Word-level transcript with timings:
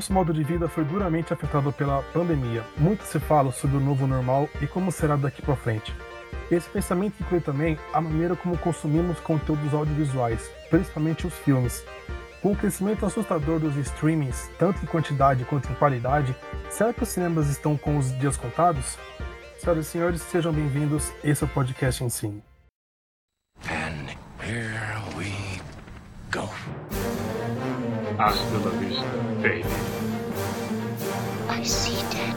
nosso 0.00 0.14
modo 0.14 0.32
de 0.32 0.42
vida 0.42 0.66
foi 0.66 0.82
duramente 0.82 1.30
afetado 1.30 1.70
pela 1.70 2.02
pandemia. 2.04 2.64
Muito 2.78 3.04
se 3.04 3.20
fala 3.20 3.52
sobre 3.52 3.76
o 3.76 3.80
novo 3.80 4.06
normal 4.06 4.48
e 4.62 4.66
como 4.66 4.90
será 4.90 5.14
daqui 5.14 5.42
para 5.42 5.54
frente. 5.54 5.94
Esse 6.50 6.70
pensamento 6.70 7.20
inclui 7.20 7.40
também 7.40 7.78
a 7.92 8.00
maneira 8.00 8.34
como 8.34 8.56
consumimos 8.56 9.20
conteúdos 9.20 9.74
audiovisuais, 9.74 10.50
principalmente 10.70 11.26
os 11.26 11.34
filmes. 11.34 11.84
Com 12.40 12.52
o 12.52 12.56
crescimento 12.56 13.04
assustador 13.04 13.60
dos 13.60 13.76
streamings, 13.76 14.50
tanto 14.58 14.82
em 14.82 14.86
quantidade 14.86 15.44
quanto 15.44 15.70
em 15.70 15.74
qualidade, 15.74 16.34
será 16.70 16.94
que 16.94 17.02
os 17.02 17.08
cinemas 17.10 17.50
estão 17.50 17.76
com 17.76 17.98
os 17.98 18.10
dias 18.18 18.38
contados? 18.38 18.96
Senhoras 19.58 19.86
e 19.86 19.90
senhores, 19.90 20.22
sejam 20.22 20.50
bem-vindos. 20.50 21.12
Esse 21.22 21.44
é 21.44 21.46
o 21.46 21.50
podcast 21.50 22.02
Ensine. 22.02 22.42
And 23.68 24.08
here 24.42 24.96
we 25.14 25.60
go. 26.30 26.48
Hasta 28.22 28.58
la 28.58 28.70
vista, 28.78 29.02
baby. 29.40 29.64
I 31.48 31.64
see 31.64 31.96
dead 32.10 32.36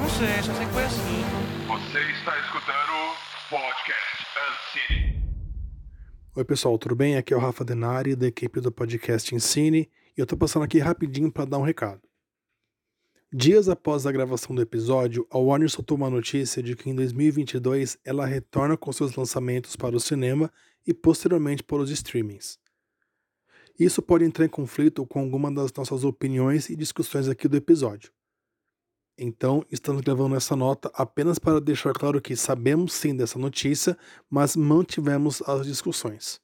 Não 0.00 0.08
sei, 0.08 0.42
só 0.42 0.52
sei 0.52 0.66
que 0.66 0.72
foi 0.72 0.82
assim. 0.82 1.22
Você 1.68 2.00
está 2.10 2.36
escutando 2.40 3.14
Podcast 3.48 4.26
Uncine. 4.50 5.22
Oi 6.34 6.44
pessoal, 6.44 6.76
tudo 6.78 6.96
bem? 6.96 7.16
Aqui 7.16 7.32
é 7.32 7.36
o 7.36 7.38
Rafa 7.38 7.64
Denari, 7.64 8.16
da 8.16 8.26
equipe 8.26 8.60
do 8.60 8.72
podcast 8.72 9.32
Ensine, 9.32 9.88
e 10.18 10.20
eu 10.20 10.26
tô 10.26 10.36
passando 10.36 10.64
aqui 10.64 10.80
rapidinho 10.80 11.30
para 11.30 11.44
dar 11.44 11.58
um 11.58 11.62
recado. 11.62 12.02
Dias 13.32 13.68
após 13.68 14.04
a 14.04 14.10
gravação 14.10 14.56
do 14.56 14.62
episódio, 14.62 15.24
a 15.30 15.38
Warner 15.38 15.70
soltou 15.70 15.96
uma 15.96 16.10
notícia 16.10 16.60
de 16.60 16.74
que 16.74 16.90
em 16.90 16.94
2022 16.96 17.98
ela 18.04 18.26
retorna 18.26 18.76
com 18.76 18.92
seus 18.92 19.14
lançamentos 19.14 19.76
para 19.76 19.94
o 19.94 20.00
cinema 20.00 20.52
e 20.84 20.92
posteriormente 20.92 21.62
para 21.62 21.76
os 21.76 21.90
streamings. 21.90 22.58
Isso 23.80 24.02
pode 24.02 24.26
entrar 24.26 24.44
em 24.44 24.48
conflito 24.48 25.06
com 25.06 25.20
alguma 25.20 25.50
das 25.50 25.72
nossas 25.72 26.04
opiniões 26.04 26.68
e 26.68 26.76
discussões 26.76 27.26
aqui 27.28 27.48
do 27.48 27.56
episódio. 27.56 28.12
Então, 29.18 29.64
estamos 29.70 30.02
gravando 30.02 30.36
essa 30.36 30.54
nota 30.54 30.90
apenas 30.92 31.38
para 31.38 31.58
deixar 31.58 31.94
claro 31.94 32.20
que 32.20 32.36
sabemos 32.36 32.92
sim 32.92 33.16
dessa 33.16 33.38
notícia, 33.38 33.96
mas 34.28 34.54
mantivemos 34.54 35.40
as 35.48 35.66
discussões. 35.66 36.42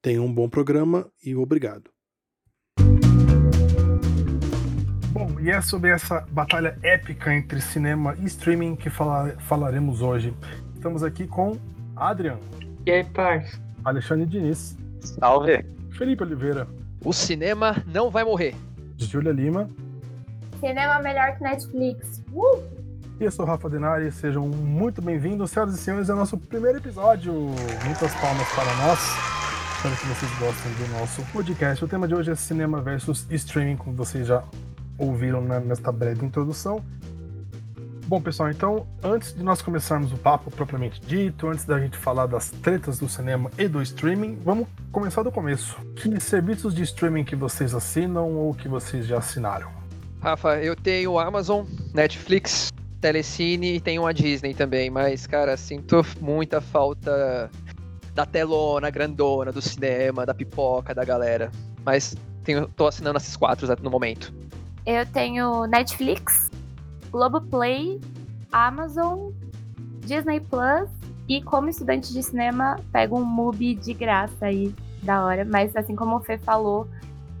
Tenham 0.00 0.24
um 0.24 0.32
bom 0.32 0.48
programa 0.48 1.06
e 1.22 1.36
obrigado. 1.36 1.90
Bom, 5.12 5.38
e 5.38 5.50
é 5.50 5.60
sobre 5.60 5.90
essa 5.90 6.22
batalha 6.30 6.78
épica 6.82 7.34
entre 7.34 7.60
cinema 7.60 8.16
e 8.18 8.24
streaming 8.24 8.74
que 8.74 8.88
fala, 8.88 9.36
falaremos 9.40 10.00
hoje. 10.00 10.34
Estamos 10.74 11.02
aqui 11.02 11.26
com 11.26 11.58
Adrian. 11.94 12.38
E 12.86 12.90
aí, 12.90 13.04
parça? 13.04 13.60
Alexandre 13.84 14.24
Diniz. 14.24 14.78
Salve. 15.00 15.76
Felipe 15.96 16.22
Oliveira. 16.22 16.68
O 17.04 17.12
cinema 17.12 17.82
não 17.86 18.10
vai 18.10 18.22
morrer. 18.22 18.54
Júlia 18.98 19.32
Lima. 19.32 19.68
Cinema 20.60 21.00
melhor 21.00 21.36
que 21.36 21.42
Netflix. 21.42 22.22
Uh! 22.32 22.62
E 23.18 23.24
eu 23.24 23.30
sou 23.30 23.46
Rafa 23.46 23.68
Denari, 23.70 24.12
sejam 24.12 24.46
muito 24.46 25.00
bem-vindos, 25.00 25.50
senhoras 25.50 25.74
e 25.74 25.78
senhores, 25.78 26.10
é 26.10 26.12
o 26.12 26.16
nosso 26.16 26.36
primeiro 26.36 26.76
episódio. 26.76 27.32
Muitas 27.84 28.12
palmas 28.14 28.46
para 28.54 28.74
nós. 28.76 29.00
Espero 29.76 29.96
que 29.96 30.06
vocês 30.06 30.38
gostem 30.38 30.72
do 30.72 30.98
nosso 30.98 31.22
podcast. 31.32 31.82
O 31.82 31.88
tema 31.88 32.06
de 32.06 32.14
hoje 32.14 32.30
é 32.30 32.34
cinema 32.34 32.82
versus 32.82 33.26
streaming, 33.30 33.76
como 33.76 33.96
vocês 33.96 34.26
já 34.26 34.44
ouviram 34.98 35.40
nesta 35.40 35.90
breve 35.90 36.26
introdução. 36.26 36.84
Bom, 38.06 38.20
pessoal, 38.20 38.48
então, 38.48 38.86
antes 39.02 39.34
de 39.34 39.42
nós 39.42 39.60
começarmos 39.60 40.12
o 40.12 40.16
papo 40.16 40.48
propriamente 40.48 41.00
dito, 41.00 41.48
antes 41.48 41.64
da 41.64 41.80
gente 41.80 41.96
falar 41.96 42.26
das 42.26 42.52
tretas 42.52 43.00
do 43.00 43.08
cinema 43.08 43.50
e 43.58 43.66
do 43.66 43.82
streaming, 43.82 44.38
vamos 44.44 44.68
começar 44.92 45.24
do 45.24 45.32
começo. 45.32 45.76
Que 45.96 46.20
serviços 46.20 46.72
de 46.72 46.84
streaming 46.84 47.24
que 47.24 47.34
vocês 47.34 47.74
assinam 47.74 48.32
ou 48.32 48.54
que 48.54 48.68
vocês 48.68 49.06
já 49.06 49.18
assinaram? 49.18 49.72
Rafa, 50.20 50.56
eu 50.62 50.76
tenho 50.76 51.18
Amazon, 51.18 51.66
Netflix, 51.92 52.72
Telecine 53.00 53.74
e 53.74 53.80
tenho 53.80 54.06
a 54.06 54.12
Disney 54.12 54.54
também, 54.54 54.88
mas, 54.88 55.26
cara, 55.26 55.56
sinto 55.56 56.06
muita 56.20 56.60
falta 56.60 57.50
da 58.14 58.24
telona 58.24 58.88
grandona, 58.88 59.50
do 59.50 59.60
cinema, 59.60 60.24
da 60.24 60.32
pipoca, 60.32 60.94
da 60.94 61.04
galera. 61.04 61.50
Mas 61.84 62.16
tenho, 62.44 62.68
tô 62.68 62.86
assinando 62.86 63.18
esses 63.18 63.36
quatro 63.36 63.66
no 63.82 63.90
momento. 63.90 64.32
Eu 64.86 65.04
tenho 65.06 65.66
Netflix, 65.66 66.48
Globoplay, 67.16 67.98
Amazon, 68.52 69.30
Disney 70.00 70.38
Plus 70.38 70.90
e 71.26 71.42
como 71.42 71.70
estudante 71.70 72.12
de 72.12 72.22
cinema 72.22 72.78
pego 72.92 73.18
um 73.18 73.24
MUBI 73.24 73.74
de 73.74 73.94
graça 73.94 74.44
aí, 74.44 74.74
da 75.02 75.24
hora. 75.24 75.42
Mas 75.42 75.74
assim 75.74 75.96
como 75.96 76.16
o 76.16 76.20
Fê 76.20 76.36
falou, 76.36 76.86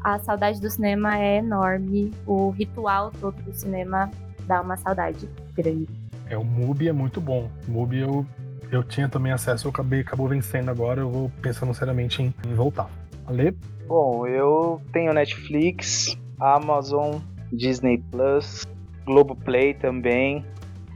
a 0.02 0.18
saudade 0.18 0.62
do 0.62 0.70
cinema 0.70 1.18
é 1.18 1.36
enorme. 1.36 2.10
O 2.26 2.48
ritual 2.48 3.12
todo 3.20 3.36
do 3.42 3.52
cinema 3.52 4.10
dá 4.46 4.62
uma 4.62 4.78
saudade 4.78 5.28
grande. 5.52 5.86
É, 6.30 6.38
o 6.38 6.44
MUBI 6.44 6.88
é 6.88 6.92
muito 6.92 7.20
bom. 7.20 7.50
O 7.68 7.70
MUBI 7.70 8.00
eu, 8.00 8.26
eu 8.72 8.82
tinha 8.82 9.10
também 9.10 9.30
acesso, 9.30 9.66
eu 9.66 9.70
acabei, 9.70 10.00
acabou 10.00 10.26
vencendo 10.26 10.70
agora, 10.70 11.02
eu 11.02 11.10
vou 11.10 11.30
pensando 11.42 11.74
seriamente 11.74 12.22
em, 12.22 12.34
em 12.48 12.54
voltar. 12.54 12.88
Ale? 13.26 13.54
Bom, 13.86 14.26
eu 14.26 14.80
tenho 14.90 15.12
Netflix, 15.12 16.16
Amazon, 16.40 17.18
Disney 17.52 18.02
Plus, 18.10 18.64
Globoplay 19.06 19.72
também, 19.72 20.44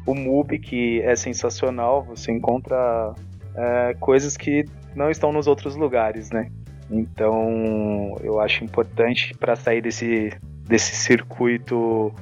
o 0.04 0.14
MUBI, 0.14 0.58
que 0.58 1.00
é 1.02 1.14
sensacional, 1.14 2.02
você 2.02 2.32
encontra 2.32 3.14
é, 3.54 3.94
coisas 4.00 4.36
que 4.36 4.64
não 4.94 5.10
estão 5.10 5.32
nos 5.32 5.46
outros 5.46 5.76
lugares, 5.76 6.30
né? 6.30 6.50
Então 6.90 8.16
eu 8.20 8.40
acho 8.40 8.64
importante 8.64 9.32
para 9.38 9.54
sair 9.54 9.80
desse, 9.80 10.32
desse 10.66 10.96
circuito, 10.96 12.12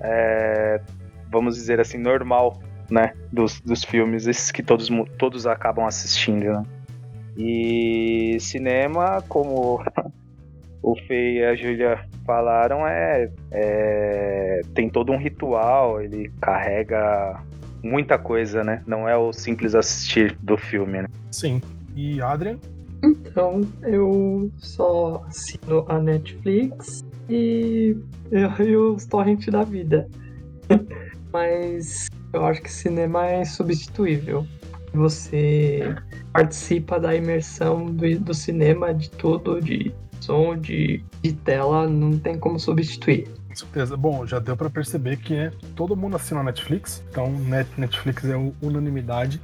é, 0.00 0.80
vamos 1.30 1.54
dizer 1.54 1.80
assim, 1.80 1.96
normal, 1.96 2.60
né? 2.90 3.14
Dos, 3.32 3.58
dos 3.60 3.82
filmes, 3.82 4.26
esses 4.26 4.50
que 4.50 4.62
todos, 4.62 4.90
todos 5.18 5.46
acabam 5.46 5.86
assistindo, 5.86 6.52
né? 6.52 6.62
E 7.38 8.36
cinema, 8.38 9.24
como 9.26 9.82
o 10.82 10.96
Fê 11.06 11.34
e 11.34 11.44
a 11.44 11.54
Júlia 11.54 12.04
falaram, 12.26 12.86
é, 12.86 13.30
é, 13.50 14.60
tem 14.74 14.90
todo 14.90 15.12
um 15.12 15.16
ritual, 15.16 16.02
ele 16.02 16.30
carrega 16.40 17.40
muita 17.82 18.18
coisa, 18.18 18.64
né? 18.64 18.82
Não 18.86 19.08
é 19.08 19.16
o 19.16 19.32
simples 19.32 19.74
assistir 19.74 20.36
do 20.42 20.56
filme, 20.56 21.02
né? 21.02 21.08
Sim. 21.30 21.60
E 21.94 22.20
Adrian? 22.20 22.58
Então, 23.02 23.60
eu 23.82 24.50
só 24.58 25.24
assino 25.28 25.84
a 25.88 25.98
Netflix 25.98 27.04
e, 27.28 27.96
e 28.32 28.76
os 28.76 29.06
torrent 29.06 29.48
da 29.50 29.62
vida. 29.62 30.08
Mas 31.32 32.08
eu 32.32 32.44
acho 32.44 32.62
que 32.62 32.70
cinema 32.70 33.26
é 33.26 33.44
substituível. 33.44 34.46
Você 34.94 35.94
participa 36.32 37.00
da 37.00 37.14
imersão 37.14 37.86
do, 37.86 38.20
do 38.20 38.34
cinema, 38.34 38.92
de 38.92 39.10
tudo, 39.10 39.60
de 39.60 39.92
som 40.22 40.56
de, 40.56 41.02
de 41.20 41.32
tela 41.32 41.88
não 41.88 42.16
tem 42.16 42.38
como 42.38 42.58
substituir. 42.58 43.28
Com 43.48 43.56
certeza. 43.56 43.96
Bom, 43.96 44.26
já 44.26 44.38
deu 44.38 44.56
para 44.56 44.70
perceber 44.70 45.18
que 45.18 45.34
é, 45.34 45.52
todo 45.76 45.94
mundo 45.94 46.16
assina 46.16 46.40
a 46.40 46.42
Netflix, 46.42 47.04
então 47.10 47.30
Netflix 47.76 48.24
é 48.24 48.36
unanimidade. 48.62 49.40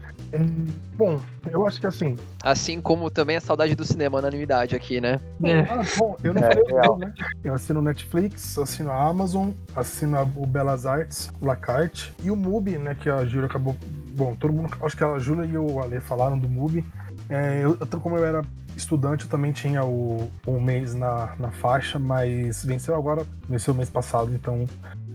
bom, 0.95 1.21
eu 1.51 1.67
acho 1.67 1.79
que 1.79 1.87
assim. 1.87 2.17
Assim 2.43 2.81
como 2.81 3.11
também 3.11 3.37
a 3.37 3.41
saudade 3.41 3.75
do 3.75 3.85
cinema, 3.85 4.19
unanimidade 4.19 4.75
aqui, 4.75 4.99
né? 4.99 5.21
É. 5.45 5.61
Ah, 5.61 5.83
bom, 5.99 6.17
eu 6.25 6.33
não 6.33 6.43
é, 6.43 6.55
falei 6.55 6.99
né? 6.99 7.13
Eu 7.45 7.55
assino 7.55 7.83
Netflix, 7.83 8.57
assino 8.57 8.91
a 8.91 9.09
Amazon, 9.09 9.51
assino 9.77 10.19
o 10.37 10.47
Belas 10.47 10.87
Artes, 10.87 11.31
o 11.41 11.45
Lacarte 11.45 12.15
e 12.23 12.31
o 12.31 12.37
Mubi, 12.37 12.79
né? 12.79 12.95
Que 12.99 13.11
a 13.11 13.27
Júlia 13.27 13.47
acabou. 13.47 13.77
Bom, 14.17 14.35
todo 14.35 14.55
mundo. 14.55 14.75
Acho 14.81 14.97
que 14.97 15.05
a 15.05 15.19
Júlia 15.19 15.45
e 15.45 15.59
o 15.59 15.81
Ale 15.83 16.01
falaram 16.01 16.39
do 16.39 16.49
Mubi. 16.49 16.83
É, 17.29 17.63
eu, 17.63 17.77
como 18.01 18.17
eu 18.17 18.25
era 18.25 18.43
estudante, 18.79 19.25
eu 19.25 19.31
também 19.31 19.53
tinha 19.53 19.85
o, 19.85 20.31
o 20.47 20.61
mês 20.61 20.95
na, 20.95 21.35
na 21.39 21.51
faixa, 21.51 21.99
mas 21.99 22.65
venceu 22.65 22.95
agora, 22.95 23.27
venceu 23.49 23.75
o 23.75 23.77
mês 23.77 23.91
passado, 23.91 24.33
então. 24.33 24.67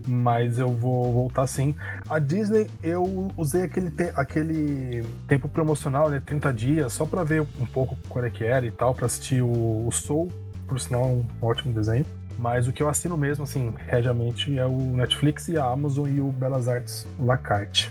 Mas 0.06 0.58
eu 0.58 0.68
vou 0.68 1.10
voltar 1.10 1.46
sim. 1.46 1.74
A 2.10 2.18
Disney, 2.18 2.68
eu 2.82 3.32
usei 3.38 3.62
aquele, 3.62 3.90
te, 3.90 4.12
aquele 4.14 5.02
tempo 5.26 5.48
promocional, 5.48 6.10
né? 6.10 6.22
30 6.24 6.52
dias, 6.52 6.92
só 6.92 7.06
para 7.06 7.24
ver 7.24 7.40
um 7.40 7.64
pouco 7.64 7.96
qual 8.06 8.22
é 8.22 8.28
que 8.28 8.44
era 8.44 8.66
e 8.66 8.70
tal, 8.70 8.94
para 8.94 9.06
assistir 9.06 9.42
o, 9.42 9.86
o 9.86 9.90
Soul, 9.90 10.30
por 10.68 10.78
sinal, 10.78 11.06
um 11.06 11.24
ótimo 11.40 11.72
desenho. 11.72 12.04
Mas 12.38 12.68
o 12.68 12.72
que 12.72 12.82
eu 12.82 12.88
assino 12.88 13.16
mesmo, 13.16 13.44
assim, 13.44 13.72
regiamente, 13.86 14.58
é 14.58 14.66
o 14.66 14.76
Netflix 14.76 15.48
e 15.48 15.56
a 15.56 15.64
Amazon 15.64 16.06
e 16.08 16.20
o 16.20 16.30
Belas 16.30 16.68
Artes 16.68 17.06
Lacarte. 17.18 17.90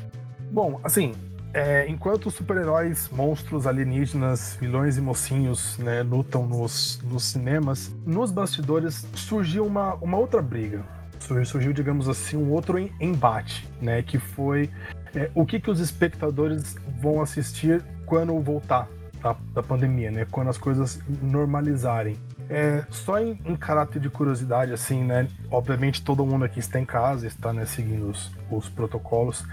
Bom, 0.52 0.80
assim, 0.84 1.14
é, 1.54 1.88
enquanto 1.88 2.32
super-heróis, 2.32 3.10
monstros, 3.12 3.68
alienígenas, 3.68 4.58
vilões 4.60 4.98
e 4.98 5.02
mocinhos 5.02 5.78
né, 5.78 6.02
lutam 6.02 6.48
nos, 6.48 7.00
nos 7.04 7.26
cinemas, 7.26 7.94
nos 8.06 8.32
bastidores 8.32 9.06
surgiu 9.14 9.66
uma, 9.66 9.94
uma 9.96 10.18
outra 10.18 10.42
briga. 10.42 10.84
Surgiu, 11.20 11.46
surgiu, 11.46 11.74
digamos 11.74 12.10
assim, 12.10 12.36
um 12.36 12.52
outro 12.52 12.78
embate, 13.00 13.70
né? 13.80 14.02
Que 14.02 14.18
foi 14.18 14.70
é, 15.16 15.30
o 15.34 15.46
que, 15.46 15.60
que 15.60 15.72
os 15.72 15.80
espectadores 15.80 16.76
vão 17.00 17.22
assistir 17.22 17.82
quando 18.06 18.38
voltar 18.42 18.90
da, 19.22 19.36
da 19.54 19.64
pandemia, 19.64 20.12
né? 20.12 20.28
Quando 20.30 20.50
as 20.50 20.58
coisas 20.58 21.00
normalizarem. 21.22 22.18
É, 22.50 22.84
só 22.90 23.20
em, 23.20 23.40
em 23.46 23.56
caráter 23.56 24.02
de 24.02 24.10
curiosidade, 24.10 24.74
assim, 24.74 25.02
né? 25.02 25.30
Obviamente 25.50 26.04
todo 26.04 26.26
mundo 26.26 26.44
aqui 26.44 26.60
está 26.60 26.78
em 26.78 26.86
casa, 26.86 27.26
está 27.26 27.54
né, 27.54 27.66
seguindo 27.66 28.10
os, 28.10 28.32
os 28.52 28.68
protocolos. 28.68 29.46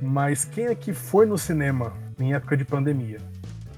Mas 0.00 0.44
quem 0.44 0.66
aqui 0.66 0.92
foi 0.92 1.26
no 1.26 1.36
cinema 1.36 1.92
em 2.18 2.34
época 2.34 2.56
de 2.56 2.64
pandemia? 2.64 3.18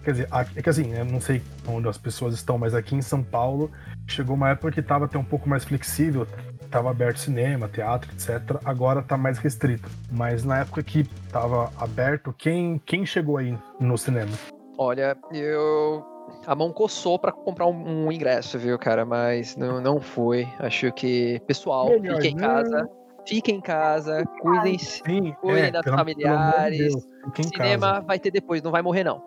Quer 0.03 0.13
dizer, 0.13 0.29
é 0.57 0.63
que 0.63 0.71
assim, 0.71 0.95
eu 0.95 1.05
não 1.05 1.21
sei 1.21 1.43
onde 1.69 1.87
as 1.87 1.99
pessoas 1.99 2.35
estão, 2.35 2.57
mas 2.57 2.75
aqui 2.75 2.95
em 2.95 3.03
São 3.03 3.23
Paulo 3.23 3.71
chegou 4.07 4.35
uma 4.35 4.51
época 4.51 4.73
que 4.73 4.81
estava 4.81 5.05
até 5.05 5.19
um 5.19 5.25
pouco 5.25 5.49
mais 5.49 5.63
flexível, 5.65 6.27
estava 6.63 6.91
aberto 6.91 7.19
cinema, 7.19 7.69
teatro, 7.69 8.11
etc. 8.13 8.59
Agora 8.65 9.01
está 9.01 9.17
mais 9.17 9.39
restrito. 9.39 9.89
Mas 10.11 10.45
na 10.45 10.61
época 10.61 10.83
que 10.83 11.01
estava 11.27 11.71
aberto, 11.77 12.35
quem, 12.37 12.81
quem 12.87 13.05
chegou 13.05 13.37
aí 13.37 13.57
no 13.79 13.99
cinema? 13.99 14.33
Olha, 14.79 15.17
eu. 15.33 16.07
A 16.47 16.55
mão 16.55 16.73
coçou 16.73 17.19
pra 17.19 17.33
comprar 17.33 17.67
um, 17.67 18.07
um 18.07 18.13
ingresso, 18.13 18.59
viu, 18.59 18.79
cara? 18.79 19.05
Mas 19.05 19.57
não, 19.57 19.81
não 19.81 20.01
fui. 20.01 20.49
Acho 20.59 20.91
que. 20.93 21.41
Pessoal, 21.47 21.89
Melhor 21.89 22.17
fiquem 22.17 22.33
em 22.33 22.37
casa. 22.37 22.89
Fiquem 23.31 23.57
em 23.57 23.61
casa, 23.61 24.25
cuidem-se. 24.41 25.03
Sim, 25.07 25.33
Cuidem 25.41 25.71
das 25.73 25.83
pelo- 25.83 25.97
pelo 25.97 26.01
amor 26.01 26.15
de 26.15 26.23
familiares. 26.25 26.95
Em 27.39 27.43
Cinema 27.45 27.87
casa. 27.93 28.01
vai 28.07 28.19
ter 28.19 28.31
depois, 28.31 28.61
não 28.63 28.71
vai 28.73 28.83
morrer, 28.83 29.05
não. 29.05 29.23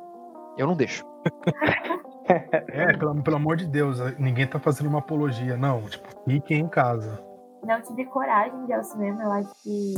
Eu 0.58 0.68
não 0.68 0.76
deixo. 0.76 1.04
É, 2.70 2.96
pelo, 2.96 3.22
pelo 3.22 3.36
amor 3.36 3.58
de 3.58 3.68
Deus, 3.68 4.00
ninguém 4.18 4.48
tá 4.48 4.58
fazendo 4.58 4.88
uma 4.88 5.00
apologia, 5.00 5.58
não. 5.58 5.82
Tipo, 5.82 6.08
fiquem 6.26 6.62
em 6.62 6.68
casa. 6.70 7.20
Não 7.66 7.82
tive 7.82 8.06
coragem 8.06 8.66
de 8.66 8.72
ir 8.72 8.76
ao 8.76 8.84
cinema, 8.84 9.24
eu 9.24 9.32
acho 9.32 9.50
que 9.64 9.94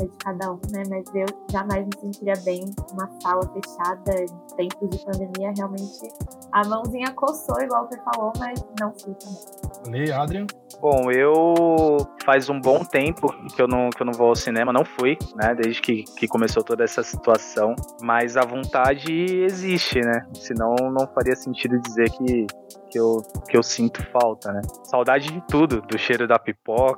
é 0.00 0.04
de 0.04 0.16
cada 0.18 0.52
um, 0.52 0.60
né? 0.70 0.82
Mas 0.88 1.04
eu 1.14 1.26
jamais 1.50 1.84
me 1.84 2.00
sentiria 2.00 2.34
bem 2.44 2.64
numa 2.90 3.10
sala 3.20 3.42
fechada 3.52 4.12
em 4.58 4.68
tempos 4.68 4.90
de 4.90 5.04
pandemia. 5.04 5.52
Realmente 5.56 6.08
a 6.52 6.66
mãozinha 6.66 7.12
coçou, 7.12 7.60
igual 7.60 7.88
você 7.88 8.00
falou, 8.02 8.32
mas 8.38 8.64
não 8.80 8.92
fui 8.92 9.14
também. 9.14 10.06
Lê, 10.06 10.12
Adrian. 10.12 10.46
Bom, 10.80 11.10
eu 11.12 11.96
faz 12.24 12.48
um 12.48 12.60
bom 12.60 12.84
tempo 12.84 13.32
que 13.54 13.62
eu 13.62 13.68
não, 13.68 13.88
que 13.90 14.02
eu 14.02 14.06
não 14.06 14.12
vou 14.12 14.28
ao 14.28 14.34
cinema, 14.34 14.72
não 14.72 14.84
fui, 14.84 15.16
né? 15.36 15.54
Desde 15.54 15.80
que, 15.80 16.02
que 16.16 16.26
começou 16.26 16.62
toda 16.62 16.82
essa 16.84 17.02
situação. 17.02 17.74
Mas 18.02 18.36
a 18.36 18.44
vontade 18.44 19.12
existe, 19.44 20.00
né? 20.00 20.26
Senão 20.34 20.74
não 20.90 21.06
faria 21.14 21.36
sentido 21.36 21.78
dizer 21.80 22.10
que, 22.10 22.46
que, 22.90 22.98
eu, 22.98 23.18
que 23.48 23.56
eu 23.56 23.62
sinto 23.62 24.04
falta, 24.10 24.52
né? 24.52 24.60
Saudade 24.84 25.32
de 25.32 25.40
tudo, 25.46 25.80
do 25.82 25.96
cheiro 25.96 26.26
da 26.26 26.38
pipoca, 26.38 26.91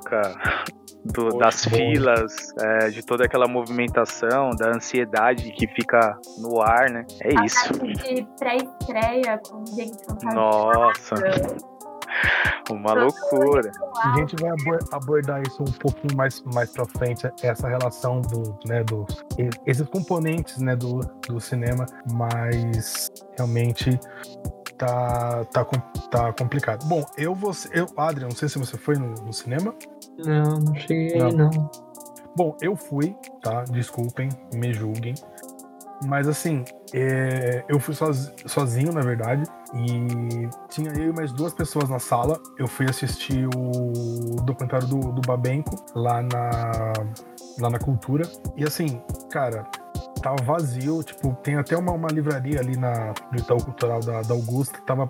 do- 1.05 1.25
Poxa, 1.29 1.37
das 1.37 1.65
filas, 1.65 2.33
é, 2.59 2.89
de 2.89 3.03
toda 3.05 3.25
aquela 3.25 3.47
movimentação, 3.47 4.49
da 4.51 4.69
ansiedade 4.69 5.51
que 5.51 5.67
fica 5.67 6.17
no 6.39 6.61
ar, 6.61 6.89
né? 6.89 7.05
É 7.21 7.45
isso. 7.45 7.73
De 7.73 8.27
pré-estreia 8.39 9.39
com 9.49 9.63
gente 9.67 10.03
fantástica. 10.05 10.33
Nossa, 10.33 11.15
uma 12.69 12.93
loucura. 12.93 13.71
A 14.01 14.15
gente 14.17 14.35
vai 14.41 14.49
abor- 14.51 14.83
abordar 14.91 15.41
isso 15.45 15.61
um 15.61 15.71
pouquinho 15.71 16.15
mais, 16.15 16.41
mais 16.53 16.71
pra 16.71 16.85
frente, 16.85 17.29
essa 17.43 17.67
relação 17.67 18.21
do, 18.21 18.57
né, 18.65 18.83
dos, 18.83 19.23
esses 19.65 19.87
componentes, 19.89 20.57
né, 20.57 20.75
do, 20.75 20.99
do 21.27 21.39
cinema, 21.39 21.85
mas 22.11 23.09
realmente 23.37 23.99
tá, 24.77 25.45
tá, 25.45 25.65
tá 26.11 26.33
complicado. 26.33 26.85
Bom, 26.87 27.05
eu 27.17 27.33
vou, 27.35 27.51
eu, 27.71 27.87
Adrian, 27.97 28.27
não 28.27 28.35
sei 28.35 28.49
se 28.49 28.57
você 28.57 28.77
foi 28.77 28.95
no, 28.95 29.13
no 29.13 29.33
cinema. 29.33 29.73
Não, 30.17 30.59
não 30.59 30.75
cheguei 30.75 31.17
Não. 31.17 31.29
não. 31.31 31.71
Bom, 32.37 32.57
eu 32.61 32.75
fui, 32.75 33.15
tá? 33.41 33.63
Desculpem, 33.63 34.27
me 34.53 34.73
julguem. 34.73 35.13
Mas 36.03 36.27
assim, 36.27 36.63
é, 36.93 37.63
eu 37.67 37.79
fui 37.79 37.93
soz- 37.95 38.33
sozinho, 38.45 38.91
na 38.91 39.01
verdade, 39.01 39.43
e 39.73 40.49
tinha 40.69 40.91
eu 40.91 41.09
e 41.09 41.13
mais 41.13 41.31
duas 41.31 41.53
pessoas 41.53 41.89
na 41.89 41.99
sala. 41.99 42.39
Eu 42.57 42.67
fui 42.67 42.85
assistir 42.89 43.47
o 43.47 44.35
documentário 44.43 44.87
do, 44.87 44.99
do 45.11 45.21
Babenco 45.21 45.75
lá 45.95 46.21
na, 46.21 46.93
lá 47.59 47.69
na 47.69 47.79
Cultura. 47.79 48.29
E 48.57 48.63
assim, 48.63 49.01
cara, 49.29 49.63
tava 50.21 50.37
vazio. 50.43 51.01
Tipo, 51.03 51.33
tem 51.35 51.55
até 51.55 51.77
uma, 51.77 51.91
uma 51.93 52.09
livraria 52.09 52.59
ali 52.59 52.77
na, 52.77 53.13
no 53.31 53.39
Itaú 53.39 53.63
Cultural 53.63 53.99
da, 54.01 54.21
da 54.21 54.33
Augusta, 54.33 54.79
tava 54.85 55.09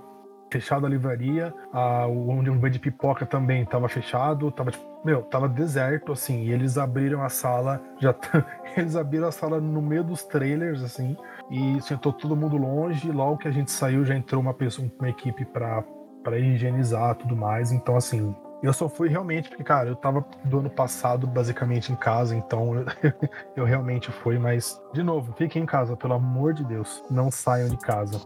fechada 0.52 0.86
a 0.88 0.90
livraria. 0.90 1.54
A, 1.74 2.08
o 2.08 2.30
onde 2.30 2.50
eu 2.50 2.60
vende 2.60 2.80
pipoca 2.80 3.26
também 3.26 3.66
tava 3.66 3.90
fechado. 3.90 4.52
Tava, 4.52 4.72
tipo, 4.72 4.95
meu, 5.06 5.22
tava 5.22 5.48
deserto, 5.48 6.12
assim. 6.12 6.44
E 6.44 6.52
eles 6.52 6.78
abriram 6.78 7.22
a 7.24 7.30
sala, 7.30 7.82
já 8.00 8.12
tá- 8.12 8.46
eles 8.76 8.96
abriram 8.96 9.28
a 9.28 9.32
sala 9.32 9.62
no 9.62 9.82
meio 9.82 10.04
dos 10.04 10.24
trailers, 10.24 10.84
assim. 10.84 11.16
E 11.52 11.80
sentou 11.82 12.12
todo 12.12 12.36
mundo 12.36 12.58
longe. 12.58 13.12
Logo 13.12 13.38
que 13.38 13.48
a 13.48 13.52
gente 13.52 13.72
saiu, 13.72 14.04
já 14.04 14.16
entrou 14.16 14.42
uma 14.42 14.54
pessoa, 14.54 14.92
uma 15.00 15.10
equipe 15.10 15.46
pra, 15.46 15.84
pra 16.24 16.40
higienizar 16.40 17.16
tudo 17.16 17.36
mais. 17.36 17.72
Então, 17.72 17.96
assim, 17.96 18.36
eu 18.64 18.74
só 18.74 18.90
fui 18.90 19.08
realmente 19.10 19.50
porque, 19.50 19.64
cara, 19.64 19.90
eu 19.90 19.96
tava 19.96 20.26
do 20.44 20.60
ano 20.60 20.70
passado 20.70 21.28
basicamente 21.28 21.92
em 21.92 21.96
casa, 21.96 22.36
então 22.36 22.74
eu, 22.76 22.86
eu 23.58 23.66
realmente 23.66 24.12
fui, 24.12 24.40
mas, 24.40 24.82
de 24.92 25.04
novo, 25.04 25.34
fiquem 25.34 25.64
em 25.64 25.66
casa, 25.66 25.96
pelo 25.96 26.14
amor 26.14 26.54
de 26.54 26.64
Deus, 26.64 27.04
não 27.12 27.30
saiam 27.30 27.70
de 27.70 27.78
casa. 27.78 28.20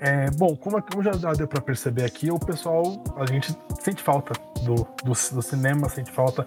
É, 0.00 0.30
bom, 0.32 0.56
como, 0.56 0.82
como 0.82 1.02
já 1.02 1.32
deu 1.32 1.46
pra 1.46 1.60
perceber 1.60 2.04
aqui, 2.04 2.30
o 2.30 2.38
pessoal, 2.38 3.02
a 3.16 3.26
gente 3.26 3.56
sente 3.80 4.02
falta 4.02 4.34
do, 4.62 4.74
do, 5.02 5.12
do 5.12 5.42
cinema, 5.42 5.88
sente 5.88 6.10
falta 6.10 6.46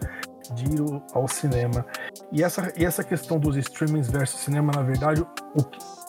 de 0.53 0.65
ir 0.65 1.01
ao 1.13 1.27
cinema. 1.27 1.85
E 2.31 2.43
essa, 2.43 2.71
e 2.77 2.85
essa 2.85 3.03
questão 3.03 3.39
dos 3.39 3.55
streamings 3.57 4.09
versus 4.09 4.41
cinema, 4.41 4.71
na 4.73 4.81
verdade, 4.81 5.21
o 5.21 5.63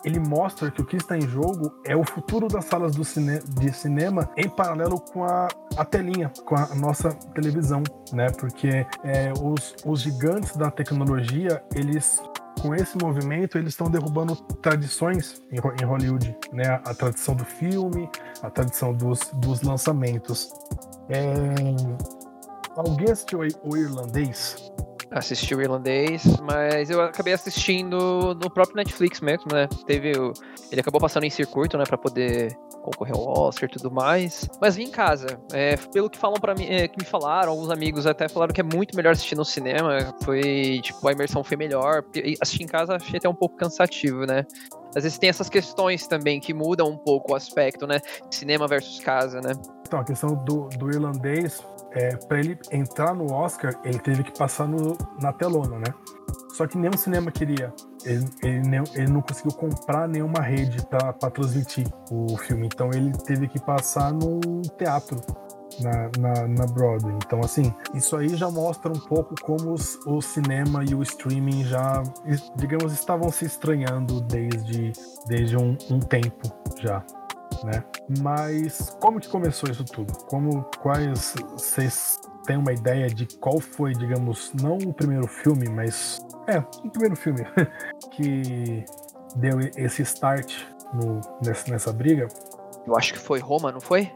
ele 0.04 0.20
mostra 0.20 0.70
que 0.70 0.80
o 0.80 0.84
que 0.84 0.96
está 0.96 1.16
em 1.16 1.28
jogo 1.28 1.72
é 1.84 1.96
o 1.96 2.04
futuro 2.04 2.48
das 2.48 2.64
salas 2.64 2.94
do 2.94 3.04
cine, 3.04 3.40
de 3.40 3.72
cinema 3.72 4.28
em 4.36 4.48
paralelo 4.48 5.00
com 5.00 5.24
a, 5.24 5.48
a 5.76 5.84
telinha, 5.84 6.30
com 6.44 6.56
a 6.56 6.74
nossa 6.74 7.10
televisão, 7.34 7.82
né? 8.12 8.28
Porque 8.38 8.86
é, 9.02 9.32
os, 9.42 9.74
os 9.84 10.00
gigantes 10.00 10.56
da 10.56 10.70
tecnologia, 10.70 11.62
eles 11.74 12.22
com 12.60 12.74
esse 12.74 12.96
movimento, 12.98 13.56
eles 13.58 13.70
estão 13.70 13.90
derrubando 13.90 14.36
tradições 14.60 15.42
em, 15.50 15.58
Ho- 15.60 15.74
em 15.80 15.84
Hollywood, 15.84 16.36
né? 16.52 16.80
A, 16.84 16.94
tradição 16.94 17.34
do 17.34 17.44
filme, 17.44 18.08
a 18.42 18.50
tradição 18.50 18.92
dos, 18.92 19.20
dos 19.34 19.62
lançamentos. 19.62 20.50
É, 21.08 21.32
Alguém 22.76 23.10
assistiu 23.10 23.40
o 23.64 23.76
irlandês? 23.76 24.70
Assisti 25.10 25.54
o 25.54 25.60
irlandês, 25.60 26.22
mas 26.42 26.90
eu 26.90 27.00
acabei 27.00 27.32
assistindo 27.32 28.34
no 28.34 28.50
próprio 28.50 28.76
Netflix 28.76 29.20
mesmo, 29.20 29.46
né? 29.52 29.66
Teve 29.86 30.12
o... 30.12 30.32
Ele 30.70 30.80
acabou 30.80 31.00
passando 31.00 31.24
em 31.24 31.30
circuito, 31.30 31.78
né, 31.78 31.84
pra 31.84 31.96
poder 31.96 32.54
concorrer 32.82 33.14
ao 33.14 33.46
Oscar 33.46 33.68
e 33.68 33.72
tudo 33.72 33.90
mais. 33.90 34.48
Mas 34.60 34.76
vim 34.76 34.84
em 34.84 34.90
casa. 34.90 35.40
É, 35.52 35.76
pelo 35.76 36.10
que 36.10 36.18
falam 36.18 36.38
para 36.38 36.54
mim, 36.54 36.66
é, 36.66 36.88
que 36.88 36.98
me 36.98 37.06
falaram, 37.06 37.52
alguns 37.52 37.70
amigos 37.70 38.06
até 38.06 38.28
falaram 38.28 38.52
que 38.52 38.60
é 38.60 38.64
muito 38.64 38.94
melhor 38.96 39.12
assistir 39.12 39.34
no 39.34 39.44
cinema. 39.44 40.14
Foi, 40.22 40.80
tipo, 40.82 41.06
a 41.08 41.12
imersão 41.12 41.42
foi 41.42 41.56
melhor. 41.56 42.04
Assistir 42.40 42.64
em 42.64 42.66
casa 42.66 42.96
achei 42.96 43.18
até 43.18 43.28
um 43.28 43.34
pouco 43.34 43.56
cansativo, 43.56 44.26
né? 44.26 44.44
Às 44.94 45.04
vezes 45.04 45.18
tem 45.18 45.28
essas 45.28 45.48
questões 45.48 46.06
também 46.06 46.40
que 46.40 46.54
mudam 46.54 46.88
um 46.88 46.96
pouco 46.96 47.32
o 47.32 47.36
aspecto, 47.36 47.86
né? 47.86 48.00
Cinema 48.30 48.66
versus 48.66 49.00
casa, 49.00 49.40
né? 49.40 49.52
Então, 49.86 50.00
a 50.00 50.04
questão 50.04 50.34
do, 50.44 50.68
do 50.78 50.90
irlandês, 50.90 51.62
é, 51.92 52.16
para 52.16 52.38
ele 52.38 52.58
entrar 52.70 53.14
no 53.14 53.32
Oscar, 53.32 53.74
ele 53.84 53.98
teve 53.98 54.22
que 54.22 54.36
passar 54.38 54.66
no, 54.66 54.96
na 55.20 55.32
telona, 55.32 55.78
né? 55.78 55.94
Só 56.52 56.66
que 56.66 56.76
nenhum 56.76 56.96
cinema 56.96 57.30
queria. 57.30 57.72
Ele, 58.04 58.24
ele, 58.42 58.68
nem- 58.68 58.84
ele 58.94 59.12
não 59.12 59.20
conseguiu 59.20 59.52
comprar 59.52 60.08
nenhuma 60.08 60.40
rede 60.40 60.84
para 60.86 61.12
transmitir 61.30 61.86
o 62.10 62.36
filme. 62.36 62.66
Então 62.66 62.90
ele 62.92 63.12
teve 63.24 63.46
que 63.48 63.60
passar 63.60 64.12
num 64.12 64.62
teatro 64.76 65.20
na, 65.80 66.10
na, 66.18 66.48
na 66.48 66.66
Broadway. 66.66 67.14
Então, 67.24 67.40
assim, 67.40 67.72
isso 67.94 68.16
aí 68.16 68.28
já 68.30 68.50
mostra 68.50 68.90
um 68.90 68.98
pouco 68.98 69.34
como 69.42 69.72
os, 69.72 69.98
o 70.06 70.20
cinema 70.20 70.84
e 70.88 70.94
o 70.94 71.02
streaming 71.02 71.64
já, 71.64 72.02
digamos, 72.56 72.92
estavam 72.92 73.30
se 73.30 73.44
estranhando 73.44 74.20
desde, 74.20 74.92
desde 75.26 75.56
um, 75.56 75.76
um 75.90 76.00
tempo 76.00 76.52
já. 76.80 77.04
Né? 77.64 77.82
Mas 78.20 78.90
como 79.00 79.20
que 79.20 79.28
começou 79.28 79.70
isso 79.70 79.84
tudo? 79.84 80.12
Como 80.26 80.64
quais 80.80 81.34
vocês 81.52 82.20
têm 82.46 82.56
uma 82.56 82.72
ideia 82.72 83.08
de 83.08 83.26
qual 83.38 83.60
foi, 83.60 83.92
digamos, 83.92 84.52
não 84.54 84.76
o 84.78 84.92
primeiro 84.92 85.26
filme, 85.26 85.68
mas 85.68 86.20
é, 86.46 86.58
o 86.58 86.90
primeiro 86.90 87.16
filme 87.16 87.44
que 88.12 88.84
deu 89.36 89.60
esse 89.76 90.02
start 90.02 90.54
no, 90.94 91.20
nessa, 91.44 91.70
nessa 91.70 91.92
briga? 91.92 92.28
Eu 92.86 92.96
acho 92.96 93.12
que 93.12 93.18
foi 93.18 93.38
Roma, 93.38 93.70
não 93.70 93.80
foi? 93.80 94.10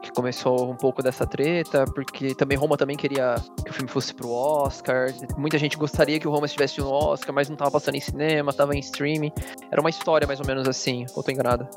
Que 0.00 0.10
começou 0.12 0.70
um 0.70 0.76
pouco 0.76 1.02
dessa 1.02 1.26
treta, 1.26 1.84
porque 1.94 2.34
também 2.34 2.56
Roma 2.56 2.76
também 2.76 2.96
queria 2.96 3.34
que 3.64 3.70
o 3.70 3.74
filme 3.74 3.90
fosse 3.90 4.14
pro 4.14 4.30
Oscar. 4.30 5.12
Muita 5.36 5.58
gente 5.58 5.76
gostaria 5.76 6.18
que 6.18 6.28
o 6.28 6.30
Roma 6.30 6.46
estivesse 6.46 6.80
no 6.80 6.90
Oscar, 6.90 7.34
mas 7.34 7.48
não 7.48 7.56
tava 7.56 7.70
passando 7.72 7.96
em 7.96 8.00
cinema, 8.00 8.52
tava 8.52 8.74
em 8.74 8.78
streaming. 8.78 9.32
Era 9.70 9.80
uma 9.80 9.90
história 9.90 10.26
mais 10.26 10.40
ou 10.40 10.46
menos 10.46 10.68
assim, 10.68 11.04
ou 11.14 11.22
tô 11.22 11.30
enganado? 11.30 11.68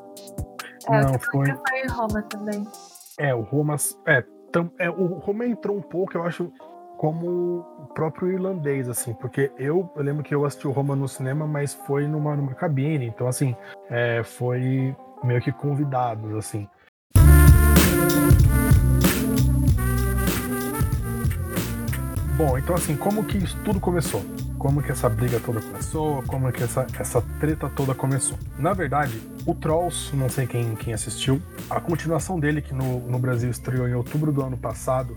É, 0.92 1.04
não, 1.04 1.20
foi... 1.20 1.46
foi 1.46 1.88
Roma 1.88 2.22
também. 2.24 2.68
É, 3.18 3.34
o 3.36 3.42
Roma. 3.42 3.76
É, 4.06 4.24
tam, 4.52 4.72
é, 4.80 4.90
o 4.90 5.06
Roma 5.20 5.46
entrou 5.46 5.78
um 5.78 5.82
pouco, 5.82 6.18
eu 6.18 6.24
acho, 6.24 6.52
como 6.98 7.60
o 7.80 7.88
próprio 7.94 8.32
irlandês, 8.32 8.90
assim, 8.90 9.14
porque 9.14 9.52
eu, 9.58 9.92
eu 9.96 10.04
lembro 10.04 10.24
que 10.24 10.34
eu 10.34 10.46
assisti 10.46 10.68
o 10.68 10.72
Roma 10.72 10.96
no 10.96 11.08
cinema, 11.08 11.46
mas 11.46 11.74
foi 11.74 12.08
numa, 12.08 12.36
numa 12.36 12.54
cabine, 12.54 13.06
então, 13.06 13.28
assim, 13.28 13.56
é, 13.90 14.24
foi 14.24 14.96
meio 15.24 15.42
que 15.42 15.52
convidados, 15.52 16.34
assim. 16.36 16.68
Bom, 22.36 22.58
então, 22.58 22.74
assim, 22.74 22.96
como 22.96 23.24
que 23.26 23.38
isso 23.38 23.58
tudo 23.64 23.80
começou? 23.80 24.22
Como 24.60 24.84
que 24.84 24.92
essa 24.92 25.08
briga 25.08 25.40
toda 25.40 25.62
começou? 25.62 26.22
Como 26.24 26.52
que 26.52 26.62
essa, 26.62 26.86
essa 27.00 27.22
treta 27.40 27.72
toda 27.74 27.96
começou? 27.96 28.38
Na 28.58 28.74
verdade, 28.74 29.20
o 29.46 29.56
Trolls, 29.56 30.14
não 30.14 30.28
sei 30.28 30.46
quem, 30.46 30.76
quem 30.76 30.94
assistiu, 30.94 31.42
a 31.70 31.80
continuação 31.80 32.38
dele, 32.38 32.62
que 32.62 32.74
no, 32.74 33.00
no 33.10 33.18
Brasil 33.18 33.50
estreou 33.50 33.88
em 33.88 33.94
outubro 33.94 34.34
do 34.34 34.44
ano 34.44 34.58
passado, 34.58 35.16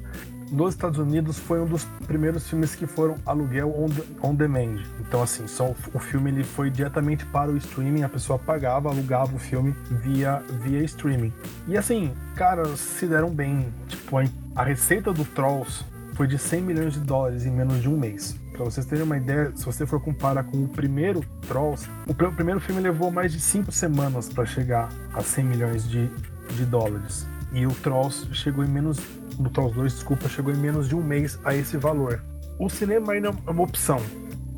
nos 0.52 0.74
Estados 0.74 0.98
Unidos 0.98 1.38
foi 1.38 1.60
um 1.60 1.66
dos 1.66 1.84
primeiros 2.06 2.48
filmes 2.48 2.74
que 2.76 2.86
foram 2.86 3.16
aluguel 3.26 3.70
on, 3.70 3.88
on 4.22 4.34
demand. 4.34 4.82
Então, 5.00 5.22
assim, 5.22 5.48
só 5.48 5.74
o 5.92 5.98
filme 5.98 6.30
ele 6.30 6.44
foi 6.44 6.70
diretamente 6.70 7.24
para 7.26 7.50
o 7.50 7.56
streaming, 7.56 8.02
a 8.02 8.08
pessoa 8.08 8.38
pagava, 8.38 8.90
alugava 8.90 9.34
o 9.34 9.38
filme 9.38 9.74
via, 9.90 10.40
via 10.62 10.84
streaming. 10.84 11.32
E 11.66 11.76
assim, 11.76 12.12
cara, 12.36 12.76
se 12.76 13.06
deram 13.06 13.30
bem. 13.30 13.66
Tipo, 13.88 14.18
a, 14.18 14.24
a 14.54 14.62
receita 14.62 15.12
do 15.12 15.24
Trolls 15.24 15.84
foi 16.14 16.28
de 16.28 16.38
100 16.38 16.62
milhões 16.62 16.92
de 16.92 17.00
dólares 17.00 17.44
em 17.44 17.50
menos 17.50 17.80
de 17.80 17.88
um 17.88 17.98
mês. 17.98 18.41
Pra 18.52 18.64
vocês 18.64 18.84
terem 18.84 19.04
uma 19.04 19.16
ideia, 19.16 19.50
se 19.56 19.64
você 19.64 19.86
for 19.86 20.00
comparar 20.00 20.44
com 20.44 20.62
o 20.62 20.68
primeiro 20.68 21.24
Trolls, 21.48 21.88
o, 22.06 22.14
pr 22.14 22.26
o 22.26 22.32
primeiro 22.32 22.60
filme 22.60 22.80
levou 22.80 23.10
mais 23.10 23.32
de 23.32 23.40
5 23.40 23.72
semanas 23.72 24.28
para 24.28 24.44
chegar 24.44 24.90
a 25.14 25.22
100 25.22 25.44
milhões 25.44 25.88
de, 25.88 26.08
de 26.50 26.64
dólares. 26.66 27.26
E 27.52 27.66
o 27.66 27.70
Trolls 27.76 28.28
chegou 28.34 28.62
em 28.64 28.68
menos 28.68 28.98
no 29.38 29.48
Trolls 29.48 29.74
2, 29.74 29.94
desculpa, 29.94 30.28
chegou 30.28 30.52
em 30.52 30.56
menos 30.56 30.88
de 30.88 30.94
um 30.94 31.02
mês 31.02 31.38
a 31.44 31.54
esse 31.54 31.76
valor. 31.76 32.22
O 32.58 32.68
cinema 32.68 33.14
ainda 33.14 33.28
é 33.28 33.50
uma 33.50 33.62
opção, 33.62 34.00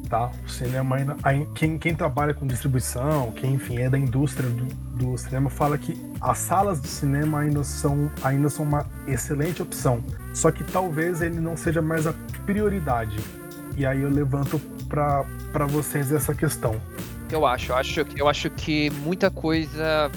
tá? 0.09 0.31
O 0.45 0.49
cinema 0.49 0.97
ainda. 0.97 1.17
Quem, 1.55 1.79
quem 1.79 1.95
trabalha 1.95 2.35
com 2.35 2.47
distribuição, 2.47 3.33
quem, 3.33 3.55
enfim, 3.55 3.79
é 3.79 3.89
da 3.89 3.99
indústria 3.99 4.49
do, 4.49 4.65
do 4.97 5.19
cinema, 5.19 5.49
fala 5.49 5.79
que 5.79 6.01
as 6.21 6.39
salas 6.39 6.81
de 6.81 6.89
cinema 6.89 7.41
ainda 7.41 7.63
são, 7.63 8.11
ainda 8.23 8.49
são 8.49 8.65
uma 8.65 8.87
excelente 9.07 9.63
opção. 9.63 10.03
Só 10.33 10.51
que 10.51 10.65
talvez 10.65 11.23
ele 11.23 11.41
não 11.41 11.57
seja 11.57 11.81
mais 11.81 12.07
a 12.07 12.15
prioridade. 12.45 13.19
E 13.77 13.85
aí 13.85 14.03
eu 14.03 14.11
levanto 14.11 14.61
para 14.89 15.67
vocês 15.69 16.13
essa 16.13 16.35
questão. 16.35 16.81
Eu 17.31 17.47
acho, 17.47 17.73
eu 17.73 17.77
acho, 17.77 18.07
eu 18.17 18.29
acho 18.29 18.51
que 18.51 18.91
muita 18.91 19.31
coisa 19.31 20.11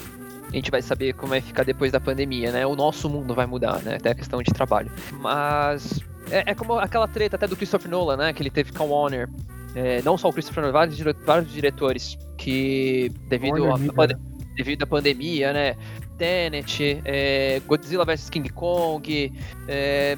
a 0.51 0.55
gente 0.55 0.71
vai 0.71 0.81
saber 0.81 1.13
como 1.13 1.31
vai 1.31 1.41
ficar 1.41 1.63
depois 1.63 1.91
da 1.91 1.99
pandemia, 1.99 2.51
né? 2.51 2.65
O 2.65 2.75
nosso 2.75 3.09
mundo 3.09 3.33
vai 3.33 3.45
mudar, 3.45 3.81
né? 3.81 3.95
Até 3.95 4.11
a 4.11 4.15
questão 4.15 4.41
de 4.41 4.51
trabalho. 4.51 4.89
Mas 5.19 5.99
é, 6.31 6.51
é 6.51 6.55
como 6.55 6.73
aquela 6.79 7.07
treta 7.07 7.35
até 7.35 7.47
do 7.47 7.55
Christopher 7.55 7.89
Nolan, 7.89 8.17
né? 8.17 8.33
Que 8.33 8.41
ele 8.41 8.49
teve 8.49 8.71
com 8.71 8.83
a 8.83 8.85
Warner. 8.85 9.29
É, 9.75 10.01
não 10.03 10.17
só 10.17 10.29
o 10.29 10.33
Christopher 10.33 10.63
Nolan, 10.63 10.73
vários, 10.73 10.99
vários 11.25 11.51
diretores 11.51 12.17
que 12.37 13.11
devido 13.27 13.65
a, 13.65 13.75
a, 13.75 14.07
devido 14.55 14.83
à 14.83 14.87
pandemia, 14.87 15.51
né? 15.51 15.75
Tenet, 16.17 17.01
é, 17.05 17.61
Godzilla 17.67 18.05
vs 18.05 18.29
King 18.29 18.49
Kong, 18.49 19.33
é, 19.67 20.17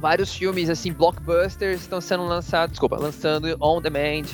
vários 0.00 0.34
filmes 0.34 0.70
assim 0.70 0.92
blockbusters 0.92 1.82
estão 1.82 2.00
sendo 2.00 2.24
lançados, 2.24 2.72
desculpa, 2.72 2.96
lançando 2.96 3.56
on 3.60 3.80
demand, 3.80 4.24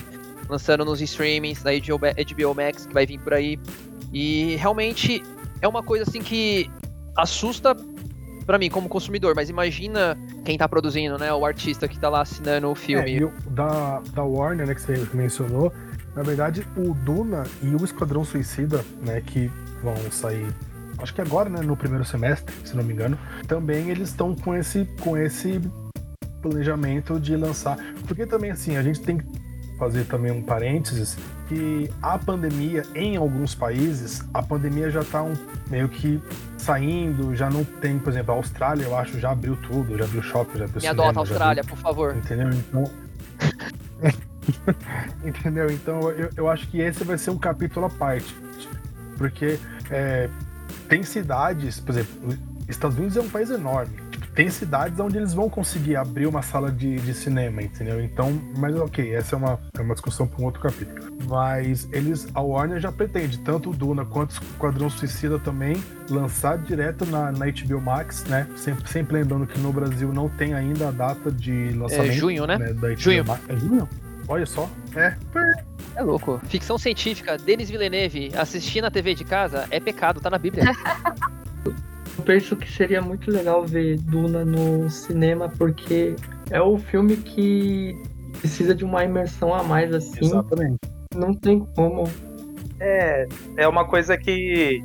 lançando 0.48 0.84
nos 0.84 1.00
streamings 1.00 1.62
da 1.62 1.72
HBO, 1.72 1.98
HBO 1.98 2.54
Max 2.54 2.86
que 2.86 2.94
vai 2.94 3.04
vir 3.04 3.18
por 3.20 3.34
aí. 3.34 3.58
E 4.12 4.56
realmente 4.56 5.22
é 5.60 5.68
uma 5.68 5.82
coisa 5.82 6.04
assim 6.08 6.22
que 6.22 6.70
assusta 7.16 7.76
para 8.46 8.58
mim 8.58 8.70
como 8.70 8.88
consumidor, 8.88 9.34
mas 9.34 9.50
imagina 9.50 10.16
quem 10.44 10.56
tá 10.56 10.68
produzindo, 10.68 11.18
né? 11.18 11.32
O 11.32 11.44
artista 11.44 11.88
que 11.88 11.98
tá 11.98 12.08
lá 12.08 12.20
assinando 12.20 12.70
o 12.70 12.74
filme. 12.74 13.10
É, 13.10 13.18
e 13.18 13.24
o, 13.24 13.32
da, 13.50 14.00
da 14.14 14.22
Warner, 14.22 14.66
né, 14.66 14.74
que 14.74 14.80
você 14.80 15.06
mencionou, 15.12 15.72
na 16.14 16.22
verdade, 16.22 16.64
o 16.76 16.94
Duna 16.94 17.44
e 17.60 17.74
o 17.74 17.84
Esquadrão 17.84 18.24
Suicida, 18.24 18.84
né, 19.04 19.20
que 19.20 19.50
vão 19.82 19.96
sair 20.12 20.46
acho 20.98 21.14
que 21.14 21.20
agora, 21.20 21.48
né, 21.48 21.60
no 21.60 21.76
primeiro 21.76 22.04
semestre, 22.04 22.54
se 22.64 22.76
não 22.76 22.84
me 22.84 22.92
engano, 22.92 23.18
também 23.46 23.90
eles 23.90 24.08
estão 24.08 24.34
com 24.34 24.54
esse 24.54 24.84
com 25.00 25.16
esse 25.16 25.60
planejamento 26.40 27.18
de 27.18 27.36
lançar, 27.36 27.76
porque 28.06 28.26
também 28.26 28.50
assim, 28.50 28.76
a 28.76 28.82
gente 28.82 29.00
tem 29.00 29.18
que 29.18 29.46
fazer 29.78 30.04
também 30.04 30.32
um 30.32 30.42
parênteses 30.42 31.16
que 31.48 31.90
a 32.02 32.18
pandemia 32.18 32.82
em 32.94 33.16
alguns 33.16 33.54
países 33.54 34.22
a 34.32 34.42
pandemia 34.42 34.90
já 34.90 35.00
está 35.00 35.22
um, 35.22 35.34
meio 35.68 35.88
que 35.88 36.20
saindo 36.56 37.36
já 37.36 37.50
não 37.50 37.62
tem 37.62 37.98
por 37.98 38.10
exemplo 38.10 38.32
a 38.32 38.36
Austrália 38.36 38.84
eu 38.84 38.96
acho 38.96 39.20
já 39.20 39.32
abriu 39.32 39.56
tudo 39.56 39.96
já 39.98 40.04
abriu 40.04 40.22
shopping 40.22 40.58
já 40.58 40.64
abriu 40.64 40.80
me 40.80 40.88
adota 40.88 41.18
Austrália 41.20 41.62
por 41.62 41.76
favor. 41.76 42.16
Entendeu? 42.16 42.50
Então 42.50 42.90
entendeu? 45.24 45.70
Então 45.70 46.10
eu, 46.10 46.30
eu 46.36 46.48
acho 46.48 46.66
que 46.68 46.80
esse 46.80 47.04
vai 47.04 47.18
ser 47.18 47.30
um 47.30 47.38
capítulo 47.38 47.86
à 47.86 47.90
parte 47.90 48.34
porque 49.18 49.58
é, 49.90 50.28
tem 50.88 51.02
cidades 51.02 51.80
por 51.80 51.92
exemplo 51.92 52.38
Estados 52.68 52.96
Unidos 52.96 53.16
é 53.16 53.20
um 53.20 53.28
país 53.28 53.50
enorme 53.50 54.06
tem 54.36 54.50
cidades 54.50 55.00
onde 55.00 55.16
eles 55.16 55.32
vão 55.32 55.48
conseguir 55.48 55.96
abrir 55.96 56.26
uma 56.26 56.42
sala 56.42 56.70
de, 56.70 56.96
de 57.00 57.14
cinema, 57.14 57.62
entendeu? 57.62 58.04
Então, 58.04 58.38
mas 58.54 58.76
ok, 58.76 59.14
essa 59.14 59.34
é 59.34 59.38
uma, 59.38 59.58
é 59.76 59.80
uma 59.80 59.94
discussão 59.94 60.26
para 60.26 60.42
um 60.42 60.44
outro 60.44 60.60
capítulo. 60.60 61.10
Mas 61.26 61.88
eles, 61.90 62.28
a 62.34 62.42
Warner 62.42 62.78
já 62.78 62.92
pretende, 62.92 63.38
tanto 63.38 63.70
o 63.70 63.72
Duna 63.72 64.04
quanto 64.04 64.32
o 64.32 64.34
Esquadrão 64.34 64.90
Suicida 64.90 65.38
também, 65.38 65.82
lançar 66.10 66.58
direto 66.58 67.06
na, 67.06 67.32
na 67.32 67.46
HBO 67.46 67.80
Max, 67.80 68.24
né? 68.24 68.46
Sempre, 68.56 68.86
sempre 68.90 69.14
lembrando 69.14 69.46
que 69.46 69.58
no 69.58 69.72
Brasil 69.72 70.12
não 70.12 70.28
tem 70.28 70.52
ainda 70.52 70.88
a 70.88 70.90
data 70.90 71.32
de 71.32 71.70
lançamento. 71.70 72.10
É 72.10 72.12
junho, 72.12 72.46
né? 72.46 72.58
né 72.58 72.74
da 72.74 72.88
HBO 72.88 73.00
junho. 73.00 73.24
Max. 73.24 73.42
É 73.48 73.56
junho? 73.56 73.88
Olha 74.28 74.44
só. 74.44 74.68
É. 74.94 75.16
É 75.96 76.02
louco. 76.02 76.38
Ficção 76.44 76.76
científica, 76.76 77.38
Denis 77.38 77.70
Villeneuve, 77.70 78.30
assistir 78.36 78.82
na 78.82 78.90
TV 78.90 79.14
de 79.14 79.24
casa 79.24 79.66
é 79.70 79.80
pecado, 79.80 80.20
tá 80.20 80.28
na 80.28 80.38
Bíblia. 80.38 80.64
Eu 81.64 82.24
penso 82.24 82.54
que 82.56 82.70
seria 82.70 83.00
muito 83.00 83.30
legal 83.30 83.64
ver 83.64 83.98
Duna 83.98 84.44
no 84.44 84.90
cinema, 84.90 85.48
porque 85.48 86.14
é 86.50 86.60
o 86.60 86.78
filme 86.78 87.16
que 87.16 87.96
precisa 88.38 88.74
de 88.74 88.84
uma 88.84 89.04
imersão 89.04 89.54
a 89.54 89.62
mais, 89.62 89.92
assim. 89.92 90.24
Exatamente. 90.24 90.78
Não 91.14 91.34
tem 91.34 91.60
como. 91.74 92.08
É, 92.78 93.26
é 93.56 93.68
uma 93.68 93.86
coisa 93.86 94.16
que. 94.16 94.82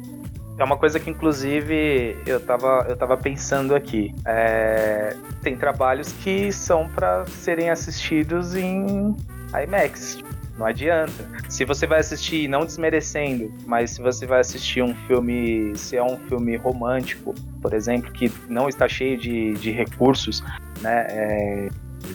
É 0.58 0.64
uma 0.64 0.78
coisa 0.78 1.00
que, 1.00 1.10
inclusive, 1.10 2.18
eu 2.26 2.40
tava, 2.40 2.86
eu 2.88 2.96
tava 2.96 3.18
pensando 3.18 3.74
aqui. 3.74 4.14
É, 4.26 5.16
tem 5.42 5.58
trabalhos 5.58 6.12
que 6.12 6.52
são 6.52 6.88
para 6.90 7.26
serem 7.26 7.70
assistidos 7.70 8.56
em 8.56 9.16
IMAX. 9.54 10.20
Não 10.62 10.68
adianta. 10.68 11.28
Se 11.50 11.66
você 11.66 11.88
vai 11.88 12.02
assistir, 12.02 12.48
não 12.48 12.64
desmerecendo, 12.64 13.52
mas 13.66 13.90
se 13.92 14.02
você 14.02 14.28
vai 14.28 14.42
assistir 14.42 14.84
um 14.84 14.94
filme, 15.08 15.76
se 15.76 15.98
é 15.98 16.04
um 16.04 16.18
filme 16.18 16.56
romântico, 16.56 17.34
por 17.60 17.74
exemplo, 17.74 18.12
que 18.12 18.32
não 18.48 18.70
está 18.70 18.88
cheio 18.88 19.18
de, 19.18 19.54
de 19.56 19.72
recursos 19.72 20.44
né, 20.82 21.08
é, 21.10 21.70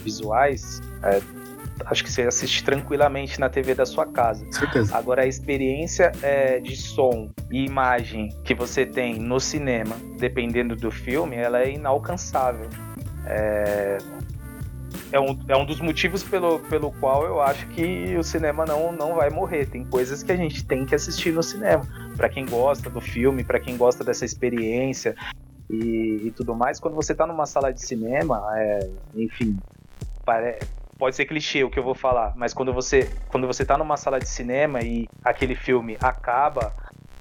visuais, 0.04 0.80
é, 1.02 1.20
acho 1.86 2.04
que 2.04 2.12
você 2.12 2.22
assiste 2.22 2.62
tranquilamente 2.62 3.40
na 3.40 3.48
TV 3.48 3.74
da 3.74 3.84
sua 3.84 4.06
casa. 4.06 4.46
Certeza. 4.52 4.96
Agora, 4.96 5.22
a 5.22 5.26
experiência 5.26 6.12
é, 6.22 6.60
de 6.60 6.76
som 6.76 7.32
e 7.50 7.64
imagem 7.64 8.28
que 8.44 8.54
você 8.54 8.86
tem 8.86 9.18
no 9.18 9.40
cinema, 9.40 9.96
dependendo 10.20 10.76
do 10.76 10.92
filme, 10.92 11.34
ela 11.34 11.62
é 11.62 11.72
inalcançável. 11.72 12.70
É, 13.26 13.98
é 15.12 15.20
um, 15.20 15.38
é 15.48 15.56
um 15.56 15.64
dos 15.64 15.80
motivos 15.80 16.22
pelo, 16.22 16.58
pelo 16.60 16.92
qual 16.92 17.24
eu 17.24 17.40
acho 17.40 17.66
que 17.68 18.16
o 18.16 18.22
cinema 18.22 18.64
não, 18.64 18.92
não 18.92 19.14
vai 19.14 19.30
morrer. 19.30 19.66
Tem 19.66 19.84
coisas 19.84 20.22
que 20.22 20.32
a 20.32 20.36
gente 20.36 20.64
tem 20.64 20.84
que 20.84 20.94
assistir 20.94 21.32
no 21.32 21.42
cinema. 21.42 21.86
para 22.16 22.28
quem 22.28 22.46
gosta 22.46 22.88
do 22.90 23.00
filme, 23.00 23.44
para 23.44 23.60
quem 23.60 23.76
gosta 23.76 24.02
dessa 24.04 24.24
experiência 24.24 25.14
e, 25.70 26.22
e, 26.24 26.32
tudo 26.36 26.54
mais. 26.54 26.80
Quando 26.80 26.94
você 26.94 27.14
tá 27.14 27.26
numa 27.26 27.46
sala 27.46 27.72
de 27.72 27.80
cinema, 27.80 28.42
é, 28.56 28.90
enfim, 29.14 29.58
pare, 30.24 30.58
pode 30.98 31.16
ser 31.16 31.26
clichê 31.26 31.62
o 31.64 31.70
que 31.70 31.78
eu 31.78 31.84
vou 31.84 31.94
falar, 31.94 32.32
mas 32.36 32.54
quando 32.54 32.72
você, 32.72 33.10
quando 33.28 33.46
você 33.46 33.64
tá 33.64 33.76
numa 33.76 33.96
sala 33.96 34.18
de 34.18 34.28
cinema 34.28 34.80
e 34.80 35.06
aquele 35.24 35.54
filme 35.54 35.96
acaba 36.00 36.72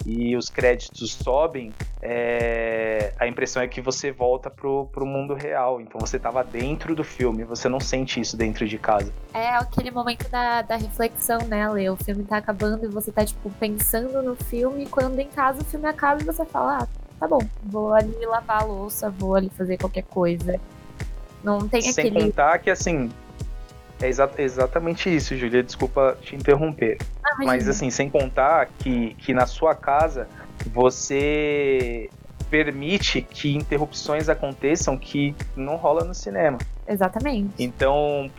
e 0.05 0.35
os 0.35 0.49
créditos 0.49 1.11
sobem, 1.13 1.71
é... 2.01 3.13
a 3.19 3.27
impressão 3.27 3.61
é 3.61 3.67
que 3.67 3.81
você 3.81 4.11
volta 4.11 4.49
pro, 4.49 4.87
pro 4.87 5.05
mundo 5.05 5.33
real. 5.33 5.79
Então 5.79 5.99
você 5.99 6.17
tava 6.19 6.43
dentro 6.43 6.95
do 6.95 7.03
filme, 7.03 7.43
você 7.43 7.69
não 7.69 7.79
sente 7.79 8.19
isso 8.19 8.35
dentro 8.35 8.67
de 8.67 8.77
casa. 8.77 9.11
É 9.33 9.49
aquele 9.49 9.91
momento 9.91 10.29
da, 10.29 10.61
da 10.61 10.75
reflexão, 10.75 11.39
né, 11.47 11.67
Lê? 11.69 11.89
O 11.89 11.95
filme 11.95 12.23
tá 12.23 12.37
acabando 12.37 12.85
e 12.85 12.87
você 12.87 13.11
tá, 13.11 13.25
tipo, 13.25 13.49
pensando 13.51 14.21
no 14.21 14.35
filme. 14.35 14.85
Quando 14.87 15.19
em 15.19 15.27
casa 15.27 15.61
o 15.61 15.65
filme 15.65 15.87
acaba 15.87 16.21
e 16.21 16.25
você 16.25 16.45
fala, 16.45 16.79
ah, 16.83 16.87
tá 17.19 17.27
bom, 17.27 17.41
vou 17.63 17.93
ali 17.93 18.25
lavar 18.25 18.63
a 18.63 18.65
louça, 18.65 19.09
vou 19.09 19.35
ali 19.35 19.49
fazer 19.49 19.77
qualquer 19.77 20.03
coisa. 20.03 20.59
Não 21.43 21.67
tem 21.67 21.81
Sem 21.81 22.07
aquele. 22.07 22.25
contar 22.25 22.57
que, 22.59 22.69
assim, 22.69 23.09
é 24.01 24.07
exa 24.07 24.29
exatamente 24.37 25.13
isso, 25.13 25.35
Julia. 25.35 25.63
Desculpa 25.63 26.17
te 26.21 26.35
interromper. 26.35 26.97
Ah, 27.23 27.35
Mas 27.39 27.67
assim, 27.67 27.89
sem 27.89 28.09
contar 28.09 28.67
que, 28.79 29.13
que 29.15 29.33
na 29.33 29.45
sua 29.45 29.75
casa 29.75 30.27
você 30.67 32.09
permite 32.49 33.21
que 33.21 33.55
interrupções 33.55 34.29
aconteçam 34.29 34.97
que 34.97 35.35
não 35.55 35.75
rola 35.75 36.03
no 36.03 36.13
cinema. 36.13 36.57
Exatamente. 36.87 37.51
Então, 37.57 38.29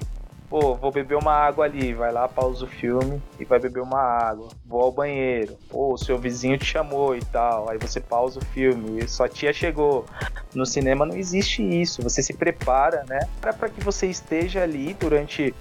Pô, 0.59 0.75
vou 0.75 0.91
beber 0.91 1.19
uma 1.19 1.35
água 1.35 1.67
ali, 1.67 1.93
vai 1.93 2.11
lá, 2.11 2.27
pausa 2.27 2.65
o 2.65 2.67
filme 2.67 3.23
e 3.39 3.45
vai 3.45 3.59
beber 3.59 3.83
uma 3.83 4.01
água. 4.01 4.49
Vou 4.65 4.81
ao 4.81 4.91
banheiro. 4.91 5.55
Pô, 5.69 5.93
o 5.93 5.99
seu 5.99 6.17
vizinho 6.17 6.57
te 6.57 6.65
chamou 6.65 7.15
e 7.15 7.21
tal. 7.27 7.69
Aí 7.69 7.77
você 7.77 8.01
pausa 8.01 8.41
o 8.41 8.45
filme 8.47 9.05
e 9.05 9.07
sua 9.07 9.29
tia 9.29 9.53
chegou. 9.53 10.07
No 10.55 10.65
cinema 10.65 11.05
não 11.05 11.15
existe 11.15 11.63
isso. 11.63 12.01
Você 12.01 12.23
se 12.23 12.33
prepara, 12.33 13.05
né? 13.07 13.19
Para 13.39 13.69
que 13.69 13.85
você 13.85 14.07
esteja 14.07 14.63
ali 14.63 14.95
durante 14.95 15.55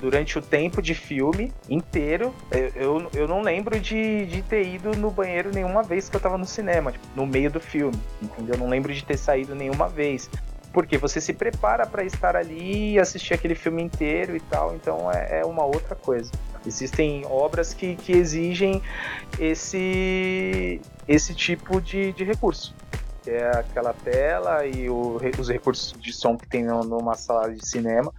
durante 0.00 0.38
o 0.38 0.42
tempo 0.42 0.80
de 0.80 0.94
filme 0.94 1.52
inteiro. 1.68 2.34
Eu, 2.50 2.68
eu, 2.74 3.10
eu 3.14 3.28
não 3.28 3.42
lembro 3.42 3.78
de, 3.78 4.24
de 4.24 4.40
ter 4.40 4.66
ido 4.66 4.96
no 4.96 5.10
banheiro 5.10 5.50
nenhuma 5.52 5.82
vez 5.82 6.08
que 6.08 6.16
eu 6.16 6.20
tava 6.20 6.38
no 6.38 6.46
cinema, 6.46 6.92
tipo, 6.92 7.06
no 7.14 7.26
meio 7.26 7.50
do 7.50 7.60
filme, 7.60 7.98
entendeu? 8.22 8.54
Eu 8.54 8.60
não 8.60 8.68
lembro 8.68 8.94
de 8.94 9.04
ter 9.04 9.18
saído 9.18 9.54
nenhuma 9.54 9.88
vez. 9.88 10.30
Porque 10.78 10.96
você 10.96 11.20
se 11.20 11.32
prepara 11.32 11.84
para 11.84 12.04
estar 12.04 12.36
ali 12.36 12.92
e 12.92 13.00
assistir 13.00 13.34
aquele 13.34 13.56
filme 13.56 13.82
inteiro 13.82 14.36
e 14.36 14.40
tal, 14.40 14.76
então 14.76 15.10
é, 15.10 15.40
é 15.40 15.44
uma 15.44 15.64
outra 15.64 15.96
coisa. 15.96 16.30
Existem 16.64 17.26
obras 17.26 17.74
que, 17.74 17.96
que 17.96 18.12
exigem 18.12 18.80
esse, 19.40 20.80
esse 21.08 21.34
tipo 21.34 21.80
de, 21.80 22.12
de 22.12 22.22
recurso 22.22 22.72
que 23.24 23.30
é 23.32 23.50
aquela 23.58 23.92
tela 23.92 24.64
e 24.64 24.88
o, 24.88 25.20
os 25.36 25.48
recursos 25.48 26.00
de 26.00 26.12
som 26.12 26.36
que 26.36 26.46
tem 26.46 26.62
numa 26.62 27.16
sala 27.16 27.52
de 27.52 27.68
cinema. 27.68 28.14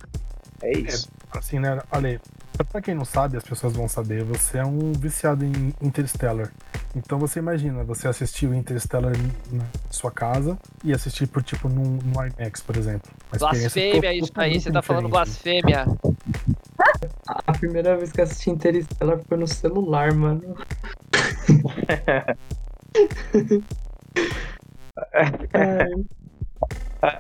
É 0.62 0.78
isso. 0.78 1.10
É, 1.34 1.38
assim, 1.38 1.60
né, 1.60 1.82
Ale, 1.90 2.20
pra 2.64 2.82
quem 2.82 2.96
não 2.96 3.06
sabe, 3.06 3.38
as 3.38 3.44
pessoas 3.44 3.74
vão 3.74 3.88
saber, 3.88 4.24
você 4.24 4.58
é 4.58 4.66
um 4.66 4.92
viciado 4.94 5.46
em 5.46 5.74
Interstellar. 5.82 6.52
Então 6.96 7.20
você 7.20 7.40
imagina, 7.40 7.84
você 7.84 8.08
assistiu 8.08 8.54
Interstellar 8.54 9.14
na 9.52 9.66
sua 9.90 10.12
casa 10.12 10.58
e 10.84 10.94
assistir 10.94 11.28
por 11.28 11.44
tipo 11.44 11.70
num, 11.70 12.00
num 12.04 12.26
IMAX, 12.26 12.62
por 12.62 12.76
exemplo. 12.76 13.12
Blasfêmia, 13.38 14.14
isso 14.14 14.32
aí, 14.36 14.60
você 14.60 14.72
tá 14.72 14.82
falando 14.82 15.10
blasfêmia. 15.10 15.86
A 17.48 17.54
primeira 17.54 17.98
vez 17.98 18.12
que 18.12 18.20
eu 18.20 18.24
assisti 18.24 18.50
Interstellar 18.50 19.20
foi 19.28 19.38
no 19.38 19.48
celular, 19.48 20.14
mano. 20.14 20.58
é. 25.54 25.86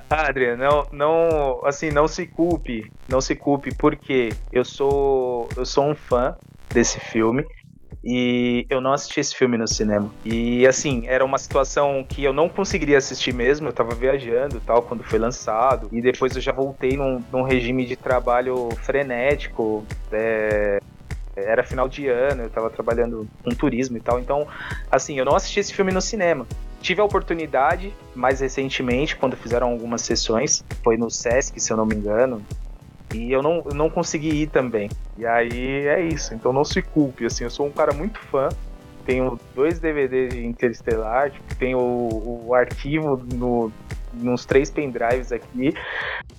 Adrian, 0.09 0.57
não, 0.57 0.85
não, 0.91 1.65
assim, 1.65 1.89
não 1.89 2.07
se 2.07 2.27
culpe, 2.27 2.91
não 3.07 3.21
se 3.21 3.35
culpe, 3.35 3.73
porque 3.73 4.29
eu 4.51 4.65
sou, 4.65 5.47
eu 5.55 5.65
sou 5.65 5.85
um 5.85 5.95
fã 5.95 6.35
desse 6.69 6.99
filme 6.99 7.45
e 8.03 8.65
eu 8.69 8.79
não 8.81 8.93
assisti 8.93 9.19
esse 9.19 9.35
filme 9.35 9.57
no 9.57 9.67
cinema. 9.67 10.11
E 10.25 10.67
assim, 10.67 11.07
era 11.07 11.23
uma 11.23 11.37
situação 11.37 12.05
que 12.07 12.23
eu 12.23 12.33
não 12.33 12.49
conseguiria 12.49 12.97
assistir 12.97 13.33
mesmo, 13.33 13.67
eu 13.69 13.73
tava 13.73 13.95
viajando 13.95 14.61
tal, 14.65 14.81
quando 14.81 15.03
foi 15.03 15.19
lançado, 15.19 15.87
e 15.91 16.01
depois 16.01 16.35
eu 16.35 16.41
já 16.41 16.51
voltei 16.51 16.97
num, 16.97 17.23
num 17.31 17.43
regime 17.43 17.85
de 17.85 17.95
trabalho 17.95 18.69
frenético, 18.83 19.85
é, 20.11 20.79
era 21.35 21.63
final 21.63 21.87
de 21.87 22.07
ano, 22.07 22.43
eu 22.43 22.49
tava 22.49 22.69
trabalhando 22.69 23.27
com 23.43 23.49
turismo 23.51 23.97
e 23.97 24.01
tal, 24.01 24.19
então, 24.19 24.47
assim, 24.91 25.17
eu 25.17 25.25
não 25.25 25.35
assisti 25.35 25.59
esse 25.59 25.73
filme 25.73 25.91
no 25.91 26.01
cinema. 26.01 26.45
Tive 26.81 27.01
a 27.01 27.03
oportunidade 27.03 27.93
mais 28.15 28.39
recentemente, 28.39 29.15
quando 29.15 29.35
fizeram 29.35 29.69
algumas 29.69 30.01
sessões, 30.01 30.63
foi 30.83 30.97
no 30.97 31.09
Sesc, 31.09 31.59
se 31.59 31.71
eu 31.71 31.77
não 31.77 31.85
me 31.85 31.95
engano, 31.95 32.41
e 33.13 33.31
eu 33.31 33.41
não, 33.41 33.63
eu 33.65 33.73
não 33.73 33.89
consegui 33.89 34.29
ir 34.29 34.47
também. 34.47 34.89
E 35.17 35.25
aí 35.25 35.87
é 35.87 36.01
isso, 36.01 36.33
então 36.33 36.53
não 36.53 36.63
se 36.63 36.81
culpe, 36.81 37.25
assim, 37.25 37.43
eu 37.43 37.49
sou 37.49 37.67
um 37.67 37.71
cara 37.71 37.93
muito 37.93 38.19
fã, 38.19 38.49
tenho 39.05 39.39
dois 39.55 39.79
DVDs 39.79 40.33
de 40.33 40.45
Interestelar, 40.45 41.31
tipo, 41.31 41.55
tenho 41.55 41.79
o, 41.79 42.47
o 42.47 42.53
arquivo 42.53 43.17
no, 43.33 43.71
nos 44.13 44.45
três 44.45 44.69
pendrives 44.69 45.31
aqui, 45.31 45.73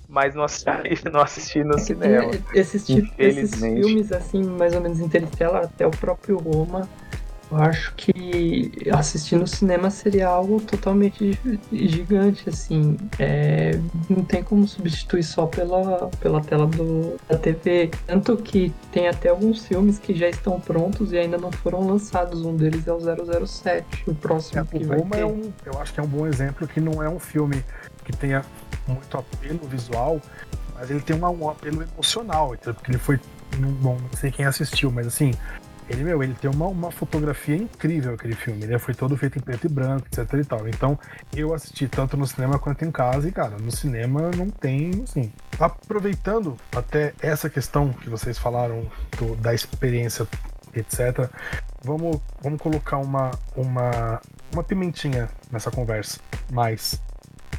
mas 0.07 0.33
não 0.33 0.43
assisti, 0.43 0.69
não 1.11 1.21
assisti 1.21 1.63
no 1.63 1.75
é 1.75 1.79
cinema. 1.79 2.31
Esses, 2.53 2.89
esses 3.17 3.55
filmes, 3.55 4.11
assim, 4.11 4.43
mais 4.43 4.73
ou 4.73 4.81
menos 4.81 4.99
Interestelar, 4.99 5.65
até 5.65 5.85
o 5.85 5.91
próprio 5.91 6.37
Roma, 6.37 6.87
eu 7.51 7.57
acho 7.57 7.93
que 7.95 8.71
assistir 8.93 9.35
no 9.35 9.45
cinema 9.45 9.89
seria 9.89 10.27
algo 10.27 10.61
totalmente 10.61 11.37
gigante, 11.71 12.49
assim. 12.49 12.97
É, 13.19 13.79
não 14.09 14.23
tem 14.23 14.41
como 14.41 14.65
substituir 14.67 15.23
só 15.23 15.45
pela, 15.45 16.09
pela 16.21 16.41
tela 16.41 16.65
do, 16.65 17.17
da 17.27 17.37
TV. 17.37 17.91
Tanto 18.07 18.37
que 18.37 18.73
tem 18.91 19.07
até 19.07 19.29
alguns 19.29 19.65
filmes 19.65 19.99
que 19.99 20.15
já 20.15 20.29
estão 20.29 20.59
prontos 20.59 21.11
e 21.11 21.17
ainda 21.17 21.37
não 21.37 21.51
foram 21.51 21.85
lançados. 21.85 22.45
Um 22.45 22.55
deles 22.55 22.87
é 22.87 22.93
o 22.93 23.45
007, 23.45 24.03
o 24.07 24.15
próximo 24.15 24.61
é, 24.61 24.65
que 24.65 24.85
vai 24.85 24.99
Roma 24.99 25.11
ter. 25.11 25.21
É 25.21 25.25
um, 25.25 25.51
eu 25.65 25.81
acho 25.81 25.93
que 25.93 25.99
é 25.99 26.03
um 26.03 26.07
bom 26.07 26.25
exemplo 26.25 26.67
que 26.67 26.79
não 26.79 27.03
é 27.03 27.09
um 27.09 27.19
filme 27.19 27.63
que 28.05 28.13
tenha 28.13 28.45
muito 28.87 29.17
apelo 29.17 29.59
visual, 29.67 30.21
mas 30.73 30.89
ele 30.89 31.01
tem 31.01 31.15
uma, 31.15 31.29
um 31.29 31.49
apelo 31.49 31.83
emocional, 31.83 32.55
porque 32.63 32.91
ele 32.91 32.97
foi. 32.97 33.19
Bom, 33.81 33.97
não 33.99 34.17
sei 34.17 34.31
quem 34.31 34.45
assistiu, 34.45 34.89
mas 34.89 35.05
assim, 35.05 35.33
ele, 35.91 36.03
meu, 36.03 36.23
ele 36.23 36.33
tem 36.33 36.49
uma, 36.49 36.67
uma 36.67 36.91
fotografia 36.91 37.55
incrível 37.55 38.13
aquele 38.13 38.35
filme. 38.35 38.63
Ele 38.63 38.77
foi 38.79 38.93
todo 38.93 39.15
feito 39.17 39.37
em 39.37 39.41
preto 39.41 39.65
e 39.65 39.69
branco, 39.69 40.07
etc 40.07 40.33
e 40.33 40.45
tal. 40.45 40.67
Então, 40.67 40.97
eu 41.35 41.53
assisti 41.53 41.87
tanto 41.87 42.15
no 42.15 42.25
cinema 42.25 42.57
quanto 42.57 42.85
em 42.85 42.91
casa 42.91 43.27
e, 43.27 43.31
cara, 43.31 43.57
no 43.57 43.71
cinema 43.71 44.31
não 44.35 44.49
tem, 44.49 45.03
assim. 45.03 45.31
Aproveitando 45.59 46.57
até 46.75 47.13
essa 47.21 47.49
questão 47.49 47.91
que 47.91 48.09
vocês 48.09 48.37
falaram 48.37 48.89
do, 49.17 49.35
da 49.35 49.53
experiência, 49.53 50.27
etc., 50.73 51.29
vamos, 51.83 52.19
vamos 52.41 52.61
colocar 52.61 52.97
uma, 52.97 53.31
uma, 53.55 54.21
uma 54.53 54.63
pimentinha 54.63 55.29
nessa 55.51 55.69
conversa. 55.69 56.19
Mas 56.51 57.01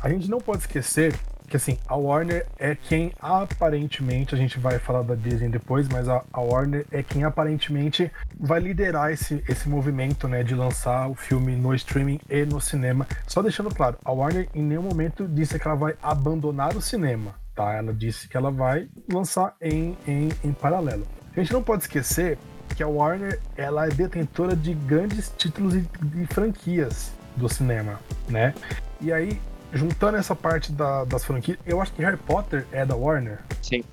a 0.00 0.08
gente 0.08 0.28
não 0.28 0.38
pode 0.38 0.62
esquecer 0.62 1.14
que 1.52 1.56
assim, 1.58 1.76
a 1.86 1.94
Warner 1.94 2.46
é 2.58 2.74
quem 2.74 3.12
aparentemente, 3.20 4.34
a 4.34 4.38
gente 4.38 4.58
vai 4.58 4.78
falar 4.78 5.02
da 5.02 5.14
Disney 5.14 5.50
depois, 5.50 5.86
mas 5.86 6.08
a, 6.08 6.24
a, 6.32 6.40
Warner 6.40 6.86
é 6.90 7.02
quem 7.02 7.24
aparentemente 7.24 8.10
vai 8.40 8.58
liderar 8.58 9.12
esse, 9.12 9.44
esse 9.46 9.68
movimento, 9.68 10.26
né, 10.26 10.42
de 10.42 10.54
lançar 10.54 11.10
o 11.10 11.14
filme 11.14 11.54
no 11.54 11.74
streaming 11.74 12.18
e 12.30 12.46
no 12.46 12.58
cinema. 12.58 13.06
Só 13.26 13.42
deixando 13.42 13.68
claro, 13.68 13.98
a 14.02 14.10
Warner 14.10 14.48
em 14.54 14.62
nenhum 14.62 14.80
momento 14.80 15.28
disse 15.28 15.58
que 15.58 15.68
ela 15.68 15.76
vai 15.76 15.94
abandonar 16.02 16.74
o 16.74 16.80
cinema, 16.80 17.34
tá? 17.54 17.74
Ela 17.74 17.92
disse 17.92 18.26
que 18.26 18.36
ela 18.38 18.50
vai 18.50 18.88
lançar 19.12 19.54
em, 19.60 19.94
em, 20.08 20.30
em 20.42 20.52
paralelo. 20.54 21.06
A 21.36 21.38
gente 21.38 21.52
não 21.52 21.62
pode 21.62 21.82
esquecer 21.82 22.38
que 22.74 22.82
a 22.82 22.88
Warner 22.88 23.38
ela 23.58 23.84
é 23.84 23.90
detentora 23.90 24.56
de 24.56 24.72
grandes 24.72 25.30
títulos 25.36 25.74
e, 25.74 25.86
e 26.16 26.26
franquias 26.28 27.12
do 27.36 27.46
cinema, 27.46 28.00
né? 28.26 28.54
E 29.02 29.12
aí 29.12 29.38
juntando 29.72 30.16
essa 30.16 30.34
parte 30.34 30.72
da, 30.72 31.04
das 31.04 31.24
franquias, 31.24 31.58
eu 31.66 31.80
acho 31.80 31.92
que 31.92 32.02
Harry 32.02 32.16
Potter 32.16 32.66
é 32.72 32.84
da 32.84 32.94
Warner. 32.94 33.38
Sim. 33.60 33.84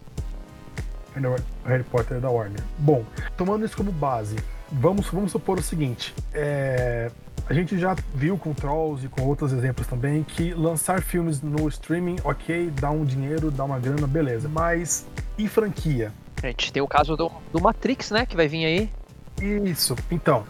Harry 1.66 1.84
Potter 1.84 2.18
é 2.18 2.20
da 2.20 2.30
Warner. 2.30 2.62
Bom, 2.78 3.04
tomando 3.36 3.66
isso 3.66 3.76
como 3.76 3.92
base, 3.92 4.36
vamos, 4.72 5.08
vamos 5.08 5.32
supor 5.32 5.58
o 5.58 5.64
seguinte: 5.64 6.14
é, 6.34 7.12
a 7.50 7.54
gente 7.54 7.78
já 7.78 7.96
viu 8.14 8.38
com 8.38 8.54
Trolls 8.54 9.06
e 9.06 9.10
com 9.10 9.24
outros 9.24 9.52
exemplos 9.52 9.88
também 9.88 10.24
que 10.24 10.54
lançar 10.54 11.02
filmes 11.02 11.42
no 11.42 11.68
streaming, 11.68 12.18
ok, 12.24 12.72
dá 12.80 12.92
um 12.92 13.04
dinheiro, 13.04 13.50
dá 13.50 13.64
uma 13.64 13.80
grana, 13.80 14.06
beleza. 14.06 14.48
Mas 14.48 15.06
e 15.38 15.48
franquia? 15.48 16.14
A 16.42 16.48
gente 16.48 16.72
tem 16.72 16.82
o 16.82 16.88
caso 16.88 17.18
do, 17.18 17.32
do 17.52 17.60
Matrix, 17.60 18.12
né? 18.12 18.26
Que 18.26 18.36
vai 18.36 18.48
vir 18.48 18.66
aí. 18.66 18.90
Isso, 19.42 19.96
então, 20.12 20.46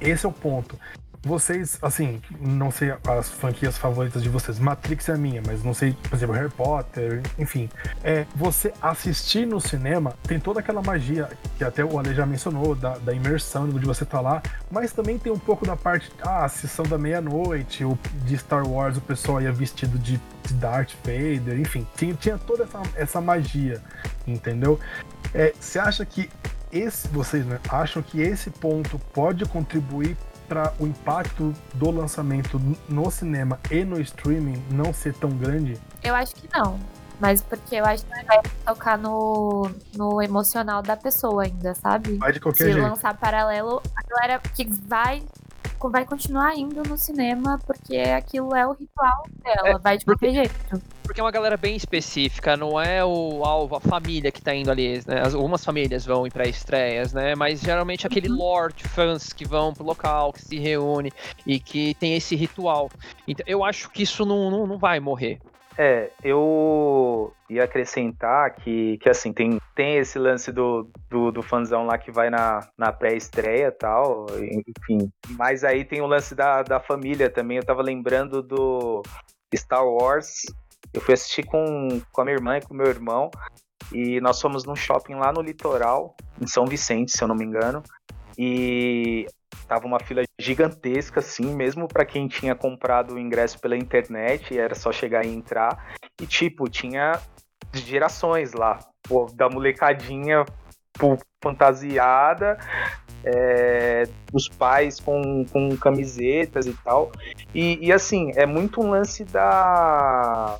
esse 0.00 0.26
é 0.26 0.28
o 0.28 0.32
ponto. 0.32 0.78
Vocês, 1.26 1.76
assim, 1.82 2.22
não 2.40 2.70
sei 2.70 2.94
as 3.04 3.28
franquias 3.28 3.76
favoritas 3.76 4.22
de 4.22 4.28
vocês. 4.28 4.60
Matrix 4.60 5.08
é 5.08 5.14
a 5.14 5.16
minha, 5.16 5.42
mas 5.44 5.64
não 5.64 5.74
sei, 5.74 5.92
por 6.08 6.14
exemplo, 6.14 6.36
Harry 6.36 6.50
Potter, 6.50 7.20
enfim. 7.36 7.68
É, 8.04 8.24
você 8.36 8.72
assistir 8.80 9.44
no 9.44 9.60
cinema 9.60 10.14
tem 10.22 10.38
toda 10.38 10.60
aquela 10.60 10.80
magia 10.80 11.28
que 11.58 11.64
até 11.64 11.84
o 11.84 11.98
Ale 11.98 12.14
já 12.14 12.24
mencionou, 12.24 12.76
da, 12.76 12.96
da 12.98 13.12
imersão 13.12 13.68
de 13.68 13.84
você 13.84 14.04
tá 14.04 14.20
lá, 14.20 14.40
mas 14.70 14.92
também 14.92 15.18
tem 15.18 15.32
um 15.32 15.38
pouco 15.38 15.66
da 15.66 15.74
parte, 15.74 16.12
ah, 16.22 16.44
a 16.44 16.48
sessão 16.48 16.84
da 16.84 16.96
meia-noite, 16.96 17.84
de 18.24 18.38
Star 18.38 18.64
Wars, 18.64 18.96
o 18.96 19.00
pessoal 19.00 19.42
ia 19.42 19.50
vestido 19.50 19.98
de, 19.98 20.20
Darth 20.54 20.92
Vader, 21.04 21.58
enfim, 21.58 21.84
tinha, 21.96 22.14
tinha 22.14 22.38
toda 22.38 22.62
essa, 22.62 22.82
essa 22.94 23.20
magia, 23.20 23.82
entendeu? 24.24 24.78
É, 25.34 25.52
você 25.58 25.80
acha 25.80 26.06
que 26.06 26.30
esse, 26.72 27.08
vocês 27.08 27.44
né, 27.44 27.58
acham 27.68 28.00
que 28.00 28.20
esse 28.20 28.48
ponto 28.48 28.96
pode 29.12 29.44
contribuir 29.46 30.16
para 30.46 30.72
o 30.78 30.86
impacto 30.86 31.52
do 31.74 31.90
lançamento 31.90 32.60
no 32.88 33.10
cinema 33.10 33.58
e 33.70 33.84
no 33.84 34.00
streaming 34.00 34.62
não 34.70 34.92
ser 34.92 35.14
tão 35.14 35.30
grande? 35.30 35.78
Eu 36.02 36.14
acho 36.14 36.34
que 36.34 36.48
não. 36.56 36.78
Mas 37.18 37.40
porque 37.40 37.76
eu 37.76 37.84
acho 37.84 38.04
que 38.04 38.24
vai 38.24 38.40
tocar 38.64 38.98
no, 38.98 39.70
no 39.96 40.20
emocional 40.20 40.82
da 40.82 40.96
pessoa 40.96 41.44
ainda, 41.44 41.74
sabe? 41.74 42.16
Vai 42.18 42.32
de 42.32 42.40
qualquer 42.40 42.64
Se 42.64 42.72
jeito. 42.72 42.86
lançar 42.86 43.16
paralelo, 43.16 43.82
a 43.94 44.02
galera 44.02 44.40
que 44.54 44.66
vai 44.86 45.22
vai 45.90 46.04
continuar 46.04 46.56
indo 46.56 46.82
no 46.82 46.96
cinema 46.96 47.58
porque 47.66 47.96
aquilo 47.96 48.54
é 48.54 48.66
o 48.66 48.72
ritual 48.72 49.24
dela, 49.42 49.68
é, 49.68 49.78
vai 49.78 49.98
de 49.98 50.04
qualquer 50.04 50.32
jeito. 50.32 50.54
Porque 51.02 51.20
é 51.20 51.22
uma 51.22 51.30
galera 51.30 51.56
bem 51.56 51.76
específica, 51.76 52.56
não 52.56 52.80
é 52.80 53.04
o 53.04 53.44
alvo, 53.44 53.76
a 53.76 53.80
família 53.80 54.32
que 54.32 54.42
tá 54.42 54.54
indo 54.54 54.70
ali, 54.70 55.00
né? 55.06 55.22
Algumas 55.32 55.64
famílias 55.64 56.04
vão 56.04 56.26
ir 56.26 56.32
pra 56.32 56.48
estreias, 56.48 57.12
né? 57.12 57.34
Mas 57.34 57.60
geralmente 57.60 58.06
aquele 58.06 58.28
uhum. 58.28 58.36
lore 58.36 58.72
de 58.74 58.88
fãs 58.88 59.32
que 59.32 59.46
vão 59.46 59.72
pro 59.72 59.84
local, 59.84 60.32
que 60.32 60.42
se 60.42 60.58
reúne 60.58 61.12
e 61.46 61.60
que 61.60 61.94
tem 61.94 62.16
esse 62.16 62.34
ritual. 62.34 62.90
Então 63.26 63.44
eu 63.46 63.64
acho 63.64 63.90
que 63.90 64.02
isso 64.02 64.26
não, 64.26 64.50
não, 64.50 64.66
não 64.66 64.78
vai 64.78 64.98
morrer. 64.98 65.40
É, 65.78 66.10
eu 66.24 67.34
ia 67.50 67.64
acrescentar 67.64 68.54
que, 68.54 68.96
que 68.98 69.10
assim, 69.10 69.32
tem, 69.32 69.60
tem 69.74 69.98
esse 69.98 70.18
lance 70.18 70.50
do, 70.50 70.90
do, 71.10 71.30
do 71.30 71.42
fãzão 71.42 71.84
lá 71.84 71.98
que 71.98 72.10
vai 72.10 72.30
na, 72.30 72.66
na 72.78 72.92
pré-estreia 72.92 73.68
e 73.68 73.72
tal, 73.72 74.26
enfim. 74.40 75.10
Mas 75.30 75.64
aí 75.64 75.84
tem 75.84 76.00
o 76.00 76.06
lance 76.06 76.34
da, 76.34 76.62
da 76.62 76.80
família 76.80 77.28
também. 77.28 77.58
Eu 77.58 77.64
tava 77.64 77.82
lembrando 77.82 78.42
do 78.42 79.02
Star 79.54 79.86
Wars. 79.86 80.42
Eu 80.94 81.00
fui 81.00 81.12
assistir 81.12 81.44
com, 81.44 82.00
com 82.10 82.20
a 82.22 82.24
minha 82.24 82.36
irmã 82.36 82.56
e 82.56 82.62
com 82.62 82.72
meu 82.72 82.86
irmão. 82.86 83.30
E 83.92 84.18
nós 84.20 84.40
fomos 84.40 84.64
num 84.64 84.74
shopping 84.74 85.14
lá 85.14 85.32
no 85.32 85.42
litoral, 85.42 86.16
em 86.40 86.46
São 86.46 86.64
Vicente, 86.64 87.12
se 87.12 87.22
eu 87.22 87.28
não 87.28 87.36
me 87.36 87.44
engano. 87.44 87.82
E 88.38 89.26
tava 89.68 89.86
uma 89.86 90.00
fila 90.00 90.22
gigantesca, 90.38 91.20
assim, 91.20 91.54
mesmo 91.54 91.88
para 91.88 92.04
quem 92.04 92.28
tinha 92.28 92.54
comprado 92.54 93.14
o 93.14 93.18
ingresso 93.18 93.58
pela 93.58 93.76
internet, 93.76 94.56
era 94.56 94.74
só 94.74 94.92
chegar 94.92 95.24
e 95.24 95.34
entrar. 95.34 95.94
E, 96.20 96.26
tipo, 96.26 96.68
tinha 96.68 97.20
gerações 97.72 98.52
lá, 98.52 98.78
pô, 99.02 99.26
da 99.34 99.48
molecadinha 99.48 100.44
pô, 100.92 101.18
fantasiada, 101.42 102.58
é, 103.24 104.04
os 104.32 104.48
pais 104.48 105.00
com, 105.00 105.44
com 105.46 105.76
camisetas 105.76 106.66
e 106.66 106.74
tal. 106.84 107.10
E, 107.54 107.86
e, 107.86 107.92
assim, 107.92 108.30
é 108.34 108.46
muito 108.46 108.80
um 108.80 108.90
lance 108.90 109.24
da, 109.24 110.58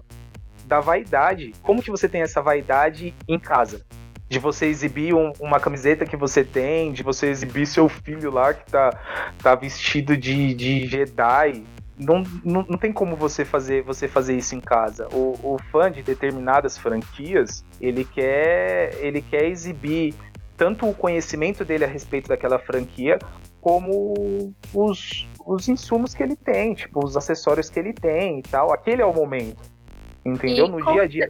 da 0.67 0.81
vaidade. 0.81 1.53
Como 1.63 1.83
que 1.83 1.91
você 1.91 2.09
tem 2.09 2.23
essa 2.23 2.41
vaidade 2.41 3.15
em 3.29 3.39
casa? 3.39 3.85
De 4.29 4.39
você 4.39 4.67
exibir 4.67 5.15
um, 5.15 5.33
uma 5.39 5.61
camiseta 5.61 6.05
que 6.05 6.17
você 6.17 6.45
tem, 6.45 6.93
de 6.93 7.03
você 7.03 7.29
exibir 7.29 7.67
seu 7.67 7.89
filho 7.89 8.31
lá 8.31 8.53
que 8.53 8.71
tá, 8.71 8.91
tá 9.43 9.55
vestido 9.55 10.17
de, 10.17 10.55
de 10.55 10.87
Jedi. 10.87 11.65
Não, 11.99 12.23
não, 12.45 12.67
não 12.69 12.77
tem 12.77 12.93
como 12.93 13.17
você 13.17 13.45
fazer 13.45 13.83
você 13.83 14.07
fazer 14.07 14.37
isso 14.37 14.55
em 14.55 14.61
casa. 14.61 15.09
O, 15.13 15.39
o 15.43 15.57
fã 15.71 15.91
de 15.91 16.03
determinadas 16.03 16.77
franquias, 16.77 17.65
ele 17.81 18.05
quer, 18.05 18.95
ele 19.01 19.23
quer 19.23 19.47
exibir 19.47 20.15
tanto 20.57 20.89
o 20.89 20.95
conhecimento 20.95 21.65
dele 21.65 21.85
a 21.85 21.89
respeito 21.89 22.29
daquela 22.29 22.59
franquia, 22.59 23.19
como 23.61 24.55
os, 24.75 25.29
os 25.45 25.69
insumos 25.69 26.15
que 26.15 26.23
ele 26.23 26.37
tem, 26.37 26.75
tipo, 26.75 27.05
os 27.05 27.17
acessórios 27.17 27.71
que 27.71 27.79
ele 27.79 27.93
tem 27.93 28.41
e 28.41 28.43
tal. 28.43 28.73
Aquele 28.73 29.03
é 29.03 29.07
o 29.07 29.15
momento. 29.15 29.63
Entendeu? 30.25 30.67
E 30.67 30.71
no 30.71 30.93
dia 30.93 31.03
a 31.03 31.07
dia. 31.07 31.29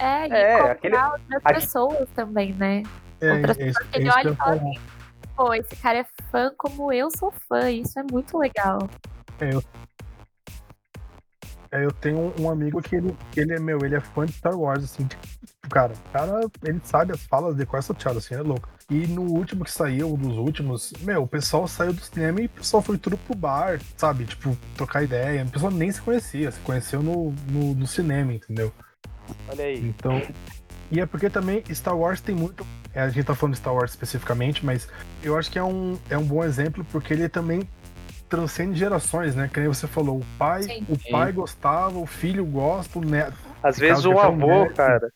É, 0.00 0.28
e 0.28 0.32
É, 0.32 0.60
aquele- 0.70 0.96
outras 0.96 1.20
aquele- 1.44 1.60
pessoas 1.60 2.08
também, 2.16 2.54
né? 2.54 2.82
É, 3.20 3.32
Outras 3.32 3.58
é, 3.58 3.64
pessoas 3.66 3.88
que 3.88 3.96
é 3.96 4.00
ele 4.00 4.10
olha 4.10 4.28
eu 4.28 4.32
e 4.32 4.36
fala 4.36 4.52
assim, 4.54 4.74
pô, 5.36 5.54
esse 5.54 5.76
cara 5.76 5.98
é 5.98 6.06
fã 6.30 6.50
como 6.56 6.90
eu 6.92 7.10
sou 7.10 7.30
fã, 7.48 7.70
isso 7.70 7.98
é 7.98 8.02
muito 8.10 8.38
legal. 8.38 8.78
É, 11.72 11.84
eu 11.84 11.92
tenho 11.92 12.34
um, 12.40 12.50
amigo 12.50 12.82
que 12.82 12.96
ele, 12.96 13.16
ele 13.36 13.54
é 13.54 13.60
meu, 13.60 13.78
ele 13.84 13.94
é 13.94 14.00
fã 14.00 14.26
de 14.26 14.32
Star 14.32 14.58
Wars, 14.58 14.82
assim, 14.82 15.06
tipo, 15.06 15.22
cara, 15.70 15.92
o 15.92 16.10
cara, 16.12 16.40
ele 16.64 16.80
sabe 16.82 17.12
as 17.12 17.22
falas 17.26 17.54
de 17.54 17.64
quase 17.64 17.86
salteado, 17.86 18.18
assim, 18.18 18.34
é 18.34 18.40
louco. 18.42 18.68
E 18.90 19.06
no 19.06 19.22
último 19.22 19.64
que 19.64 19.70
saiu, 19.70 20.08
um 20.12 20.16
dos 20.16 20.36
últimos, 20.36 20.92
meu, 21.02 21.22
o 21.22 21.28
pessoal 21.28 21.68
saiu 21.68 21.92
do 21.92 22.00
cinema 22.00 22.40
e 22.40 22.46
o 22.46 22.48
pessoal 22.48 22.82
foi 22.82 22.98
tudo 22.98 23.16
pro 23.18 23.36
bar, 23.36 23.78
sabe? 23.96 24.24
Tipo, 24.24 24.56
trocar 24.76 25.04
ideia. 25.04 25.44
O 25.44 25.50
pessoal 25.50 25.70
nem 25.70 25.92
se 25.92 26.02
conhecia, 26.02 26.50
se 26.50 26.58
conheceu 26.60 27.02
no, 27.02 27.30
no, 27.48 27.74
no 27.74 27.86
cinema, 27.86 28.32
entendeu? 28.32 28.72
Olha 29.48 29.64
aí. 29.64 29.78
Então. 29.78 30.20
E 30.92 31.00
é 31.00 31.06
porque 31.06 31.30
também 31.30 31.62
Star 31.72 31.96
Wars 31.96 32.20
tem 32.20 32.34
muito. 32.34 32.66
é, 32.92 33.00
a 33.02 33.08
gente 33.08 33.24
tá 33.24 33.34
falando 33.34 33.54
de 33.54 33.60
Star 33.60 33.74
Wars 33.74 33.90
especificamente, 33.92 34.64
mas 34.66 34.88
eu 35.22 35.36
acho 35.38 35.50
que 35.50 35.58
é 35.58 35.62
um, 35.62 35.96
é 36.10 36.18
um 36.18 36.24
bom 36.24 36.42
exemplo 36.42 36.84
porque 36.90 37.12
ele 37.14 37.28
também 37.28 37.62
transcende 38.28 38.78
gerações, 38.78 39.34
né? 39.34 39.48
Que 39.52 39.60
nem 39.60 39.68
você 39.68 39.86
falou, 39.86 40.18
o 40.18 40.24
pai, 40.38 40.62
Sim. 40.64 40.86
o 40.88 40.96
pai 41.10 41.32
gostava, 41.32 41.98
o 41.98 42.06
filho 42.06 42.44
gosta, 42.44 42.98
o 42.98 43.04
neto. 43.04 43.36
Às 43.62 43.78
vezes 43.78 44.04
o 44.04 44.12
é 44.12 44.22
avô, 44.22 44.46
neto. 44.64 44.74
cara. 44.74 45.12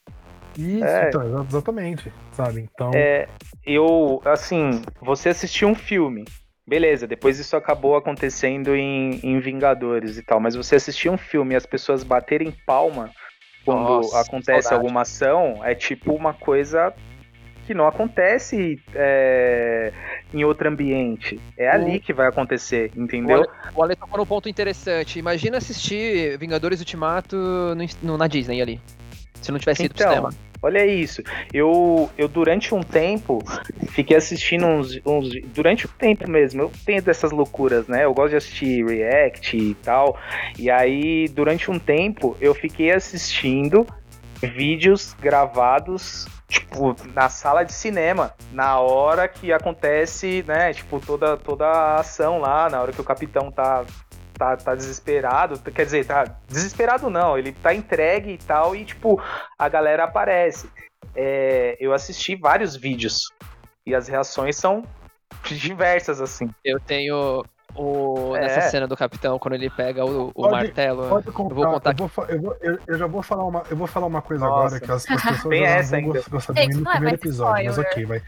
Isso, 0.56 0.84
É. 0.84 1.08
então, 1.08 1.26
exa- 1.26 1.46
exatamente, 1.48 2.12
sabe? 2.32 2.68
Então, 2.72 2.90
É, 2.94 3.28
eu, 3.64 4.20
assim, 4.24 4.82
você 5.00 5.30
assistiu 5.30 5.66
um 5.68 5.74
filme, 5.74 6.24
beleza, 6.66 7.06
depois 7.08 7.38
isso 7.40 7.56
acabou 7.56 7.96
acontecendo 7.96 8.74
em, 8.76 9.18
em 9.24 9.40
Vingadores 9.40 10.16
e 10.16 10.22
tal, 10.22 10.38
mas 10.38 10.54
você 10.54 10.76
assistiu 10.76 11.12
um 11.12 11.18
filme 11.18 11.54
e 11.54 11.56
as 11.56 11.66
pessoas 11.66 12.04
baterem 12.04 12.54
palma 12.66 13.10
quando 13.64 13.80
Nossa, 13.80 14.20
acontece 14.20 14.62
saudade. 14.62 14.74
alguma 14.74 15.02
ação, 15.02 15.60
é 15.64 15.74
tipo 15.74 16.12
uma 16.12 16.32
coisa 16.34 16.92
que 17.66 17.72
não 17.72 17.86
acontece 17.88 18.78
é, 18.94 19.90
em 20.34 20.44
outro 20.44 20.68
ambiente. 20.68 21.40
É 21.56 21.68
ali 21.68 21.98
que 21.98 22.12
vai 22.12 22.26
acontecer, 22.28 22.92
entendeu? 22.94 23.38
O 23.38 23.42
Ale, 23.42 23.48
o 23.76 23.82
Ale 23.82 23.96
tocou 23.96 24.18
num 24.18 24.26
ponto 24.26 24.48
interessante. 24.50 25.18
Imagina 25.18 25.56
assistir 25.56 26.36
Vingadores 26.38 26.78
Ultimato 26.80 27.36
no, 27.36 27.86
no- 28.02 28.18
na 28.18 28.26
Disney 28.26 28.60
ali. 28.60 28.80
Se 29.44 29.52
não 29.52 29.58
tivesse 29.58 29.84
ido 29.84 29.94
pro 29.94 30.02
Então, 30.02 30.14
cinema. 30.14 30.54
Olha 30.62 30.86
isso. 30.86 31.22
Eu, 31.52 32.08
eu 32.16 32.26
durante 32.26 32.74
um 32.74 32.82
tempo 32.82 33.38
fiquei 33.90 34.16
assistindo 34.16 34.64
uns, 34.64 34.98
uns. 35.04 35.28
Durante 35.54 35.84
o 35.84 35.88
tempo 35.90 36.28
mesmo, 36.28 36.62
eu 36.62 36.72
tenho 36.86 37.02
dessas 37.02 37.32
loucuras, 37.32 37.86
né? 37.86 38.06
Eu 38.06 38.14
gosto 38.14 38.30
de 38.30 38.36
assistir 38.36 38.82
React 38.82 39.58
e 39.58 39.74
tal. 39.74 40.18
E 40.58 40.70
aí, 40.70 41.28
durante 41.28 41.70
um 41.70 41.78
tempo, 41.78 42.34
eu 42.40 42.54
fiquei 42.54 42.92
assistindo 42.92 43.86
vídeos 44.40 45.14
gravados. 45.20 46.26
Tipo, 46.46 46.94
na 47.14 47.28
sala 47.28 47.64
de 47.64 47.72
cinema, 47.72 48.32
na 48.52 48.78
hora 48.78 49.26
que 49.26 49.52
acontece, 49.52 50.44
né? 50.46 50.72
Tipo, 50.72 51.00
toda, 51.00 51.36
toda 51.36 51.66
a 51.66 51.96
ação 51.96 52.38
lá, 52.38 52.70
na 52.70 52.80
hora 52.80 52.92
que 52.92 53.00
o 53.00 53.04
capitão 53.04 53.50
tá, 53.50 53.84
tá, 54.36 54.56
tá 54.56 54.74
desesperado. 54.74 55.58
Quer 55.72 55.84
dizer, 55.84 56.06
tá 56.06 56.24
desesperado 56.48 57.08
não, 57.08 57.38
ele 57.38 57.52
tá 57.52 57.74
entregue 57.74 58.32
e 58.32 58.38
tal, 58.38 58.76
e 58.76 58.84
tipo, 58.84 59.20
a 59.58 59.68
galera 59.68 60.04
aparece. 60.04 60.68
É, 61.14 61.76
eu 61.80 61.92
assisti 61.92 62.34
vários 62.34 62.76
vídeos 62.76 63.28
e 63.86 63.94
as 63.94 64.08
reações 64.08 64.56
são 64.56 64.82
diversas, 65.44 66.20
assim. 66.20 66.50
Eu 66.64 66.80
tenho 66.80 67.44
o, 67.76 68.32
nessa 68.34 68.58
É. 68.60 68.62
cena 68.62 68.86
do 68.86 68.96
capitão, 68.96 69.38
quando 69.38 69.54
ele 69.54 69.68
pega 69.70 70.04
o, 70.04 70.28
o 70.28 70.32
Pode- 70.32 70.52
martelo. 70.52 71.08
pode 71.08 71.30
contar. 71.32 71.50
eu 71.50 71.56
vou 71.56 71.72
contar 71.72 71.90
eu, 71.98 72.06
vou 72.08 72.24
eu, 72.28 72.40
vou- 72.42 72.56
eu- 72.60 72.78
eu 72.86 72.98
já 72.98 73.06
vou 73.06 73.22
falar 73.22 73.44
uma, 73.44 73.62
eu 73.70 73.76
vou 73.76 73.86
falar 73.86 74.06
uma 74.06 74.22
coisa 74.22 74.46
Nossa. 74.46 74.76
agora 74.76 74.80
que 74.80 74.90
as, 74.92 75.10
as 75.10 75.22
pessoas 75.22 75.58
já 75.58 75.64
essa 75.66 76.00
não 76.00 76.12
vão 76.12 76.22
gostar 76.30 76.52
de 76.52 76.66
mim 76.68 76.74
no 76.74 76.88
é 76.88 76.92
primeiro 76.92 77.16
episódio, 77.16 77.64
mas 77.66 77.78
ok, 77.78 78.04
vai. 78.06 78.22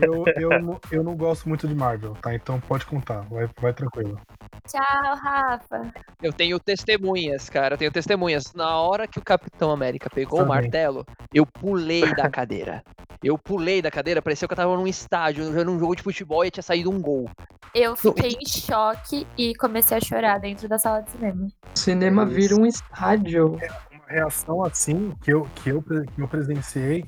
Eu, 0.00 0.24
eu, 0.36 0.60
não, 0.62 0.80
eu 0.90 1.02
não 1.04 1.16
gosto 1.16 1.48
muito 1.48 1.66
de 1.68 1.74
Marvel, 1.74 2.14
tá? 2.22 2.34
Então 2.34 2.60
pode 2.60 2.86
contar, 2.86 3.20
vai, 3.30 3.48
vai 3.60 3.72
tranquilo. 3.72 4.18
Tchau, 4.66 5.14
Rafa. 5.22 5.92
Eu 6.22 6.32
tenho 6.32 6.58
testemunhas, 6.60 7.48
cara. 7.48 7.74
Eu 7.74 7.78
tenho 7.78 7.90
testemunhas. 7.92 8.52
Na 8.54 8.76
hora 8.80 9.06
que 9.06 9.18
o 9.18 9.22
Capitão 9.24 9.70
América 9.70 10.10
pegou 10.10 10.40
o 10.40 10.42
Também. 10.42 10.62
martelo, 10.62 11.06
eu 11.32 11.46
pulei 11.46 12.14
da 12.14 12.28
cadeira. 12.28 12.82
Eu 13.22 13.36
pulei 13.38 13.82
da 13.82 13.90
cadeira, 13.90 14.22
parecia 14.22 14.46
que 14.46 14.52
eu 14.52 14.56
tava 14.56 14.76
num 14.76 14.86
estádio, 14.86 15.44
jogando 15.44 15.72
um 15.72 15.78
jogo 15.78 15.96
de 15.96 16.02
futebol 16.02 16.44
e 16.44 16.50
tinha 16.50 16.62
saído 16.62 16.90
um 16.90 17.00
gol. 17.00 17.28
Eu 17.74 17.96
fiquei 17.96 18.30
em 18.40 18.46
choque 18.46 18.87
e 19.36 19.54
comecei 19.54 19.96
a 19.96 20.00
chorar 20.00 20.38
dentro 20.38 20.68
da 20.68 20.78
sala 20.78 21.00
de 21.02 21.10
cinema. 21.10 21.46
O 21.74 21.78
cinema 21.78 22.22
É 22.22 22.26
isso. 22.26 22.34
vira 22.34 22.56
um 22.56 22.66
estádio. 22.66 23.52
Uma 23.54 24.06
reação 24.08 24.64
assim 24.64 25.12
que 25.22 25.32
eu, 25.32 25.42
que 25.56 25.70
eu, 25.70 25.82
que 25.82 26.04
eu 26.20 26.28
presenciei 26.28 27.04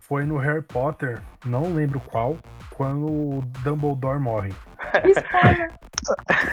foi 0.00 0.24
no 0.24 0.36
Harry 0.36 0.62
Potter, 0.62 1.20
não 1.44 1.72
lembro 1.74 2.00
qual, 2.00 2.36
quando 2.70 3.06
o 3.06 3.42
Dumbledore 3.62 4.20
morre. 4.20 4.52
Spoiler. 5.04 5.72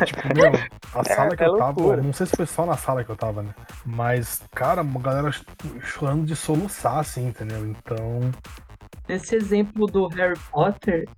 Tipo, 0.05 0.27
meu, 0.35 0.51
a 0.93 1.03
sala 1.03 1.35
que 1.35 1.43
é 1.43 1.47
eu 1.47 1.57
tava, 1.57 1.81
loucura. 1.81 2.03
não 2.03 2.13
sei 2.13 2.27
se 2.27 2.35
foi 2.35 2.45
só 2.45 2.67
na 2.67 2.77
sala 2.77 3.03
que 3.03 3.09
eu 3.09 3.15
tava, 3.15 3.41
né? 3.41 3.49
Mas, 3.83 4.43
cara, 4.53 4.83
uma 4.83 5.01
galera 5.01 5.31
ch- 5.31 5.43
chorando 5.81 6.23
de 6.23 6.35
soluçar, 6.35 6.99
assim, 6.99 7.27
entendeu? 7.29 7.65
Então, 7.67 8.19
Nesse 9.07 9.35
exemplo 9.35 9.87
do 9.87 10.07
Harry 10.09 10.37
Potter, 10.51 11.09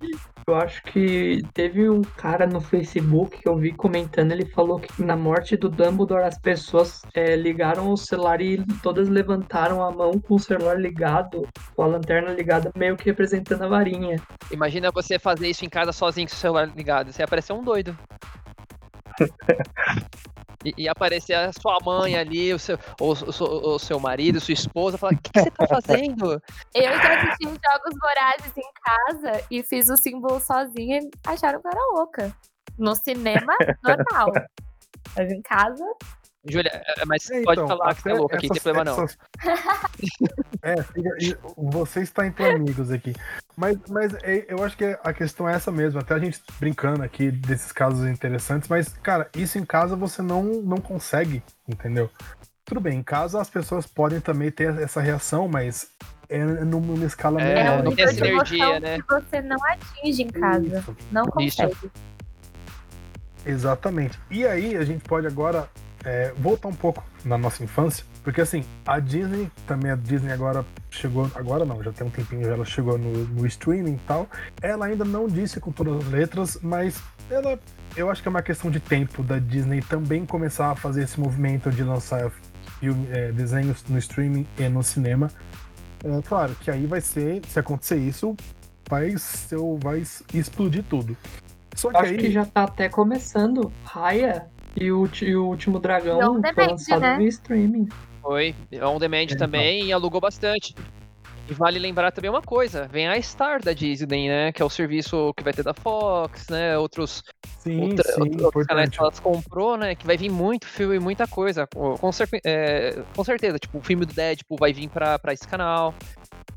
eu 0.48 0.56
acho 0.56 0.82
que 0.84 1.42
teve 1.54 1.90
um 1.90 2.02
cara 2.02 2.48
no 2.48 2.60
Facebook 2.62 3.42
que 3.42 3.48
eu 3.48 3.56
vi 3.56 3.72
comentando, 3.72 4.32
ele 4.32 4.46
falou 4.46 4.80
que 4.80 5.04
na 5.04 5.16
morte 5.16 5.56
do 5.56 5.70
Dumbledore 5.70 6.24
as 6.24 6.38
pessoas 6.40 7.02
é, 7.14 7.36
ligaram 7.36 7.92
o 7.92 7.98
celular 7.98 8.42
e 8.42 8.64
todas 8.82 9.10
levantaram 9.10 9.84
a 9.84 9.92
mão 9.92 10.20
com 10.20 10.36
o 10.36 10.40
celular 10.40 10.80
ligado, 10.80 11.48
com 11.76 11.84
a 11.84 11.88
lanterna 11.88 12.32
ligada, 12.32 12.72
meio 12.76 12.96
que 12.96 13.06
representando 13.06 13.64
a 13.64 13.68
varinha. 13.68 14.22
Imagina 14.52 14.92
você 14.92 15.20
fazer 15.20 15.50
isso 15.50 15.66
em 15.66 15.70
casa 15.70 15.92
sozinho 15.92 16.28
com 16.28 16.34
o 16.34 16.38
celular 16.38 16.72
ligado. 16.76 17.12
Você 17.12 17.22
ia 17.22 17.28
parecer 17.28 17.54
um 17.54 17.64
doido. 17.64 17.98
E, 20.64 20.74
e 20.78 20.88
aparecer 20.90 21.34
a 21.34 21.52
sua 21.54 21.78
mãe 21.84 22.16
ali, 22.16 22.54
o 22.54 22.60
seu, 22.60 22.78
o, 23.00 23.14
o- 23.14 23.76
o 23.76 23.80
seu 23.80 24.00
marido, 24.00 24.40
sua 24.40 24.54
esposa, 24.54 24.98
falar: 24.98 25.14
O 25.14 25.18
que, 25.18 25.32
que 25.32 25.40
você 25.42 25.52
tá 25.52 25.68
fazendo? 25.68 26.42
Eu 26.74 26.84
já 26.84 27.16
assisti 27.18 27.48
os 27.48 27.58
Jogos 27.66 28.00
Vorazes 28.00 28.54
em 28.58 28.72
casa 28.86 29.44
e 29.50 29.64
fiz 29.64 29.90
o 29.90 29.98
símbolo 29.98 30.40
sozinha 30.40 31.00
e 31.00 31.10
acharam 31.26 31.60
que 31.62 31.68
eu 31.68 31.72
era 31.72 31.82
louca. 31.94 32.36
No 32.78 32.96
cinema, 32.96 33.54
normal. 33.84 34.28
Mas 35.16 35.32
em 35.32 35.42
casa, 35.42 35.84
Júlia, 36.44 36.72
é, 36.74 37.06
mas 37.06 37.30
é, 37.30 37.44
pode 37.44 37.62
então, 37.62 37.68
falar 37.78 37.94
que 37.94 38.02
você 38.02 38.10
é 38.10 38.14
louca 38.14 38.36
aqui, 38.36 38.48
não 38.48 38.54
tem 38.56 38.62
problema 38.64 38.84
não. 38.84 39.04
essas- 39.04 39.18
é, 40.64 40.76
você 41.58 42.02
está 42.02 42.26
entre 42.26 42.46
amigos 42.50 42.92
aqui. 42.92 43.14
Mas, 43.56 43.78
mas 43.90 44.14
é, 44.24 44.46
eu 44.48 44.64
acho 44.64 44.76
que 44.76 44.98
a 45.04 45.14
questão 45.14 45.48
é 45.48 45.54
essa 45.54 45.72
mesmo. 45.72 46.00
Até 46.00 46.16
a 46.16 46.20
gente 46.20 46.42
brincando 46.60 47.04
aqui 47.04 47.30
desses 47.30 47.72
casos 47.72 48.08
interessantes, 48.08 48.68
mas, 48.68 48.90
cara, 48.90 49.30
isso 49.36 49.60
em 49.60 49.66
casa 49.66 49.96
você 49.96 50.22
não, 50.24 50.44
não 50.44 50.78
consegue, 50.78 51.44
entendeu? 51.68 52.10
tudo 52.64 52.80
bem, 52.80 53.00
em 53.00 53.04
casa 53.04 53.42
as 53.42 53.50
pessoas 53.50 53.86
podem 53.86 54.22
também 54.22 54.50
ter 54.50 54.74
essa 54.80 55.02
reação, 55.02 55.46
mas 55.46 55.90
é 56.30 56.42
numa 56.42 57.04
escala 57.06 57.42
É, 57.42 57.52
É 57.52 57.64
menor. 57.64 57.80
um 57.80 57.84
não 57.84 57.96
tem 57.96 58.06
nível 58.06 58.06
essa 58.06 58.14
de 58.14 58.30
energia, 58.30 58.64
emoção 58.64 58.80
né? 58.80 58.98
que 59.02 59.14
você 59.14 59.42
não 59.42 59.58
atinge 59.66 60.22
em 60.24 60.28
casa. 60.30 60.66
Isso, 60.80 60.98
Não 61.12 61.24
Isso. 61.24 61.32
consegue. 61.32 61.92
exatamente. 63.46 64.18
E 64.30 64.46
aí 64.46 64.78
a 64.78 64.86
gente 64.86 65.04
pode 65.04 65.28
agora 65.28 65.68
é, 66.04 66.34
voltar 66.38 66.68
um 66.68 66.74
pouco 66.74 67.04
na 67.24 67.38
nossa 67.38 67.64
infância, 67.64 68.06
porque 68.24 68.42
assim, 68.42 68.64
a 68.86 69.00
Disney, 69.00 69.52
também 69.66 69.92
a 69.92 69.96
Disney 69.96 70.32
agora 70.32 70.66
chegou, 70.90 71.30
agora 71.36 71.66
não, 71.66 71.82
já 71.84 71.92
tem 71.92 72.06
um 72.06 72.10
tempinho, 72.10 72.48
ela 72.48 72.66
chegou 72.66 72.98
no, 72.98 73.26
no 73.26 73.48
streaming 73.48 73.94
e 73.94 74.00
tal. 74.08 74.28
Ela 74.62 74.88
ainda 74.88 75.04
não 75.04 75.28
disse 75.28 75.60
com 75.60 75.72
todas 75.72 76.06
as 76.06 76.12
letras, 76.12 76.60
mas 76.62 77.02
ela, 77.30 77.60
eu 77.96 78.10
acho 78.10 78.22
que 78.22 78.28
é 78.28 78.32
uma 78.32 78.42
questão 78.42 78.70
de 78.70 78.80
tempo 78.80 79.24
da 79.24 79.40
Disney 79.40 79.82
também 79.82 80.26
começar 80.26 80.72
a 80.72 80.76
fazer 80.76 81.04
esse 81.04 81.20
movimento 81.20 81.72
de 81.72 81.84
lançar 81.84 82.32
filme, 82.80 83.08
é, 83.12 83.32
desenhos 83.32 83.84
no 83.88 83.98
streaming 83.98 84.46
e 84.58 84.68
no 84.70 84.84
cinema. 84.84 85.32
É, 86.04 86.22
claro 86.24 86.56
que 86.56 86.70
aí 86.70 86.86
vai 86.86 87.02
ser, 87.02 87.42
se 87.48 87.60
acontecer 87.60 87.98
isso, 87.98 88.36
vai, 88.90 89.18
ser, 89.18 89.58
vai 89.80 90.04
explodir 90.34 90.84
tudo. 90.84 91.16
Só 91.76 91.90
que 91.90 91.98
Acho 91.98 92.12
aí. 92.12 92.18
que 92.18 92.32
já 92.32 92.46
tá 92.46 92.64
até 92.64 92.90
começando. 92.90 93.72
Raya 93.84 94.51
e 94.76 94.92
o, 94.92 95.10
e 95.22 95.36
o 95.36 95.46
Último 95.48 95.80
Dragão 95.80 96.20
on 96.38 96.42
foi 96.54 96.68
lançado 96.68 97.02
né? 97.02 97.18
via 97.18 97.28
streaming. 97.28 97.90
Foi. 98.22 98.56
On 98.84 98.98
demand 99.00 99.24
Então. 99.24 99.38
também 99.38 99.86
e 99.86 99.94
alugou 99.94 100.22
bastante. 100.22 100.76
E 101.50 101.54
vale 101.54 101.80
lembrar 101.80 102.12
também 102.12 102.30
uma 102.30 102.42
coisa: 102.42 102.88
vem 102.88 103.08
a 103.08 103.20
Star 103.22 103.62
da 103.62 103.74
Disney, 103.74 104.30
né? 104.30 104.52
Que 104.52 104.62
é 104.62 104.66
o 104.66 104.70
serviço 104.70 105.34
que 105.36 105.44
vai 105.44 105.52
ter 105.52 105.64
da 105.64 105.74
Fox, 105.74 106.48
né? 106.50 106.78
Outros, 106.78 107.24
Sim, 107.58 107.82
outra- 107.90 108.14
sim, 108.14 108.22
outros 108.22 108.44
outros 108.44 108.68
canais 108.68 108.90
que 108.90 109.00
elas 109.02 109.20
comprou, 109.20 109.76
né? 109.76 109.96
Que 109.96 110.06
vai 110.06 110.16
vir 110.18 110.30
muito 110.30 110.68
filme, 110.68 111.00
muita 111.00 111.28
coisa. 111.28 111.68
Com, 111.68 111.98
com 111.98 112.12
cer- 112.12 112.30
é, 112.46 113.02
com 113.16 113.24
certeza. 113.24 113.58
Tipo, 113.58 113.80
o 113.80 113.82
filme 113.82 114.06
do 114.06 114.14
Deadpool 114.14 114.58
vai 114.60 114.72
vir 114.72 114.88
pra, 114.88 115.18
pra 115.20 115.34
esse 115.34 115.48
canal. 115.48 115.94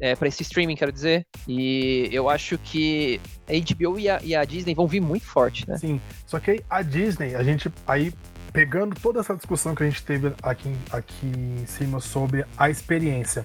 É, 0.01 0.17
pra 0.17 0.29
esse 0.29 0.43
streaming, 0.43 0.77
quero 0.77 0.93
dizer. 0.93 1.27
E 1.47 2.09
eu 2.13 2.29
acho 2.29 2.59
que 2.59 3.21
a 3.49 3.53
HBO 3.53 3.99
e 3.99 4.09
a, 4.09 4.21
e 4.23 4.35
a 4.35 4.45
Disney 4.45 4.75
vão 4.75 4.87
vir 4.87 5.01
muito 5.01 5.25
forte, 5.25 5.69
né? 5.69 5.79
Sim. 5.79 6.01
Só 6.27 6.39
que 6.39 6.63
a 6.69 6.83
Disney, 6.83 7.35
a 7.35 7.43
gente 7.43 7.73
aí 7.87 8.13
pegando 8.53 8.95
toda 9.01 9.21
essa 9.21 9.35
discussão 9.35 9.75
que 9.75 9.83
a 9.83 9.87
gente 9.87 10.03
teve 10.05 10.33
aqui, 10.43 10.73
aqui 10.91 11.27
em 11.27 11.67
cima 11.67 12.01
sobre 12.01 12.45
a 12.57 12.71
experiência 12.71 13.45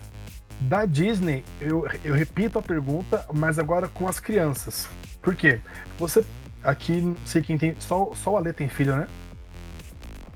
da 0.62 0.86
Disney, 0.86 1.44
eu, 1.60 1.88
eu 2.04 2.14
repito 2.14 2.60
a 2.60 2.62
pergunta, 2.62 3.26
mas 3.34 3.58
agora 3.58 3.88
com 3.88 4.08
as 4.08 4.20
crianças. 4.20 4.88
Por 5.22 5.36
quê? 5.36 5.60
Você 5.98 6.24
aqui, 6.64 7.02
não 7.02 7.16
sei 7.26 7.42
quem 7.42 7.58
tem, 7.58 7.76
só, 7.80 8.12
só 8.14 8.34
o 8.34 8.38
Ale 8.38 8.54
tem 8.54 8.68
filho, 8.68 8.96
né? 8.96 9.08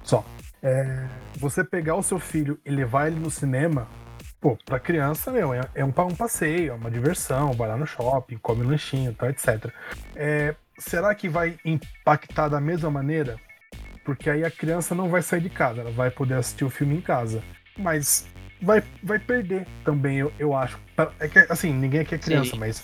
Só. 0.03 0.25
É, 0.61 1.07
você 1.37 1.63
pegar 1.63 1.95
o 1.95 2.03
seu 2.03 2.17
filho 2.17 2.59
e 2.65 2.71
levar 2.71 3.07
ele 3.07 3.19
no 3.19 3.29
cinema, 3.29 3.87
pô, 4.43 4.57
pra 4.65 4.77
criança, 4.77 5.31
meu, 5.31 5.53
é, 5.53 5.61
é 5.73 5.85
um, 5.85 5.93
um 5.97 6.15
passeio, 6.15 6.73
é 6.73 6.75
uma 6.75 6.91
diversão, 6.91 7.53
vai 7.53 7.69
lá 7.69 7.77
no 7.77 7.87
shopping, 7.87 8.37
come 8.39 8.61
lanchinho, 8.65 9.13
tal, 9.13 9.29
etc. 9.29 9.71
É, 10.17 10.53
será 10.77 11.15
que 11.15 11.29
vai 11.29 11.57
impactar 11.63 12.49
da 12.49 12.59
mesma 12.59 12.91
maneira? 12.91 13.37
Porque 14.03 14.29
aí 14.29 14.43
a 14.43 14.51
criança 14.51 14.93
não 14.93 15.07
vai 15.07 15.21
sair 15.21 15.39
de 15.39 15.49
casa, 15.49 15.79
ela 15.79 15.91
vai 15.91 16.11
poder 16.11 16.33
assistir 16.33 16.65
o 16.65 16.69
filme 16.69 16.97
em 16.97 16.99
casa. 16.99 17.41
Mas 17.77 18.27
vai, 18.61 18.83
vai 19.01 19.17
perder 19.17 19.65
também, 19.85 20.17
eu, 20.17 20.33
eu 20.37 20.53
acho. 20.53 20.77
É 21.21 21.27
que, 21.29 21.39
assim, 21.49 21.71
ninguém 21.71 22.01
aqui 22.01 22.15
é 22.15 22.17
criança, 22.17 22.51
Sim. 22.51 22.59
mas 22.59 22.83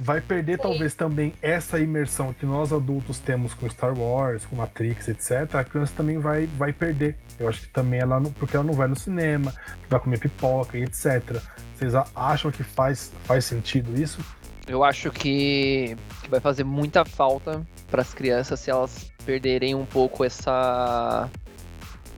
vai 0.00 0.20
perder 0.20 0.58
talvez 0.58 0.94
também 0.94 1.34
essa 1.42 1.78
imersão 1.78 2.32
que 2.32 2.46
nós 2.46 2.72
adultos 2.72 3.18
temos 3.18 3.52
com 3.52 3.68
Star 3.68 3.96
Wars, 3.96 4.46
com 4.46 4.56
Matrix, 4.56 5.08
etc. 5.08 5.54
A 5.54 5.64
criança 5.64 5.92
também 5.94 6.18
vai, 6.18 6.46
vai 6.46 6.72
perder. 6.72 7.16
Eu 7.38 7.48
acho 7.48 7.60
que 7.60 7.68
também 7.68 8.00
ela 8.00 8.18
não, 8.18 8.32
porque 8.32 8.56
ela 8.56 8.64
não 8.64 8.72
vai 8.72 8.88
no 8.88 8.96
cinema, 8.96 9.54
vai 9.88 10.00
comer 10.00 10.18
pipoca 10.18 10.78
e 10.78 10.82
etc. 10.82 11.40
Vocês 11.76 11.92
acham 12.16 12.50
que 12.50 12.62
faz, 12.62 13.12
faz 13.24 13.44
sentido 13.44 14.00
isso? 14.00 14.24
Eu 14.66 14.82
acho 14.82 15.10
que, 15.10 15.96
que 16.22 16.30
vai 16.30 16.40
fazer 16.40 16.64
muita 16.64 17.04
falta 17.04 17.66
para 17.90 18.00
as 18.00 18.14
crianças 18.14 18.60
se 18.60 18.70
elas 18.70 19.10
perderem 19.24 19.74
um 19.74 19.84
pouco 19.84 20.24
essa. 20.24 21.28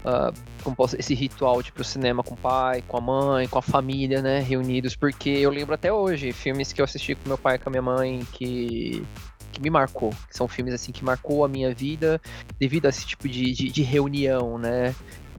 ah, 0.05 0.33
como 0.63 0.77
posso, 0.77 0.97
esse 0.99 1.15
ritual 1.15 1.63
de 1.63 1.69
ir 1.69 1.73
pro 1.73 1.85
cinema 1.85 2.23
com 2.23 2.35
o 2.35 2.39
pai, 2.39 2.83
com 2.87 2.97
a 2.97 3.01
mãe, 3.01 3.49
com 3.49 3.59
a 3.59 3.63
família, 3.63 4.23
né? 4.23 4.41
Reunidos. 4.41 4.97
Porque 4.97 5.29
eu 5.31 5.51
lembro 5.51 5.75
até 5.75 5.93
hoje 5.93 6.33
filmes 6.33 6.73
que 6.73 6.81
eu 6.81 6.85
assisti 6.85 7.15
com 7.15 7.29
meu 7.29 7.39
pai 7.39 7.59
com 7.59 7.69
a 7.69 7.71
minha 7.71 7.83
mãe 7.83 8.27
que. 8.33 9.05
Que 9.53 9.61
me 9.61 9.69
marcou, 9.69 10.09
que 10.31 10.35
são 10.35 10.49
filmes 10.49 10.73
assim 10.73 10.93
que 10.93 11.05
marcou 11.05 11.45
a 11.45 11.49
minha 11.49 11.75
vida 11.75 12.19
devido 12.59 12.87
a 12.87 12.89
esse 12.89 13.05
tipo 13.05 13.29
de, 13.29 13.53
de, 13.53 13.69
de 13.69 13.83
reunião, 13.83 14.57
né? 14.57 14.95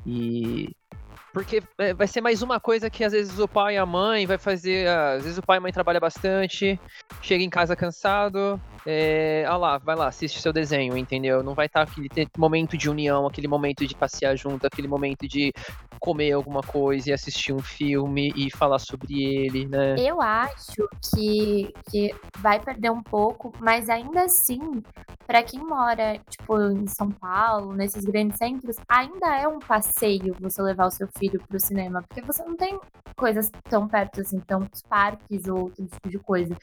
E 0.05 0.69
porque 1.33 1.63
é, 1.79 1.93
vai 1.93 2.07
ser 2.07 2.21
mais 2.21 2.41
uma 2.41 2.59
coisa 2.59 2.89
que 2.89 3.03
às 3.03 3.11
vezes 3.11 3.37
o 3.39 3.47
pai 3.47 3.75
e 3.75 3.77
a 3.77 3.85
mãe 3.85 4.25
vai 4.25 4.37
fazer. 4.37 4.87
ah, 4.87 5.13
Às 5.13 5.23
vezes 5.23 5.37
o 5.37 5.41
pai 5.41 5.57
e 5.57 5.59
a 5.59 5.61
mãe 5.61 5.71
trabalham 5.71 5.99
bastante, 5.99 6.79
chega 7.21 7.43
em 7.43 7.49
casa 7.49 7.75
cansado. 7.75 8.61
É, 8.85 9.45
ah 9.47 9.57
lá, 9.57 9.77
vai 9.77 9.95
lá, 9.95 10.07
assiste 10.07 10.39
seu 10.41 10.53
desenho, 10.53 10.97
entendeu? 10.97 11.41
Não 11.41 11.53
vai 11.55 11.65
estar 11.65 11.81
aquele 11.81 12.09
te- 12.09 12.27
momento 12.37 12.77
de 12.77 12.89
união, 12.89 13.25
aquele 13.25 13.47
momento 13.47 13.87
de 13.87 13.95
passear 13.95 14.35
junto, 14.37 14.67
aquele 14.67 14.87
momento 14.87 15.27
de 15.27 15.51
comer 16.03 16.33
alguma 16.33 16.61
coisa 16.61 17.09
e 17.09 17.13
assistir 17.13 17.53
um 17.53 17.61
filme 17.61 18.33
e 18.35 18.51
falar 18.51 18.77
sobre 18.77 19.23
ele, 19.23 19.65
né? 19.65 19.95
Eu 19.97 20.21
acho 20.21 20.85
que, 21.01 21.73
que 21.89 22.13
vai 22.39 22.59
perder 22.59 22.91
um 22.91 23.01
pouco, 23.01 23.53
mas 23.61 23.89
ainda 23.89 24.25
assim, 24.25 24.83
pra 25.25 25.41
quem 25.41 25.61
mora, 25.61 26.19
tipo, 26.29 26.59
em 26.59 26.87
São 26.87 27.09
Paulo, 27.09 27.73
nesses 27.73 28.03
grandes 28.03 28.37
centros, 28.37 28.75
ainda 28.89 29.33
é 29.37 29.47
um 29.47 29.59
passeio 29.59 30.35
você 30.41 30.61
levar 30.61 30.87
o 30.87 30.91
seu 30.91 31.07
filho 31.17 31.41
pro 31.47 31.57
cinema, 31.57 32.03
porque 32.03 32.21
você 32.21 32.43
não 32.43 32.57
tem 32.57 32.77
coisas 33.15 33.49
tão 33.69 33.87
perto 33.87 34.19
assim, 34.19 34.41
tantos 34.41 34.81
parques 34.81 35.47
ou 35.47 35.57
outro 35.57 35.85
tipo 35.85 36.09
de 36.09 36.19
coisa. 36.19 36.53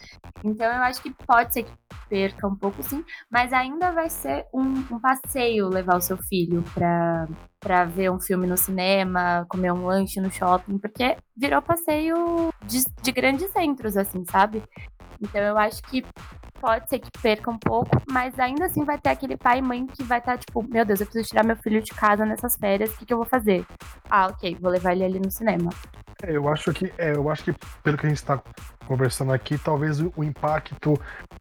Então 0.45 0.67
eu 0.67 0.83
acho 0.83 1.01
que 1.01 1.15
pode 1.27 1.55
ser 1.55 1.63
que 1.63 1.73
perca 2.11 2.47
um 2.47 2.57
pouco 2.57 2.83
sim, 2.83 3.03
mas 3.31 3.55
ainda 3.55 3.91
vai 3.91 4.11
ser 4.11 4.45
um, 4.53 4.61
um 4.63 5.01
passeio 5.01 5.69
levar 5.69 5.97
o 5.97 6.03
seu 6.03 6.19
filho 6.19 6.63
pra, 6.75 7.27
pra 7.61 7.85
ver 7.85 8.11
um 8.11 8.19
filme 8.19 8.47
no 8.47 8.57
cinema, 8.57 9.45
comer 9.49 9.71
um 9.71 9.85
lanche 9.85 10.21
no 10.21 10.33
shopping, 10.33 10.79
porque 10.79 11.17
virou 11.37 11.61
passeio 11.61 12.51
de, 12.65 12.83
de 13.03 13.13
grandes 13.13 13.51
centros, 13.51 13.97
assim, 13.97 14.25
sabe? 14.25 14.63
Então 15.21 15.41
eu 15.41 15.59
acho 15.59 15.83
que 15.83 16.05
pode 16.61 16.89
ser 16.89 16.99
que 16.99 17.11
perca 17.21 17.51
um 17.51 17.59
pouco, 17.59 17.91
mas 18.11 18.39
ainda 18.39 18.67
assim 18.67 18.85
vai 18.85 18.99
ter 18.99 19.11
aquele 19.11 19.37
pai 19.37 19.59
e 19.59 19.63
mãe 19.63 19.87
que 19.87 20.03
vai 20.05 20.19
estar 20.19 20.39
tipo, 20.39 20.63
meu 20.63 20.85
Deus, 20.85 21.01
eu 21.01 21.07
preciso 21.07 21.29
tirar 21.29 21.45
meu 21.45 21.57
filho 21.57 21.83
de 21.83 21.93
casa 21.93 22.25
nessas 22.27 22.57
férias, 22.57 22.93
o 22.93 22.99
que, 22.99 23.07
que 23.07 23.13
eu 23.13 23.19
vou 23.19 23.27
fazer? 23.27 23.65
Ah, 24.09 24.27
ok, 24.27 24.57
vou 24.61 24.71
levar 24.71 24.93
ele 24.93 25.05
ali 25.05 25.19
no 25.19 25.31
cinema. 25.31 25.71
É, 26.23 26.37
eu 26.37 26.49
acho 26.49 26.73
que 26.73 26.93
é, 26.99 27.17
eu 27.17 27.31
acho 27.31 27.45
que 27.45 27.55
pelo 27.83 27.97
que 27.97 28.07
a 28.07 28.09
gente 28.09 28.19
está 28.19 28.43
conversando 28.87 29.33
aqui, 29.33 29.57
talvez 29.57 30.01
o, 30.01 30.13
o 30.17 30.23
impacto 30.23 31.01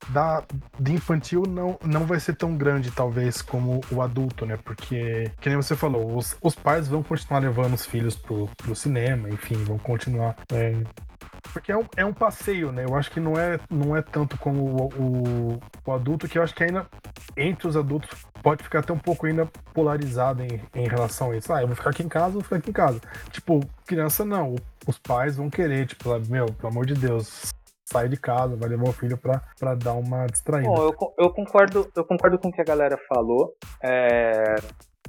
da 0.09 0.43
de 0.79 0.93
infantil 0.93 1.43
não, 1.47 1.77
não 1.83 2.05
vai 2.05 2.19
ser 2.19 2.35
tão 2.35 2.55
grande, 2.55 2.91
talvez, 2.91 3.41
como 3.41 3.81
o 3.91 4.01
adulto, 4.01 4.45
né? 4.45 4.57
Porque, 4.63 5.31
que 5.41 5.49
nem 5.49 5.57
você 5.57 5.75
falou, 5.75 6.15
os, 6.15 6.37
os 6.41 6.55
pais 6.55 6.87
vão 6.87 7.03
continuar 7.03 7.39
levando 7.39 7.73
os 7.73 7.85
filhos 7.85 8.15
pro, 8.15 8.47
pro 8.55 8.75
cinema, 8.75 9.29
enfim, 9.29 9.55
vão 9.65 9.77
continuar. 9.77 10.35
é, 10.53 10.73
porque 11.53 11.71
é 11.71 11.77
um, 11.77 11.85
é 11.95 12.05
um 12.05 12.13
passeio, 12.13 12.71
né? 12.71 12.85
Eu 12.85 12.95
acho 12.95 13.11
que 13.11 13.19
não 13.19 13.37
é, 13.37 13.59
não 13.69 13.95
é 13.95 14.01
tanto 14.01 14.37
como 14.37 14.63
o, 14.63 14.87
o, 14.87 15.59
o 15.85 15.91
adulto, 15.91 16.27
que 16.27 16.37
eu 16.37 16.43
acho 16.43 16.53
que 16.53 16.63
ainda 16.63 16.87
entre 17.35 17.67
os 17.67 17.75
adultos 17.75 18.25
pode 18.41 18.63
ficar 18.63 18.79
até 18.79 18.93
um 18.93 18.99
pouco 18.99 19.25
ainda 19.25 19.45
polarizado 19.73 20.43
em, 20.43 20.61
em 20.75 20.87
relação 20.87 21.31
a 21.31 21.37
isso. 21.37 21.51
Ah, 21.53 21.61
eu 21.61 21.67
vou 21.67 21.75
ficar 21.75 21.89
aqui 21.91 22.03
em 22.03 22.09
casa, 22.09 22.31
vou 22.31 22.43
ficar 22.43 22.57
aqui 22.57 22.69
em 22.69 22.73
casa. 22.73 23.01
Tipo, 23.31 23.59
criança 23.85 24.23
não. 24.25 24.55
Os 24.87 24.97
pais 24.97 25.37
vão 25.37 25.49
querer, 25.49 25.85
tipo, 25.85 26.09
meu, 26.29 26.45
pelo 26.45 26.69
amor 26.69 26.85
de 26.85 26.93
Deus, 26.93 27.51
sai 27.85 28.07
de 28.07 28.17
casa, 28.17 28.55
vai 28.55 28.69
levar 28.69 28.89
o 28.89 28.93
filho 28.93 29.17
pra, 29.17 29.41
pra 29.59 29.75
dar 29.75 29.93
uma 29.93 30.25
distraída. 30.27 30.69
Bom, 30.69 30.81
eu, 30.81 30.95
eu 31.17 31.29
concordo, 31.31 31.91
eu 31.95 32.05
concordo 32.05 32.39
com 32.39 32.49
o 32.49 32.51
que 32.51 32.61
a 32.61 32.65
galera 32.65 32.97
falou. 33.07 33.55
É, 33.83 34.55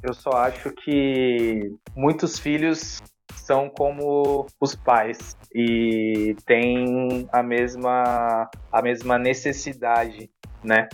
eu 0.02 0.14
só 0.14 0.30
acho 0.30 0.70
que 0.72 1.76
muitos 1.94 2.38
filhos 2.38 3.00
são 3.34 3.68
como 3.70 4.46
os 4.60 4.74
pais 4.74 5.36
e 5.54 6.36
têm 6.46 7.28
a 7.32 7.42
mesma 7.42 8.48
a 8.72 8.82
mesma 8.82 9.18
necessidade, 9.18 10.30
né? 10.62 10.88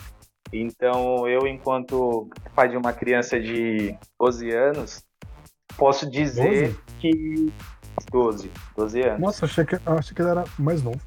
Então, 0.51 1.27
eu 1.27 1.45
enquanto 1.45 2.29
pai 2.55 2.69
de 2.69 2.77
uma 2.77 2.93
criança 2.93 3.39
de 3.39 3.95
12 4.19 4.49
anos, 4.51 5.03
posso 5.77 6.09
dizer 6.09 6.69
12? 6.73 6.79
que 6.99 7.53
12, 8.11 8.51
12 8.77 9.01
anos. 9.01 9.19
Nossa, 9.19 9.45
achei 9.45 9.65
que, 9.65 9.75
achei 9.85 10.15
que 10.15 10.21
ele 10.21 10.29
era 10.29 10.43
mais 10.57 10.81
novo. 10.81 11.01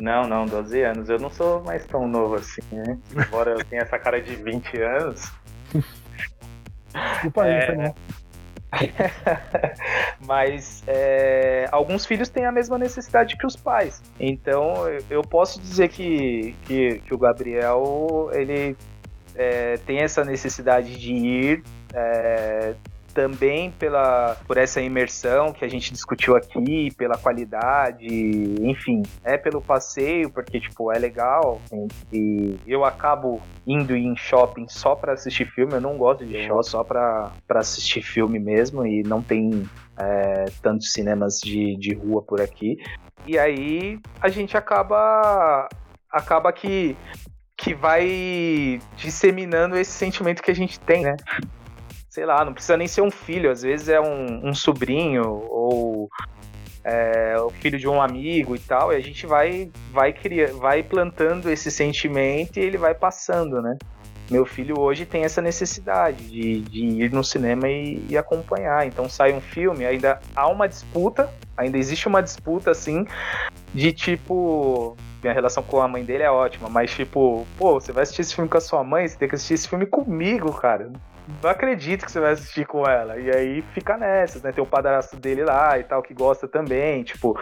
Não, 0.00 0.26
não, 0.28 0.44
12 0.46 0.80
anos. 0.82 1.08
Eu 1.08 1.18
não 1.18 1.30
sou 1.30 1.62
mais 1.64 1.84
tão 1.86 2.06
novo 2.06 2.34
assim, 2.36 2.62
né? 2.72 2.98
Embora 3.12 3.52
eu 3.52 3.64
tenha 3.64 3.82
essa 3.82 3.98
cara 3.98 4.20
de 4.20 4.34
20 4.36 4.80
anos. 4.82 5.32
Desculpa 7.12 7.42
aí, 7.44 7.52
É. 7.52 7.66
foi 7.66 7.76
mal. 7.76 7.94
Mas 10.20 10.82
é, 10.86 11.66
alguns 11.70 12.04
filhos 12.06 12.28
têm 12.28 12.44
a 12.44 12.52
mesma 12.52 12.78
necessidade 12.78 13.36
que 13.36 13.46
os 13.46 13.56
pais. 13.56 14.02
Então 14.18 14.88
eu- 15.10 15.22
posso 15.22 15.60
dizer 15.60 15.88
que, 15.88 16.54
que, 16.64 17.00
que 17.00 17.14
o 17.14 17.18
Gabriel 17.18 18.30
ele 18.32 18.76
é, 19.34 19.76
tem 19.86 19.98
essa 20.00 20.24
necessidade 20.24 20.98
de 20.98 21.12
ir 21.12 21.62
é, 21.94 22.74
também 23.18 23.72
pela 23.72 24.36
por 24.46 24.56
essa 24.56 24.80
imersão 24.80 25.52
que 25.52 25.64
a 25.64 25.68
gente 25.68 25.92
discutiu 25.92 26.36
aqui, 26.36 26.88
pela 26.96 27.18
qualidade, 27.18 28.06
enfim, 28.06 29.02
é 29.24 29.36
pelo 29.36 29.60
passeio, 29.60 30.30
porque 30.30 30.60
tipo, 30.60 30.92
é 30.92 31.00
legal, 31.00 31.60
assim, 31.64 31.88
e 32.12 32.56
eu 32.64 32.84
acabo 32.84 33.42
indo 33.66 33.96
em 33.96 34.16
shopping 34.16 34.68
só 34.68 34.94
para 34.94 35.14
assistir 35.14 35.46
filme, 35.46 35.72
eu 35.72 35.80
não 35.80 35.96
gosto 35.96 36.24
de 36.24 36.46
show 36.46 36.62
só 36.62 36.84
para 36.84 37.32
assistir 37.56 38.02
filme 38.02 38.38
mesmo 38.38 38.86
e 38.86 39.02
não 39.02 39.20
tem 39.20 39.68
é, 39.96 40.44
tantos 40.62 40.92
cinemas 40.92 41.40
de, 41.40 41.76
de 41.76 41.94
rua 41.96 42.22
por 42.22 42.40
aqui. 42.40 42.76
E 43.26 43.36
aí 43.36 43.98
a 44.20 44.28
gente 44.28 44.56
acaba 44.56 45.68
acaba 46.08 46.52
que 46.52 46.96
que 47.56 47.74
vai 47.74 48.80
disseminando 48.96 49.76
esse 49.76 49.90
sentimento 49.90 50.40
que 50.40 50.52
a 50.52 50.54
gente 50.54 50.78
tem, 50.78 51.02
né? 51.02 51.16
Sei 52.08 52.24
lá, 52.24 52.44
não 52.44 52.54
precisa 52.54 52.76
nem 52.76 52.88
ser 52.88 53.02
um 53.02 53.10
filho, 53.10 53.50
às 53.50 53.62
vezes 53.62 53.88
é 53.88 54.00
um, 54.00 54.48
um 54.48 54.54
sobrinho 54.54 55.24
ou 55.24 56.08
é, 56.82 57.36
o 57.38 57.50
filho 57.50 57.78
de 57.78 57.86
um 57.86 58.00
amigo 58.00 58.56
e 58.56 58.58
tal, 58.58 58.92
e 58.92 58.96
a 58.96 59.00
gente 59.00 59.26
vai 59.26 59.70
vai 59.92 60.12
criar, 60.12 60.52
vai 60.52 60.82
plantando 60.82 61.50
esse 61.50 61.70
sentimento 61.70 62.58
e 62.58 62.60
ele 62.60 62.78
vai 62.78 62.94
passando, 62.94 63.60
né? 63.60 63.76
Meu 64.30 64.44
filho 64.44 64.78
hoje 64.78 65.06
tem 65.06 65.24
essa 65.24 65.40
necessidade 65.40 66.24
de, 66.28 66.60
de 66.60 66.80
ir 66.80 67.12
no 67.12 67.24
cinema 67.24 67.66
e, 67.68 68.04
e 68.10 68.16
acompanhar. 68.16 68.86
Então 68.86 69.08
sai 69.08 69.32
um 69.32 69.40
filme, 69.40 69.86
ainda 69.86 70.20
há 70.36 70.46
uma 70.48 70.68
disputa, 70.68 71.30
ainda 71.56 71.78
existe 71.78 72.06
uma 72.06 72.22
disputa 72.22 72.70
assim 72.70 73.06
de 73.74 73.92
tipo 73.92 74.96
minha 75.22 75.32
relação 75.32 75.62
com 75.62 75.80
a 75.80 75.88
mãe 75.88 76.04
dele 76.04 76.22
é 76.22 76.30
ótima, 76.30 76.68
mas 76.68 76.90
tipo, 76.90 77.46
pô, 77.58 77.74
você 77.74 77.90
vai 77.92 78.02
assistir 78.02 78.22
esse 78.22 78.34
filme 78.34 78.48
com 78.48 78.56
a 78.56 78.60
sua 78.60 78.84
mãe, 78.84 79.06
você 79.06 79.16
tem 79.16 79.28
que 79.28 79.34
assistir 79.34 79.54
esse 79.54 79.68
filme 79.68 79.84
comigo, 79.84 80.52
cara. 80.52 80.92
Não 81.42 81.50
acredito 81.50 82.04
que 82.04 82.10
você 82.12 82.20
vai 82.20 82.32
assistir 82.32 82.66
com 82.66 82.86
ela. 82.88 83.18
E 83.18 83.30
aí 83.30 83.62
fica 83.74 83.96
nessas, 83.96 84.42
né? 84.42 84.50
Tem 84.52 84.62
o 84.62 84.66
padrasto 84.66 85.16
dele 85.16 85.44
lá 85.44 85.78
e 85.78 85.84
tal, 85.84 86.02
que 86.02 86.14
gosta 86.14 86.48
também. 86.48 87.02
Tipo, 87.02 87.38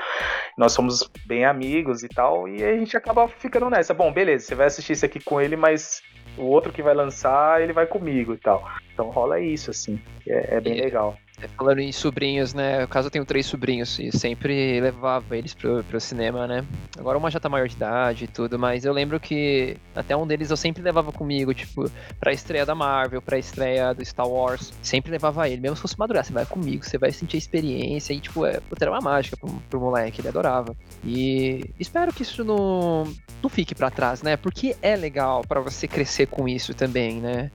nós 0.59 0.72
somos 0.72 1.09
bem 1.27 1.44
amigos 1.44 2.03
e 2.03 2.09
tal. 2.09 2.49
E 2.49 2.62
aí 2.64 2.75
a 2.75 2.79
gente 2.79 2.96
acaba 2.96 3.29
ficando 3.29 3.70
nessa. 3.70 3.94
Bom, 3.94 4.12
beleza, 4.12 4.46
você 4.46 4.55
vai 4.55 4.66
assistir 4.66 4.92
isso 4.94 5.07
aqui 5.07 5.22
com 5.22 5.40
ele, 5.40 5.57
mas 5.57 6.03
o 6.37 6.44
outro 6.44 6.72
que 6.72 6.83
vai 6.83 6.94
lançar, 6.94 7.62
ele 7.62 7.72
vai 7.72 7.87
comigo 7.87 8.35
e 8.35 8.38
tal. 8.38 8.66
Então 8.92 9.09
rola 9.11 9.38
isso, 9.40 9.70
assim. 9.70 10.01
É, 10.27 10.57
é 10.57 10.61
bem 10.61 10.77
E- 10.77 10.83
legal. 10.83 11.16
É, 11.40 11.49
Falando 11.49 11.81
em 11.81 11.92
sobrinhos, 11.92 12.55
né? 12.55 12.81
No 12.81 12.88
caso, 12.88 13.09
eu 13.09 13.11
tenho 13.11 13.25
três 13.25 13.46
sobrinhos 13.46 13.99
e 13.99 14.11
sempre 14.11 14.81
levava 14.81 15.37
eles 15.37 15.53
pro, 15.53 15.85
pro 15.85 16.01
cinema, 16.01 16.46
né? 16.46 16.64
Agora 16.99 17.18
uma 17.18 17.31
já 17.31 17.38
tá 17.38 17.49
maior 17.49 17.68
de 17.68 17.75
idade 17.77 18.25
e 18.25 18.29
tudo, 18.29 18.59
mas 18.59 18.85
eu 18.85 18.92
lembro 18.92 19.20
que 19.20 19.77
até 19.94 20.16
um 20.16 20.27
deles 20.27 20.51
eu 20.51 20.57
sempre 20.57 20.83
levava 20.83 21.12
comigo, 21.12 21.53
tipo, 21.53 21.90
pra 22.18 22.33
estreia 22.33 22.64
da 22.64 22.75
Marvel, 22.75 23.20
pra 23.20 23.38
estreia 23.38 23.92
do 23.92 24.05
Star 24.05 24.27
Wars. 24.27 24.72
Sempre 24.81 25.11
levava 25.11 25.49
ele, 25.49 25.61
mesmo 25.61 25.77
se 25.77 25.83
fosse 25.83 25.99
madrugada, 25.99 26.27
você 26.27 26.33
vai 26.33 26.46
comigo, 26.46 26.85
você 26.85 26.96
vai 26.96 27.12
sentir 27.12 27.37
a 27.37 27.38
experiência 27.38 28.14
e, 28.14 28.20
tipo, 28.20 28.46
é, 28.46 28.61
era 28.81 28.90
uma 28.90 29.01
mágica 29.01 29.37
pro, 29.37 29.51
pro 29.68 29.81
moleque, 29.81 30.20
ele 30.20 30.29
adorava. 30.29 30.75
E 31.05 31.70
espero 31.79 32.12
que 32.12 32.22
isso 32.22 32.44
não, 32.44 33.05
não 33.42 33.51
fique 33.51 33.75
pra 33.75 33.90
trás, 33.90 34.22
né? 34.22 34.37
Porque 34.37 34.75
é 34.81 34.96
legal 34.96 35.42
pra 35.46 35.61
você 35.61 35.87
crescer 35.87 36.27
com 36.27 36.49
isso 36.49 36.72
também, 36.72 37.20
né? 37.20 37.51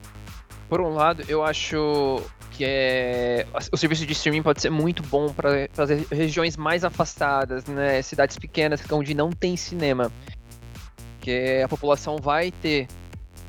Por 0.68 0.80
um 0.80 0.94
lado, 0.94 1.24
eu 1.28 1.42
acho 1.44 2.22
que 2.52 2.64
é 2.64 3.46
o 3.72 3.76
serviço 3.76 4.06
de 4.06 4.12
streaming 4.12 4.42
pode 4.42 4.60
ser 4.60 4.70
muito 4.70 5.02
bom 5.04 5.32
para 5.32 5.68
as 5.76 5.90
regiões 6.10 6.56
mais 6.56 6.84
afastadas, 6.84 7.64
né, 7.66 8.02
cidades 8.02 8.38
pequenas 8.38 8.80
onde 8.90 9.14
não 9.14 9.30
tem 9.30 9.56
cinema, 9.56 10.12
que 11.20 11.62
a 11.62 11.68
população 11.68 12.16
vai 12.16 12.50
ter 12.50 12.86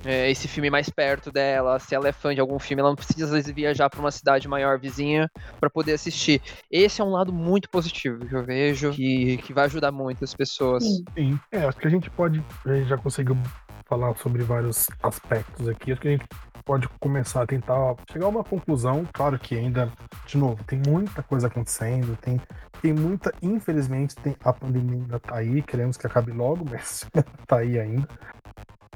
é, 0.06 0.30
esse 0.30 0.48
filme 0.48 0.70
mais 0.70 0.90
perto 0.90 1.32
dela, 1.32 1.80
se 1.80 1.96
ela 1.96 2.08
é 2.08 2.12
fã 2.12 2.34
de 2.34 2.42
algum 2.42 2.60
filme, 2.60 2.82
ela 2.82 2.90
não 2.90 2.96
precisa 2.96 3.26
às 3.26 3.32
vezes 3.32 3.54
viajar 3.54 3.90
para 3.90 4.00
uma 4.00 4.12
cidade 4.12 4.48
maior 4.48 4.78
vizinha 4.78 5.30
para 5.60 5.70
poder 5.70 5.94
assistir. 5.94 6.42
Esse 6.70 7.02
é 7.02 7.04
um 7.04 7.12
lado 7.12 7.32
muito 7.32 7.70
positivo 7.70 8.26
que 8.26 8.36
eu 8.36 8.44
vejo 8.44 8.92
que, 8.92 9.38
que 9.38 9.54
vai 9.54 9.66
ajudar 9.66 9.92
muito 9.92 10.24
as 10.24 10.34
pessoas. 10.34 10.84
Sim. 10.84 11.04
Sim, 11.16 11.40
é, 11.52 11.60
acho 11.66 11.78
que 11.78 11.88
a 11.88 11.92
gente 11.92 12.10
pode, 12.10 12.44
a 12.66 12.76
gente 12.76 12.90
já 12.90 12.98
conseguiu 12.98 13.38
falar 13.86 14.16
sobre 14.18 14.44
vários 14.44 14.88
aspectos 15.02 15.68
aqui, 15.68 15.92
acho 15.92 16.02
que 16.02 16.08
a 16.08 16.12
gente 16.12 16.26
pode 16.66 16.88
começar 17.00 17.44
a 17.44 17.48
tentar 17.48 17.96
chegar 18.12 18.26
a 18.26 18.30
uma 18.30 18.44
conclusão, 18.44 19.08
claro 19.12 19.38
que 19.38 19.58
ainda, 19.58 19.92
de 20.26 20.38
novo, 20.38 20.64
tem 20.64 20.82
muita 20.88 21.22
coisa 21.22 21.48
acontecendo, 21.48 22.18
tem, 22.18 22.40
tem 22.82 22.94
muita, 22.94 23.34
infelizmente, 23.42 24.16
tem, 24.16 24.36
a 24.44 24.54
pandemia 24.54 25.02
ainda 25.02 25.20
tá 25.20 25.38
aí, 25.38 25.62
queremos 25.62 25.98
que 25.98 26.08
acabe 26.08 26.32
logo, 26.32 26.66
mas 26.70 27.06
tá 27.48 27.58
aí 27.58 27.80
ainda. 27.80 28.08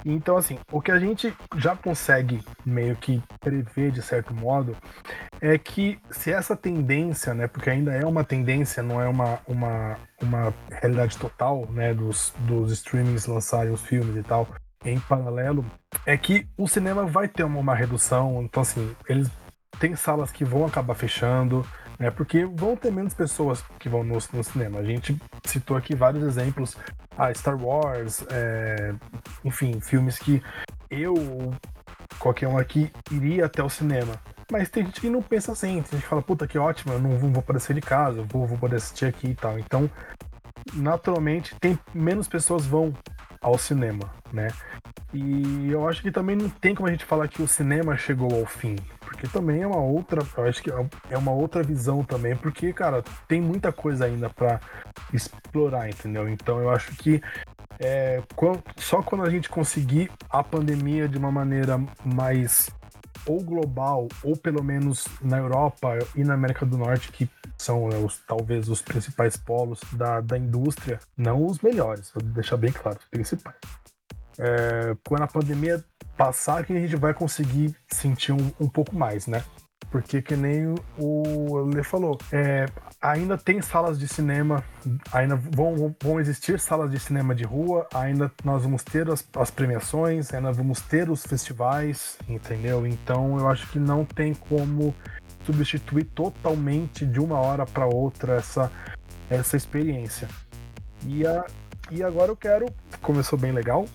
Então, 0.05 0.37
assim, 0.37 0.57
o 0.71 0.81
que 0.81 0.91
a 0.91 0.99
gente 0.99 1.35
já 1.57 1.75
consegue 1.75 2.41
meio 2.65 2.95
que 2.95 3.21
prever 3.41 3.91
de 3.91 4.01
certo 4.01 4.33
modo 4.33 4.77
é 5.41 5.57
que 5.57 5.99
se 6.11 6.31
essa 6.31 6.55
tendência, 6.55 7.33
né, 7.33 7.47
porque 7.47 7.69
ainda 7.69 7.91
é 7.93 8.05
uma 8.05 8.23
tendência, 8.23 8.81
não 8.81 9.01
é 9.01 9.07
uma, 9.07 9.39
uma, 9.45 9.97
uma 10.21 10.53
realidade 10.71 11.17
total, 11.17 11.67
né, 11.71 11.93
dos, 11.93 12.33
dos 12.39 12.71
streamings 12.71 13.25
lançarem 13.25 13.73
os 13.73 13.81
filmes 13.81 14.15
e 14.15 14.23
tal, 14.23 14.47
em 14.85 14.99
paralelo, 14.99 15.65
é 16.05 16.17
que 16.17 16.47
o 16.57 16.67
cinema 16.67 17.05
vai 17.05 17.27
ter 17.27 17.43
uma, 17.43 17.59
uma 17.59 17.75
redução, 17.75 18.41
então 18.43 18.61
assim, 18.61 18.95
eles 19.07 19.29
têm 19.79 19.95
salas 19.95 20.31
que 20.31 20.45
vão 20.45 20.65
acabar 20.65 20.95
fechando, 20.95 21.65
né, 21.99 22.11
porque 22.11 22.45
vão 22.45 22.75
ter 22.75 22.91
menos 22.91 23.13
pessoas 23.13 23.63
que 23.79 23.89
vão 23.89 24.03
no, 24.03 24.17
no 24.33 24.43
cinema. 24.43 24.79
A 24.79 24.83
gente 24.83 25.19
citou 25.45 25.75
aqui 25.75 25.95
vários 25.95 26.23
exemplos, 26.23 26.77
ah, 27.17 27.33
Star 27.33 27.61
Wars, 27.61 28.23
é, 28.29 28.93
enfim, 29.43 29.79
filmes 29.79 30.19
que 30.19 30.41
eu, 30.89 31.15
qualquer 32.19 32.47
um 32.47 32.57
aqui, 32.57 32.91
iria 33.11 33.45
até 33.45 33.63
o 33.63 33.69
cinema. 33.69 34.13
Mas 34.51 34.69
tem 34.69 34.85
gente 34.85 35.01
que 35.01 35.09
não 35.09 35.21
pensa 35.21 35.51
assim, 35.51 35.81
tem 35.81 35.91
gente 35.91 36.03
que 36.03 36.07
fala, 36.07 36.21
puta 36.21 36.47
que 36.47 36.57
ótimo, 36.57 36.93
eu 36.93 36.99
não 36.99 37.17
vou, 37.17 37.43
sair 37.59 37.75
de 37.75 37.81
casa, 37.81 38.19
eu 38.19 38.25
vou, 38.25 38.47
vou 38.47 38.57
poder 38.57 38.77
assistir 38.77 39.05
aqui 39.05 39.29
e 39.29 39.35
tal. 39.35 39.59
Então, 39.59 39.89
naturalmente, 40.73 41.55
tem 41.59 41.77
menos 41.93 42.27
pessoas 42.27 42.65
vão 42.65 42.93
ao 43.41 43.57
cinema, 43.57 44.11
né? 44.31 44.49
E 45.13 45.71
eu 45.71 45.87
acho 45.87 46.01
que 46.01 46.11
também 46.11 46.35
não 46.35 46.49
tem 46.49 46.75
como 46.75 46.87
a 46.87 46.91
gente 46.91 47.05
falar 47.05 47.27
que 47.27 47.41
o 47.41 47.47
cinema 47.47 47.97
chegou 47.97 48.39
ao 48.39 48.45
fim, 48.45 48.75
porque 48.99 49.27
também 49.27 49.61
é 49.61 49.67
uma 49.67 49.81
outra, 49.81 50.21
eu 50.37 50.43
acho 50.45 50.61
que 50.61 50.69
é 51.09 51.17
uma 51.17 51.31
outra 51.31 51.63
visão 51.63 52.03
também, 52.03 52.35
porque 52.35 52.73
cara, 52.73 53.03
tem 53.27 53.41
muita 53.41 53.71
coisa 53.71 54.05
ainda 54.05 54.29
para 54.29 54.59
explorar, 55.13 55.89
entendeu? 55.89 56.27
Então 56.27 56.59
eu 56.59 56.69
acho 56.69 56.93
que 56.95 57.21
é, 57.79 58.21
só 58.77 59.01
quando 59.01 59.23
a 59.23 59.29
gente 59.29 59.49
conseguir 59.49 60.11
a 60.29 60.43
pandemia 60.43 61.07
de 61.07 61.17
uma 61.17 61.31
maneira 61.31 61.79
mais 62.03 62.69
ou 63.25 63.43
global, 63.43 64.07
ou 64.23 64.35
pelo 64.35 64.63
menos 64.63 65.05
na 65.21 65.37
Europa 65.37 65.97
e 66.15 66.23
na 66.23 66.33
América 66.33 66.65
do 66.65 66.77
Norte, 66.77 67.11
que 67.11 67.29
são 67.57 67.87
né, 67.89 67.97
os, 67.97 68.19
talvez 68.27 68.69
os 68.69 68.81
principais 68.81 69.35
polos 69.35 69.81
da, 69.93 70.21
da 70.21 70.37
indústria, 70.37 70.99
não 71.15 71.45
os 71.45 71.59
melhores, 71.59 72.11
vou 72.13 72.23
deixar 72.23 72.57
bem 72.57 72.71
claro, 72.71 72.97
os 72.99 73.07
principais. 73.09 73.55
É, 74.37 74.95
quando 75.07 75.23
a 75.23 75.27
pandemia 75.27 75.83
passar, 76.15 76.65
que 76.65 76.73
a 76.73 76.79
gente 76.79 76.95
vai 76.95 77.13
conseguir 77.13 77.75
sentir 77.89 78.31
um, 78.31 78.51
um 78.59 78.69
pouco 78.69 78.95
mais, 78.95 79.27
né? 79.27 79.43
Porque 79.89 80.21
que 80.21 80.35
nem 80.35 80.75
o 80.97 81.63
Lê 81.73 81.81
falou, 81.81 82.17
é, 82.31 82.65
ainda 83.01 83.37
tem 83.37 83.61
salas 83.61 83.97
de 83.97 84.07
cinema, 84.07 84.63
ainda 85.13 85.35
vão, 85.35 85.95
vão 86.01 86.19
existir 86.19 86.59
salas 86.59 86.91
de 86.91 86.99
cinema 86.99 87.33
de 87.33 87.45
rua, 87.45 87.87
ainda 87.93 88.31
nós 88.43 88.63
vamos 88.63 88.83
ter 88.83 89.09
as, 89.09 89.25
as 89.35 89.49
premiações, 89.49 90.33
ainda 90.33 90.51
vamos 90.51 90.81
ter 90.81 91.09
os 91.09 91.25
festivais, 91.25 92.17
entendeu? 92.27 92.85
Então 92.85 93.39
eu 93.39 93.47
acho 93.47 93.67
que 93.69 93.79
não 93.79 94.03
tem 94.03 94.33
como 94.33 94.93
substituir 95.45 96.03
totalmente 96.03 97.05
de 97.05 97.19
uma 97.19 97.39
hora 97.39 97.65
para 97.65 97.85
outra 97.85 98.35
essa, 98.35 98.69
essa 99.29 99.55
experiência. 99.55 100.27
E, 101.05 101.25
a, 101.25 101.45
e 101.89 102.03
agora 102.03 102.31
eu 102.31 102.35
quero, 102.35 102.65
começou 103.01 103.39
bem 103.39 103.53
legal, 103.53 103.85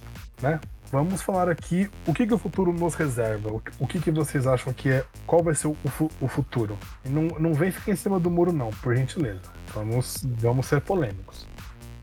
né? 0.41 0.59
Vamos 0.93 1.23
falar 1.23 1.49
aqui 1.49 1.89
o 2.07 2.13
que, 2.13 2.27
que 2.27 2.35
o 2.35 2.39
futuro 2.39 2.71
nos 2.71 2.95
reserva. 2.95 3.51
O, 3.81 3.87
que, 3.87 3.99
que 3.99 4.11
vocês 4.11 4.47
acham 4.47 4.75
que 4.75 4.91
é. 4.91 5.05
Qual 5.27 5.43
vai 5.43 5.55
ser 5.55 5.69
o, 5.69 5.75
fu- 5.89 6.11
o 6.21 6.29
futuro? 6.29 6.79
E 7.03 7.09
não, 7.09 7.23
não 7.41 7.55
vem 7.55 7.71
ficar 7.71 7.93
em 7.93 7.97
cima 7.97 8.21
do 8.21 8.31
muro, 8.31 8.53
não, 8.53 8.69
por 8.71 8.95
gentileza. 8.95 9.41
Vamos, 9.75 10.23
vamos 10.23 10.67
ser 10.67 10.83
polêmicos. 10.83 11.47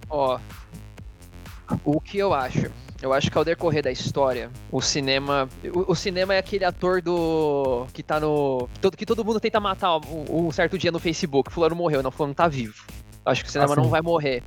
Ó, 0.09 0.39
o 1.85 2.01
que 2.01 2.17
eu 2.17 2.33
acho? 2.33 2.71
Eu 2.99 3.13
acho 3.13 3.29
que 3.29 3.37
ao 3.37 3.45
decorrer 3.45 3.83
da 3.83 3.91
história, 3.91 4.49
o 4.71 4.81
cinema. 4.81 5.47
O, 5.71 5.91
o 5.91 5.95
cinema 5.95 6.33
é 6.33 6.39
aquele 6.39 6.65
ator 6.65 6.99
do. 6.99 7.85
que 7.93 8.01
tá 8.01 8.19
no. 8.19 8.67
Que 8.73 8.79
todo, 8.79 8.97
que 8.97 9.05
todo 9.05 9.23
mundo 9.23 9.39
tenta 9.39 9.59
matar 9.59 9.97
um, 9.97 10.47
um 10.47 10.51
certo 10.51 10.79
dia 10.79 10.91
no 10.91 10.97
Facebook. 10.99 11.51
Fulano 11.51 11.75
morreu, 11.75 12.01
não, 12.01 12.09
Fulano 12.09 12.33
tá 12.33 12.47
vivo. 12.47 12.83
Acho 13.23 13.43
que 13.43 13.49
o 13.49 13.51
cinema 13.51 13.73
Ah, 13.73 13.75
não 13.75 13.87
vai 13.87 14.01
morrer. 14.01 14.41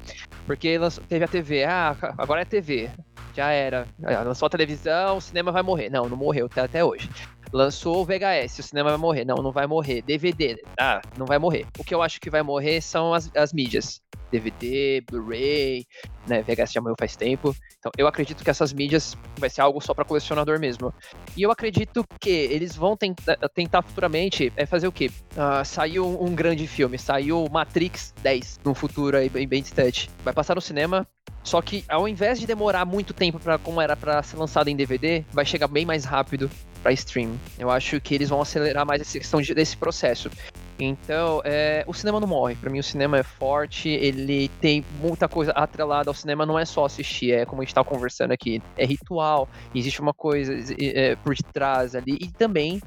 Porque 0.46 0.76
teve 1.08 1.24
a 1.24 1.28
TV. 1.28 1.64
Ah, 1.64 1.96
agora 2.18 2.42
é 2.42 2.44
TV. 2.44 2.90
Já 3.34 3.50
era. 3.50 3.86
Lançou 3.98 4.46
a 4.46 4.50
televisão, 4.50 5.16
o 5.16 5.20
cinema 5.20 5.50
vai 5.50 5.62
morrer. 5.62 5.90
Não, 5.90 6.08
não 6.08 6.16
morreu, 6.16 6.48
tá 6.48 6.64
até 6.64 6.84
hoje. 6.84 7.08
Lançou 7.52 8.00
o 8.00 8.04
VHS, 8.04 8.58
o 8.58 8.62
cinema 8.62 8.90
vai 8.90 8.98
morrer. 8.98 9.24
Não, 9.24 9.36
não 9.36 9.52
vai 9.52 9.66
morrer. 9.66 10.02
DVD, 10.02 10.62
ah, 10.78 11.00
não 11.18 11.26
vai 11.26 11.38
morrer. 11.38 11.66
O 11.78 11.84
que 11.84 11.94
eu 11.94 12.02
acho 12.02 12.20
que 12.20 12.30
vai 12.30 12.42
morrer 12.42 12.80
são 12.80 13.12
as, 13.12 13.30
as 13.36 13.52
mídias. 13.52 14.00
DVD, 14.32 15.02
Blu-ray, 15.08 15.86
né? 16.26 16.42
VHS 16.42 16.72
já 16.72 16.80
morreu 16.80 16.96
faz 16.98 17.14
tempo. 17.14 17.54
Então, 17.78 17.92
eu 17.98 18.06
acredito 18.06 18.42
que 18.42 18.50
essas 18.50 18.72
mídias 18.72 19.16
vai 19.38 19.50
ser 19.50 19.60
algo 19.60 19.80
só 19.80 19.92
para 19.92 20.04
colecionador 20.04 20.58
mesmo. 20.58 20.92
E 21.36 21.42
eu 21.42 21.50
acredito 21.50 22.04
que 22.18 22.30
eles 22.30 22.74
vão 22.74 22.96
tentar, 22.96 23.36
tentar 23.54 23.82
futuramente 23.82 24.52
é 24.56 24.64
fazer 24.64 24.86
o 24.86 24.92
quê? 24.92 25.10
Uh, 25.32 25.64
saiu 25.64 26.22
um 26.22 26.34
grande 26.34 26.66
filme, 26.66 26.98
saiu 26.98 27.46
Matrix 27.50 28.14
10 28.22 28.60
no 28.64 28.74
futuro 28.74 29.16
aí 29.16 29.28
bem, 29.28 29.46
bem 29.46 29.62
distante. 29.62 30.10
Vai 30.24 30.32
passar 30.32 30.54
no 30.54 30.60
cinema, 30.60 31.06
só 31.42 31.60
que 31.60 31.84
ao 31.88 32.08
invés 32.08 32.38
de 32.40 32.46
demorar 32.46 32.84
muito 32.84 33.12
tempo 33.12 33.38
para 33.38 33.58
como 33.58 33.80
era 33.80 33.96
para 33.96 34.22
ser 34.22 34.36
lançado 34.36 34.68
em 34.68 34.76
DVD, 34.76 35.24
vai 35.32 35.44
chegar 35.44 35.68
bem 35.68 35.84
mais 35.84 36.04
rápido 36.04 36.50
para 36.82 36.92
stream. 36.92 37.38
Eu 37.58 37.70
acho 37.70 38.00
que 38.00 38.14
eles 38.14 38.28
vão 38.28 38.40
acelerar 38.40 38.86
mais 38.86 39.00
essa 39.00 39.18
questão 39.18 39.40
de, 39.40 39.54
desse 39.54 39.76
processo. 39.76 40.30
Então, 40.78 41.40
é, 41.44 41.84
o 41.86 41.94
cinema 41.94 42.18
não 42.18 42.26
morre. 42.26 42.56
Para 42.56 42.70
mim, 42.70 42.78
o 42.78 42.82
cinema 42.82 43.18
é 43.18 43.22
forte, 43.22 43.88
ele 43.88 44.48
tem 44.60 44.84
muita 45.00 45.28
coisa 45.28 45.52
atrelada 45.52 46.10
ao 46.10 46.14
cinema, 46.14 46.46
não 46.46 46.58
é 46.58 46.64
só 46.64 46.84
assistir, 46.84 47.32
é 47.32 47.46
como 47.46 47.62
a 47.62 47.64
gente 47.64 47.74
tá 47.74 47.84
conversando 47.84 48.32
aqui, 48.32 48.62
é 48.76 48.84
ritual, 48.84 49.48
existe 49.74 50.00
uma 50.00 50.12
coisa 50.12 50.52
é, 50.78 51.16
por 51.16 51.34
detrás 51.34 51.94
ali, 51.94 52.18
e 52.20 52.30
também 52.30 52.80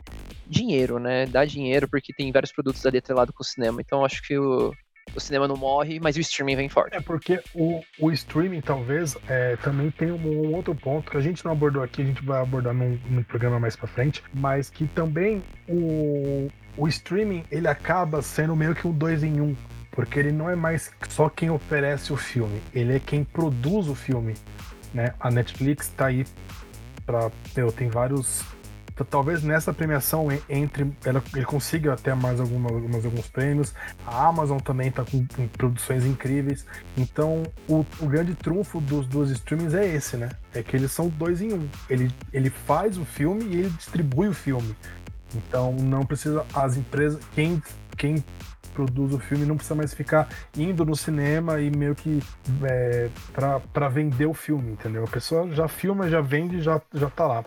dinheiro, 0.48 1.00
né? 1.00 1.26
Dá 1.26 1.46
dinheiro 1.46 1.88
porque 1.88 2.14
tem 2.14 2.32
vários 2.32 2.52
produtos 2.52 2.86
ali 2.86 2.98
atrelado 2.98 3.34
com 3.34 3.42
o 3.42 3.46
cinema. 3.46 3.82
Então, 3.82 4.06
acho 4.06 4.22
que 4.22 4.38
o, 4.38 4.74
o 5.16 5.20
cinema 5.20 5.48
não 5.48 5.58
morre, 5.58 6.00
mas 6.00 6.16
o 6.16 6.20
streaming 6.20 6.56
vem 6.56 6.70
forte. 6.70 6.96
É 6.96 7.02
porque 7.02 7.42
o, 7.54 7.82
o 8.00 8.12
streaming, 8.12 8.62
talvez, 8.62 9.18
é, 9.28 9.56
também 9.58 9.92
tem 9.92 10.12
um, 10.12 10.18
um, 10.18 10.56
outro 10.56 10.76
ponto 10.76 11.10
que 11.10 11.18
a 11.18 11.22
gente 11.22 11.44
não 11.44 11.52
abordou 11.52 11.84
aqui, 11.84 12.02
a 12.02 12.06
gente 12.06 12.24
vai 12.24 12.42
abordar 12.42 12.74
num, 12.74 13.00
num 13.10 13.24
programa 13.24 13.60
mais 13.60 13.76
pra 13.76 13.88
frente, 13.88 14.24
mas 14.34 14.70
que 14.70 14.86
também 14.88 15.44
o, 15.68 16.48
o 16.78 16.88
streaming 16.88 17.44
ele 17.52 17.68
acaba 17.68 18.22
sendo 18.22 18.56
meio 18.56 18.76
que 18.76 18.88
um 18.88 18.92
dois 18.92 19.24
em 19.24 19.42
um. 19.42 19.56
Porque 19.92 20.20
ele 20.20 20.32
não 20.32 20.50
é 20.50 20.56
mais 20.56 20.92
só 21.08 21.30
quem 21.30 21.50
oferece 21.50 22.12
o 22.12 22.18
filme, 22.18 22.62
ele 22.74 22.96
é 22.96 23.00
quem 23.00 23.24
produz 23.24 23.88
o 23.88 23.96
filme. 23.96 24.34
Né? 24.94 25.14
A 25.20 25.32
Netflix 25.32 25.88
tá 25.90 26.08
aí 26.08 26.26
para 27.06 27.30
tem 27.76 27.88
vários 27.88 28.44
talvez 29.04 29.44
nessa 29.44 29.74
premiação 29.74 30.28
entre 30.48 30.90
ela, 31.04 31.22
ele 31.36 31.44
consiga 31.44 31.94
até 31.94 32.14
mais 32.14 32.40
alguma, 32.40 32.70
algumas, 32.70 33.04
alguns 33.04 33.28
prêmios. 33.28 33.74
A 34.06 34.28
Amazon 34.28 34.60
também 34.60 34.88
está 34.88 35.04
com, 35.04 35.26
com, 35.36 35.48
produções 35.50 36.06
incríveis. 36.06 36.66
Então, 36.96 37.44
o, 37.68 37.86
o, 38.00 38.08
grande 38.08 38.34
trunfo 38.36 38.80
dos 38.80 39.06
dois 39.06 39.32
streamings 39.32 39.74
é 39.74 39.86
esse, 39.86 40.16
né? 40.16 40.30
É 40.54 40.64
que 40.64 40.78
eles 40.78 40.92
são 40.92 41.10
dois 41.10 41.42
em 41.42 41.54
um. 41.54 41.68
Ele, 41.90 42.10
ele 42.32 42.50
faz 42.50 42.98
o 42.98 43.04
filme 43.04 43.44
e 43.44 43.60
ele 43.60 43.70
distribui 43.72 44.30
o 44.30 44.34
filme. 44.34 44.74
Então, 45.36 45.74
não 45.74 46.06
precisa 46.06 46.46
as 46.54 46.78
empresas, 46.78 47.24
quem 47.34 47.62
quem 47.98 48.24
produz 48.74 49.14
o 49.14 49.20
filme 49.20 49.46
não 49.46 49.56
precisa 49.56 49.74
mais 49.74 49.94
ficar 49.94 50.28
indo 50.56 50.86
no 50.86 50.96
cinema 50.96 51.62
e 51.62 51.72
meio 51.72 51.96
que 51.96 52.22
é, 52.64 53.10
para 53.72 53.88
vender 53.88 54.26
o 54.26 54.34
filme, 54.34 54.74
entendeu? 54.74 55.06
A 55.06 55.08
pessoa 55.08 55.50
já 55.52 55.68
filma, 55.68 56.10
já 56.10 56.20
vende, 56.20 56.62
já 56.62 56.82
já 56.94 57.10
tá 57.10 57.26
lá. 57.26 57.44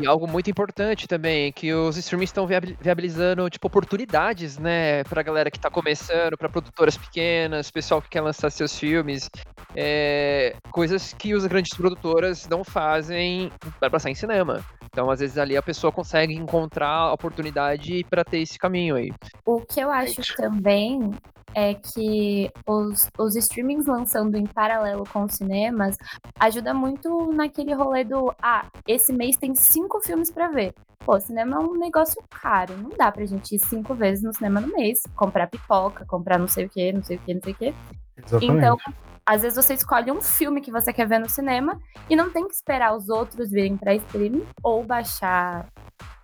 E 0.00 0.06
algo 0.06 0.26
muito 0.26 0.50
importante 0.50 1.06
também, 1.06 1.52
que 1.52 1.72
os 1.72 1.96
streamings 1.96 2.30
estão 2.30 2.44
viabilizando, 2.46 3.48
tipo, 3.48 3.68
oportunidades, 3.68 4.58
né, 4.58 5.04
pra 5.04 5.22
galera 5.22 5.48
que 5.48 5.60
tá 5.60 5.70
começando, 5.70 6.36
pra 6.36 6.48
produtoras 6.48 6.96
pequenas, 6.96 7.70
pessoal 7.70 8.02
que 8.02 8.08
quer 8.08 8.20
lançar 8.20 8.50
seus 8.50 8.76
filmes, 8.76 9.30
é, 9.76 10.56
coisas 10.72 11.12
que 11.12 11.32
as 11.32 11.46
grandes 11.46 11.76
produtoras 11.76 12.48
não 12.48 12.64
fazem 12.64 13.52
para 13.78 13.88
passar 13.88 14.10
em 14.10 14.14
cinema. 14.16 14.64
Então, 14.86 15.10
às 15.10 15.20
vezes, 15.20 15.38
ali 15.38 15.56
a 15.56 15.62
pessoa 15.62 15.92
consegue 15.92 16.34
encontrar 16.34 17.12
oportunidade 17.12 18.04
para 18.08 18.24
ter 18.24 18.38
esse 18.38 18.58
caminho 18.58 18.96
aí. 18.96 19.12
O 19.44 19.60
que 19.60 19.80
eu 19.80 19.90
acho 19.90 20.22
também 20.36 21.12
é 21.54 21.72
que 21.72 22.50
os, 22.66 23.08
os 23.18 23.34
streamings 23.34 23.86
lançando 23.86 24.36
em 24.36 24.44
paralelo 24.44 25.04
com 25.10 25.24
os 25.24 25.32
cinemas 25.32 25.96
ajuda 26.38 26.74
muito 26.74 27.32
naquele 27.32 27.72
rolê 27.72 28.04
do 28.04 28.30
ah, 28.42 28.66
esse 28.86 29.10
mês 29.10 29.38
tem 29.38 29.54
cinco 29.54 29.98
filmes 30.00 30.30
para 30.30 30.48
ver. 30.48 30.74
Pô, 30.98 31.18
cinema 31.18 31.56
é 31.56 31.58
um 31.60 31.72
negócio 31.78 32.22
caro, 32.28 32.76
não 32.76 32.90
dá 32.90 33.10
pra 33.10 33.24
gente 33.24 33.54
ir 33.54 33.58
cinco 33.58 33.94
vezes 33.94 34.22
no 34.22 34.34
cinema 34.34 34.60
no 34.60 34.68
mês, 34.68 35.02
comprar 35.14 35.46
pipoca, 35.46 36.04
comprar 36.04 36.38
não 36.38 36.48
sei 36.48 36.66
o 36.66 36.68
que, 36.68 36.92
não 36.92 37.02
sei 37.02 37.16
o 37.16 37.20
que, 37.20 37.34
não 37.34 37.40
sei 37.40 37.52
o 37.52 37.56
que. 37.56 37.74
Exatamente. 38.18 38.58
Então, 38.58 38.78
às 39.26 39.42
vezes 39.42 39.56
você 39.56 39.74
escolhe 39.74 40.12
um 40.12 40.22
filme 40.22 40.60
que 40.60 40.70
você 40.70 40.92
quer 40.92 41.08
ver 41.08 41.18
no 41.18 41.28
cinema 41.28 41.80
e 42.08 42.14
não 42.14 42.30
tem 42.30 42.46
que 42.46 42.54
esperar 42.54 42.96
os 42.96 43.08
outros 43.08 43.50
virem 43.50 43.76
para 43.76 43.94
streaming 43.96 44.46
ou 44.62 44.84
baixar 44.84 45.66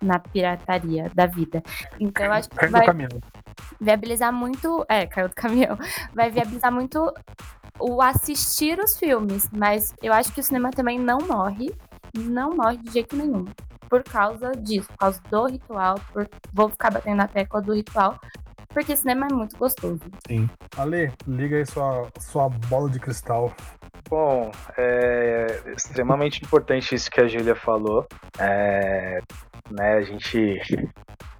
na 0.01 0.19
pirataria 0.19 1.11
da 1.13 1.25
vida. 1.25 1.61
Então, 1.99 2.25
eu 2.25 2.31
acho 2.31 2.49
que 2.49 2.67
vai 2.67 2.85
viabilizar 3.79 4.31
muito. 4.31 4.85
É, 4.87 5.05
caiu 5.05 5.27
do 5.27 5.35
caminhão. 5.35 5.77
Vai 6.13 6.29
viabilizar 6.29 6.71
muito 6.71 7.13
o 7.79 8.01
assistir 8.01 8.79
os 8.79 8.97
filmes. 8.97 9.49
Mas 9.51 9.93
eu 10.01 10.13
acho 10.13 10.31
que 10.33 10.39
o 10.39 10.43
cinema 10.43 10.71
também 10.71 10.99
não 10.99 11.19
morre. 11.19 11.73
Não 12.15 12.55
morre 12.55 12.77
de 12.77 12.91
jeito 12.91 13.15
nenhum. 13.15 13.45
Por 13.89 14.03
causa 14.03 14.51
disso, 14.51 14.87
por 14.89 14.97
causa 14.97 15.21
do 15.29 15.45
ritual. 15.45 15.95
Por... 16.11 16.29
Vou 16.51 16.69
ficar 16.69 16.91
batendo 16.91 17.17
na 17.17 17.27
tecla 17.27 17.61
do 17.61 17.73
ritual. 17.73 18.19
Porque 18.73 18.95
cinema 18.95 19.27
é 19.29 19.33
muito 19.33 19.57
gostoso. 19.57 20.01
Sim. 20.27 20.49
Ale, 20.77 21.11
liga 21.27 21.57
aí 21.57 21.65
sua, 21.65 22.09
sua 22.19 22.49
bola 22.49 22.89
de 22.89 22.99
cristal. 22.99 23.53
Bom, 24.09 24.51
é 24.77 25.61
extremamente 25.75 26.43
importante 26.43 26.95
isso 26.95 27.09
que 27.09 27.21
a 27.21 27.27
Júlia 27.27 27.55
falou. 27.55 28.05
É, 28.39 29.19
né, 29.71 29.93
a 29.93 30.01
gente 30.01 30.59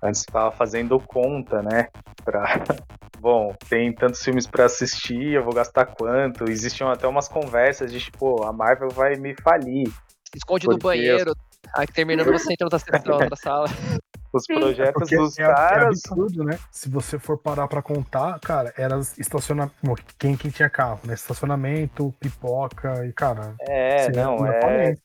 antes 0.01 0.21
estava 0.21 0.51
fazendo 0.51 0.99
conta, 0.99 1.61
né, 1.61 1.88
para 2.23 2.43
bom, 3.19 3.55
tem 3.69 3.93
tantos 3.93 4.21
filmes 4.21 4.45
para 4.45 4.65
assistir, 4.65 5.34
eu 5.34 5.43
vou 5.43 5.53
gastar 5.53 5.86
quanto? 5.86 6.49
Existiam 6.49 6.89
até 6.89 7.07
umas 7.07 7.29
conversas 7.29 7.91
de 7.91 7.99
tipo, 7.99 8.43
a 8.43 8.51
Marvel 8.51 8.89
vai 8.89 9.15
me 9.15 9.34
falir. 9.41 9.89
Esconde 10.36 10.67
no 10.67 10.77
banheiro, 10.77 11.34
aí 11.75 11.88
terminando 11.88 12.31
você 12.31 12.53
entra 12.53 12.67
na 13.05 13.15
outra 13.15 13.36
sala. 13.36 13.67
Os 14.34 14.47
projetos 14.47 15.11
é 15.11 15.15
dos 15.15 15.38
é, 15.38 15.43
caras. 15.43 15.84
É 15.84 16.09
absurdo, 16.09 16.43
né? 16.43 16.57
Se 16.71 16.89
você 16.89 17.19
for 17.19 17.38
parar 17.38 17.67
pra 17.67 17.84
contar, 17.84 18.39
cara, 18.39 18.73
era 18.75 18.99
estacionamento. 19.19 19.75
Quem, 20.17 20.36
quem 20.36 20.49
tinha 20.49 20.69
carro, 20.69 20.99
né? 21.03 21.13
Estacionamento, 21.13 22.13
pipoca 22.19 23.05
e, 23.05 23.13
cara. 23.13 23.53
É, 23.61 24.11
não, 24.11 24.45
é. 24.45 24.95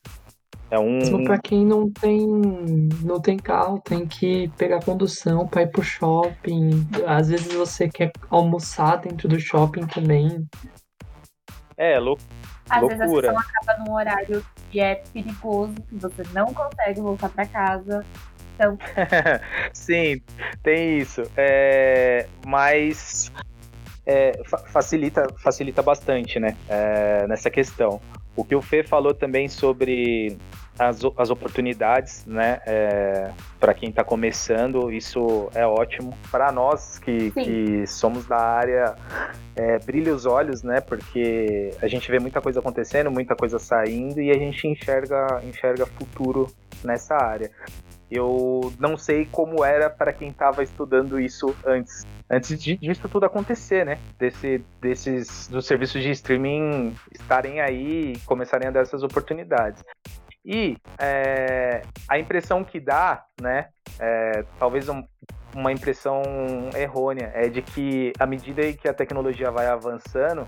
É 0.71 0.79
um. 0.79 0.97
Mesmo 0.97 1.23
pra 1.23 1.37
quem 1.39 1.65
não 1.65 1.91
tem, 1.91 2.27
não 3.03 3.19
tem 3.19 3.37
carro, 3.37 3.79
tem 3.79 4.05
que 4.05 4.49
pegar 4.57 4.83
condução 4.83 5.47
pra 5.47 5.63
ir 5.63 5.71
pro 5.71 5.83
shopping. 5.83 6.87
Às 7.07 7.29
vezes 7.29 7.53
você 7.53 7.87
quer 7.87 8.11
almoçar 8.29 8.97
dentro 8.97 9.27
do 9.27 9.39
shopping 9.39 9.85
também. 9.87 10.47
É, 11.77 11.99
lou 11.99 12.17
Às 12.69 12.81
loucura. 12.81 12.97
vezes 12.97 13.13
a 13.13 13.21
sessão 13.21 13.39
acaba 13.39 13.83
num 13.83 13.93
horário 13.93 14.45
que 14.69 14.79
é 14.79 14.95
perigoso, 15.13 15.73
que 15.87 15.95
você 15.95 16.23
não 16.33 16.53
consegue 16.53 17.01
voltar 17.01 17.29
pra 17.29 17.45
casa. 17.45 18.05
Então... 18.59 18.77
Sim, 19.71 20.21
tem 20.61 20.97
isso. 20.97 21.23
É, 21.37 22.27
mas 22.45 23.31
é, 24.05 24.33
facilita, 24.67 25.25
facilita 25.37 25.81
bastante, 25.81 26.39
né? 26.39 26.57
É, 26.67 27.25
nessa 27.27 27.49
questão. 27.49 28.01
O 28.35 28.43
que 28.43 28.55
o 28.55 28.61
Fê 28.61 28.83
falou 28.83 29.13
também 29.13 29.47
sobre 29.47 30.37
as, 30.77 30.99
as 31.17 31.29
oportunidades, 31.29 32.25
né? 32.25 32.59
É, 32.65 33.31
para 33.59 33.73
quem 33.73 33.89
está 33.89 34.03
começando, 34.03 34.91
isso 34.91 35.49
é 35.53 35.65
ótimo. 35.65 36.17
Para 36.29 36.51
nós 36.51 36.99
que, 36.99 37.31
que, 37.31 37.85
somos 37.87 38.25
da 38.25 38.37
área, 38.37 38.95
é, 39.55 39.79
brilha 39.79 40.13
os 40.13 40.25
olhos, 40.25 40.63
né? 40.63 40.81
Porque 40.81 41.71
a 41.81 41.87
gente 41.87 42.09
vê 42.09 42.19
muita 42.19 42.41
coisa 42.41 42.59
acontecendo, 42.59 43.09
muita 43.11 43.35
coisa 43.35 43.57
saindo 43.59 44.21
e 44.21 44.31
a 44.31 44.37
gente 44.37 44.67
enxerga, 44.67 45.41
enxerga 45.43 45.85
futuro 45.85 46.47
nessa 46.83 47.15
área. 47.15 47.51
Eu 48.11 48.73
não 48.79 48.97
sei 48.97 49.25
como 49.25 49.63
era 49.63 49.89
para 49.89 50.11
quem 50.11 50.29
estava 50.29 50.63
estudando 50.63 51.19
isso 51.19 51.55
antes, 51.65 52.05
antes 52.29 52.61
de, 52.61 52.77
disso 52.77 53.07
tudo 53.07 53.25
acontecer, 53.25 53.85
né? 53.85 53.99
Desse, 54.17 54.63
desses 54.81 55.47
dos 55.47 55.65
serviços 55.65 56.01
de 56.01 56.09
streaming 56.11 56.95
estarem 57.11 57.61
aí 57.61 58.13
e 58.13 58.19
começarem 58.19 58.67
a 58.67 58.71
dar 58.71 58.81
essas 58.81 59.03
oportunidades. 59.03 59.83
E 60.43 60.77
é, 60.97 61.81
a 62.07 62.17
impressão 62.17 62.63
que 62.63 62.79
dá, 62.79 63.25
né? 63.39 63.67
É, 63.99 64.43
talvez 64.57 64.87
um, 64.89 65.03
uma 65.55 65.71
impressão 65.71 66.21
errônea 66.75 67.31
é 67.33 67.49
de 67.49 67.61
que 67.61 68.13
à 68.19 68.25
medida 68.25 68.73
que 68.73 68.87
a 68.87 68.93
tecnologia 68.93 69.51
vai 69.51 69.67
avançando, 69.67 70.47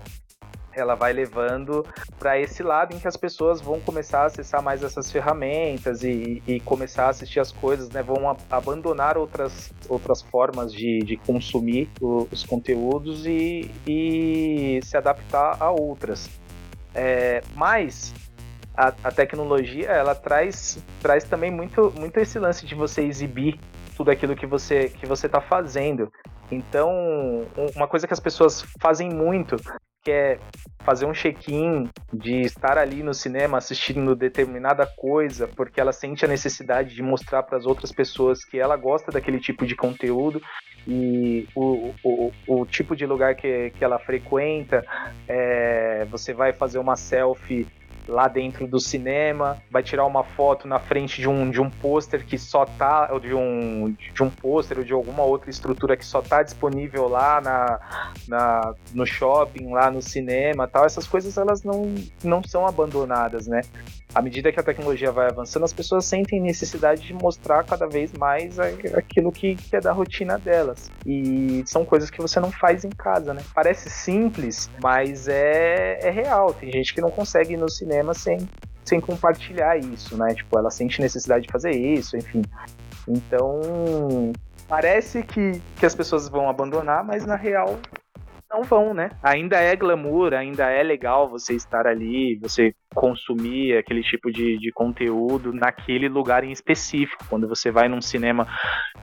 ela 0.74 0.94
vai 0.94 1.12
levando 1.12 1.84
para 2.18 2.38
esse 2.38 2.62
lado 2.62 2.94
em 2.94 2.98
que 2.98 3.08
as 3.08 3.16
pessoas 3.16 3.60
vão 3.60 3.80
começar 3.80 4.22
a 4.22 4.26
acessar 4.26 4.62
mais 4.62 4.82
essas 4.82 5.10
ferramentas 5.10 6.02
e, 6.02 6.42
e 6.46 6.60
começar 6.60 7.06
a 7.06 7.08
assistir 7.10 7.40
as 7.40 7.52
coisas, 7.52 7.88
né? 7.90 8.02
Vão 8.02 8.28
a, 8.30 8.36
abandonar 8.50 9.16
outras, 9.16 9.72
outras 9.88 10.22
formas 10.22 10.72
de, 10.72 11.00
de 11.00 11.16
consumir 11.16 11.88
o, 12.00 12.28
os 12.30 12.44
conteúdos 12.44 13.26
e, 13.26 13.70
e, 13.86 14.80
se 14.82 14.96
adaptar 14.96 15.56
a 15.60 15.70
outras. 15.70 16.30
É, 16.94 17.42
mas 17.54 18.12
a, 18.74 18.88
a, 18.88 19.10
tecnologia 19.10 19.86
ela 19.86 20.14
traz, 20.14 20.82
traz 21.00 21.24
também 21.24 21.50
muito, 21.50 21.92
muito 21.98 22.18
esse 22.18 22.38
lance 22.38 22.66
de 22.66 22.74
você 22.74 23.02
exibir 23.02 23.58
tudo 23.96 24.10
aquilo 24.10 24.34
que 24.34 24.46
você 24.46 24.88
que 24.88 25.06
você 25.06 25.26
está 25.26 25.40
fazendo. 25.40 26.10
Então, 26.50 26.90
um- 27.56 27.70
uma 27.76 27.88
coisa 27.88 28.06
que 28.06 28.12
as 28.12 28.20
pessoas 28.20 28.64
fazem 28.80 29.08
muito, 29.08 29.56
que 30.02 30.10
é 30.10 30.38
fazer 30.84 31.06
um 31.06 31.12
check-in 31.12 31.88
de 32.12 32.40
estar 32.40 32.76
ali 32.76 33.02
no 33.02 33.14
cinema 33.14 33.58
assistindo 33.58 34.16
determinada 34.16 34.86
coisa, 34.86 35.46
porque 35.46 35.80
ela 35.80 35.92
sente 35.92 36.24
a 36.24 36.28
necessidade 36.28 36.94
de 36.94 37.02
mostrar 37.02 37.42
para 37.44 37.56
as 37.56 37.66
outras 37.66 37.92
pessoas 37.92 38.44
que 38.44 38.58
ela 38.58 38.76
gosta 38.76 39.12
daquele 39.12 39.38
tipo 39.38 39.64
de 39.64 39.76
conteúdo 39.76 40.42
e 40.86 41.46
o, 41.54 41.94
o, 42.02 42.32
o 42.48 42.66
tipo 42.66 42.96
de 42.96 43.06
lugar 43.06 43.36
que, 43.36 43.70
que 43.70 43.84
ela 43.84 43.98
frequenta, 43.98 44.84
é, 45.28 46.04
você 46.10 46.34
vai 46.34 46.52
fazer 46.52 46.78
uma 46.78 46.96
selfie 46.96 47.66
lá 48.08 48.28
dentro 48.28 48.66
do 48.66 48.80
cinema, 48.80 49.62
vai 49.70 49.82
tirar 49.82 50.04
uma 50.04 50.24
foto 50.24 50.66
na 50.66 50.78
frente 50.78 51.20
de 51.20 51.28
um, 51.28 51.50
de 51.50 51.60
um 51.60 51.70
pôster 51.70 52.24
que 52.24 52.38
só 52.38 52.64
tá, 52.64 53.08
ou 53.12 53.20
de 53.20 53.34
um, 53.34 53.94
de 54.14 54.22
um 54.22 54.30
pôster 54.30 54.78
ou 54.78 54.84
de 54.84 54.92
alguma 54.92 55.22
outra 55.22 55.50
estrutura 55.50 55.96
que 55.96 56.04
só 56.04 56.20
tá 56.20 56.42
disponível 56.42 57.08
lá 57.08 57.40
na, 57.40 57.80
na, 58.28 58.74
no 58.92 59.06
shopping, 59.06 59.72
lá 59.72 59.90
no 59.90 60.02
cinema 60.02 60.66
tal, 60.66 60.84
essas 60.84 61.06
coisas 61.06 61.36
elas 61.36 61.62
não, 61.62 61.94
não 62.22 62.42
são 62.42 62.66
abandonadas, 62.66 63.46
né? 63.46 63.62
À 64.14 64.20
medida 64.20 64.52
que 64.52 64.60
a 64.60 64.62
tecnologia 64.62 65.10
vai 65.10 65.28
avançando, 65.28 65.64
as 65.64 65.72
pessoas 65.72 66.04
sentem 66.04 66.40
necessidade 66.40 67.02
de 67.02 67.14
mostrar 67.14 67.64
cada 67.64 67.86
vez 67.86 68.12
mais 68.12 68.58
aquilo 68.58 69.32
que, 69.32 69.56
que 69.56 69.76
é 69.76 69.80
da 69.80 69.92
rotina 69.92 70.38
delas. 70.38 70.90
E 71.06 71.62
são 71.66 71.84
coisas 71.84 72.10
que 72.10 72.20
você 72.20 72.38
não 72.38 72.50
faz 72.50 72.84
em 72.84 72.90
casa, 72.90 73.32
né? 73.32 73.42
Parece 73.54 73.88
simples, 73.88 74.70
mas 74.82 75.28
é, 75.28 75.98
é 76.02 76.10
real. 76.10 76.52
Tem 76.52 76.70
gente 76.70 76.92
que 76.94 77.00
não 77.00 77.10
consegue 77.10 77.54
ir 77.54 77.56
no 77.56 77.70
cinema 77.70 78.12
sem, 78.12 78.38
sem 78.84 79.00
compartilhar 79.00 79.78
isso, 79.78 80.16
né? 80.16 80.34
Tipo, 80.34 80.58
ela 80.58 80.70
sente 80.70 81.00
necessidade 81.00 81.46
de 81.46 81.52
fazer 81.52 81.70
isso, 81.70 82.16
enfim. 82.16 82.42
Então, 83.08 84.32
parece 84.68 85.22
que, 85.22 85.60
que 85.76 85.86
as 85.86 85.94
pessoas 85.94 86.28
vão 86.28 86.50
abandonar, 86.50 87.02
mas 87.02 87.24
na 87.24 87.36
real 87.36 87.78
não 88.52 88.62
vão, 88.62 88.92
né? 88.92 89.10
Ainda 89.22 89.58
é 89.58 89.74
glamour, 89.74 90.34
ainda 90.34 90.70
é 90.70 90.82
legal 90.82 91.28
você 91.28 91.54
estar 91.54 91.86
ali, 91.86 92.36
você 92.36 92.74
consumir 92.94 93.78
aquele 93.78 94.02
tipo 94.02 94.30
de, 94.30 94.58
de 94.58 94.70
conteúdo 94.70 95.52
naquele 95.52 96.08
lugar 96.08 96.44
em 96.44 96.52
específico. 96.52 97.24
Quando 97.28 97.48
você 97.48 97.70
vai 97.70 97.88
num 97.88 98.02
cinema 98.02 98.46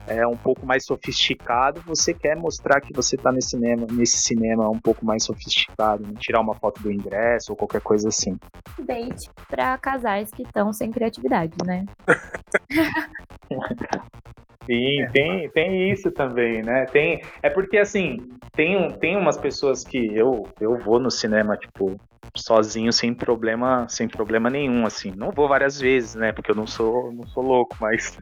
é, 0.06 0.24
um 0.26 0.36
pouco 0.36 0.64
mais 0.64 0.84
sofisticado, 0.84 1.82
você 1.84 2.14
quer 2.14 2.36
mostrar 2.36 2.80
que 2.80 2.94
você 2.94 3.16
está 3.16 3.32
nesse 3.32 3.50
cinema, 3.50 3.86
nesse 3.90 4.18
cinema 4.18 4.70
um 4.70 4.78
pouco 4.78 5.04
mais 5.04 5.24
sofisticado, 5.24 6.06
né? 6.06 6.14
tirar 6.20 6.40
uma 6.40 6.54
foto 6.54 6.80
do 6.80 6.92
ingresso 6.92 7.52
ou 7.52 7.56
qualquer 7.56 7.80
coisa 7.80 8.08
assim. 8.08 8.38
Date 8.78 9.28
pra 9.48 9.76
casais 9.76 10.30
que 10.30 10.42
estão 10.42 10.72
sem 10.72 10.92
criatividade, 10.92 11.56
né? 11.66 11.84
Sim, 14.66 15.06
tem, 15.12 15.50
tem 15.50 15.90
isso 15.90 16.10
também, 16.10 16.62
né? 16.62 16.86
Tem, 16.86 17.22
é 17.42 17.48
porque 17.50 17.78
assim, 17.78 18.18
tem, 18.54 18.90
tem 18.98 19.16
umas 19.16 19.36
pessoas 19.36 19.84
que 19.84 20.14
eu, 20.14 20.48
eu 20.60 20.78
vou 20.78 21.00
no 21.00 21.10
cinema, 21.10 21.56
tipo, 21.56 21.98
sozinho, 22.36 22.92
sem 22.92 23.14
problema, 23.14 23.86
sem 23.88 24.06
problema 24.06 24.50
nenhum, 24.50 24.86
assim. 24.86 25.12
Não 25.16 25.32
vou 25.32 25.48
várias 25.48 25.80
vezes, 25.80 26.14
né? 26.14 26.32
Porque 26.32 26.50
eu 26.50 26.54
não 26.54 26.66
sou, 26.66 27.12
não 27.12 27.26
sou 27.26 27.42
louco, 27.42 27.76
mas 27.80 28.18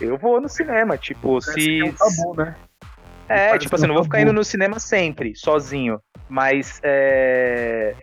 eu 0.00 0.16
vou 0.16 0.40
no 0.40 0.48
cinema, 0.48 0.96
tipo, 0.96 1.38
Parece 1.44 1.60
se. 1.60 1.80
é 1.80 1.84
um 1.84 1.92
tabu, 1.92 2.36
né? 2.36 2.56
É, 3.28 3.58
tipo 3.58 3.76
assim, 3.76 3.84
um 3.84 3.88
não 3.88 3.94
vou 3.94 4.04
ficar 4.04 4.20
indo 4.20 4.32
no 4.32 4.42
cinema 4.42 4.80
sempre, 4.80 5.36
sozinho. 5.36 6.00
Mas 6.28 6.80
é, 6.82 7.94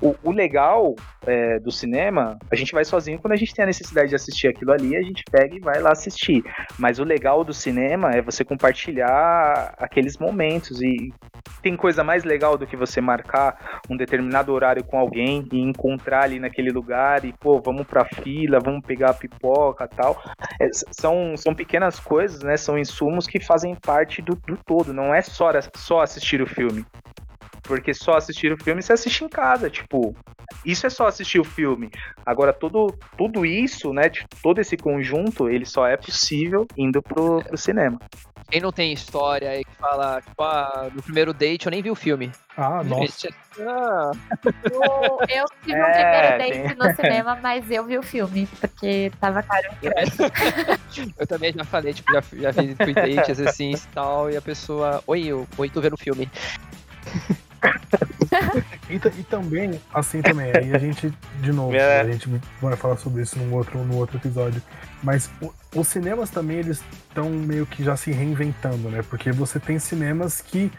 o, 0.00 0.14
o 0.22 0.30
legal 0.30 0.94
é, 1.26 1.58
do 1.58 1.70
cinema, 1.70 2.38
a 2.50 2.56
gente 2.56 2.72
vai 2.72 2.84
sozinho 2.84 3.18
quando 3.18 3.32
a 3.32 3.36
gente 3.36 3.54
tem 3.54 3.62
a 3.62 3.66
necessidade 3.66 4.08
de 4.08 4.14
assistir 4.14 4.48
aquilo 4.48 4.72
ali, 4.72 4.96
a 4.96 5.02
gente 5.02 5.22
pega 5.30 5.54
e 5.54 5.60
vai 5.60 5.80
lá 5.80 5.92
assistir. 5.92 6.42
Mas 6.78 6.98
o 6.98 7.04
legal 7.04 7.44
do 7.44 7.52
cinema 7.52 8.10
é 8.10 8.22
você 8.22 8.44
compartilhar 8.44 9.74
aqueles 9.78 10.16
momentos. 10.18 10.80
E 10.82 11.12
tem 11.62 11.76
coisa 11.76 12.02
mais 12.02 12.24
legal 12.24 12.56
do 12.56 12.66
que 12.66 12.76
você 12.76 13.00
marcar 13.00 13.80
um 13.88 13.96
determinado 13.96 14.52
horário 14.52 14.84
com 14.84 14.98
alguém 14.98 15.46
e 15.52 15.60
encontrar 15.60 16.24
ali 16.24 16.38
naquele 16.38 16.70
lugar 16.70 17.24
e, 17.24 17.32
pô, 17.32 17.60
vamos 17.60 17.86
pra 17.86 18.04
fila, 18.04 18.58
vamos 18.58 18.84
pegar 18.86 19.10
a 19.10 19.14
pipoca 19.14 19.86
tal. 19.88 20.22
É, 20.60 20.68
são, 20.90 21.36
são 21.36 21.54
pequenas 21.54 22.00
coisas, 22.00 22.42
né? 22.42 22.56
São 22.56 22.78
insumos 22.78 23.26
que 23.26 23.40
fazem 23.40 23.74
parte 23.74 24.22
do, 24.22 24.34
do 24.34 24.56
todo. 24.56 24.92
Não 24.92 25.14
é 25.14 25.20
só, 25.20 25.50
só 25.74 26.00
assistir 26.00 26.40
o 26.40 26.46
filme. 26.46 26.84
Porque 27.70 27.94
só 27.94 28.16
assistir 28.16 28.52
o 28.52 28.60
filme 28.60 28.82
você 28.82 28.92
assiste 28.92 29.22
em 29.22 29.28
casa, 29.28 29.70
tipo, 29.70 30.12
isso 30.66 30.88
é 30.88 30.90
só 30.90 31.06
assistir 31.06 31.38
o 31.38 31.44
filme. 31.44 31.88
Agora, 32.26 32.52
todo, 32.52 32.92
tudo 33.16 33.46
isso, 33.46 33.92
né, 33.92 34.10
todo 34.42 34.60
esse 34.60 34.76
conjunto, 34.76 35.48
ele 35.48 35.64
só 35.64 35.86
é 35.86 35.96
possível 35.96 36.66
indo 36.76 37.00
pro, 37.00 37.40
pro 37.44 37.56
cinema. 37.56 37.96
Quem 38.50 38.60
não 38.60 38.72
tem 38.72 38.92
história 38.92 39.50
aí 39.50 39.64
que 39.64 39.76
fala, 39.76 40.20
tipo, 40.20 40.42
ah, 40.42 40.90
no 40.92 41.00
primeiro 41.00 41.32
date 41.32 41.66
eu 41.66 41.70
nem 41.70 41.80
vi 41.80 41.92
o 41.92 41.94
filme. 41.94 42.32
Ah, 42.56 42.82
nossa. 42.82 43.28
Ah, 43.60 44.10
Eu, 44.64 45.18
eu 45.28 45.44
tive 45.64 45.80
um 45.80 45.84
É, 45.84 46.32
primeiro 46.32 46.38
date 46.38 46.76
no 46.76 46.96
cinema, 46.96 47.38
mas 47.40 47.70
eu 47.70 47.84
vi 47.84 47.98
o 47.98 48.02
filme, 48.02 48.48
porque 48.60 49.12
tava 49.20 49.44
caro 49.44 49.68
eu 51.16 51.26
também 51.28 51.52
já 51.52 51.64
falei, 51.64 51.94
tipo, 51.94 52.12
já, 52.12 52.20
já 52.32 52.52
fiz 52.52 52.76
fui 52.76 52.92
dates 52.92 53.38
assim 53.38 53.70
e 53.70 53.94
tal, 53.94 54.28
e 54.28 54.36
a 54.36 54.42
pessoa, 54.42 55.00
oi, 55.06 55.28
eu, 55.28 55.46
oi, 55.56 55.70
tô 55.70 55.80
vendo 55.80 55.94
o 55.94 55.98
filme. 55.98 56.28
E, 58.88 58.94
e 58.96 59.22
também, 59.24 59.80
assim 59.94 60.20
também, 60.20 60.50
aí 60.56 60.74
a 60.74 60.78
gente, 60.78 61.12
de 61.40 61.52
novo, 61.52 61.74
É. 61.74 62.00
a 62.00 62.04
gente 62.10 62.28
vai 62.60 62.76
falar 62.76 62.96
sobre 62.96 63.22
isso 63.22 63.38
num 63.38 63.54
outro, 63.54 63.78
num 63.84 63.96
outro 63.96 64.16
episódio. 64.16 64.60
Mas 65.02 65.30
o- 65.40 65.52
os 65.76 65.86
cinemas 65.86 66.28
também, 66.30 66.58
eles 66.58 66.82
estão 67.08 67.30
meio 67.30 67.64
que 67.66 67.84
já 67.84 67.96
se 67.96 68.10
reinventando, 68.10 68.88
né? 68.90 69.02
Porque 69.08 69.30
você 69.30 69.60
tem 69.60 69.78
cinemas 69.78 70.40
que 70.40 70.72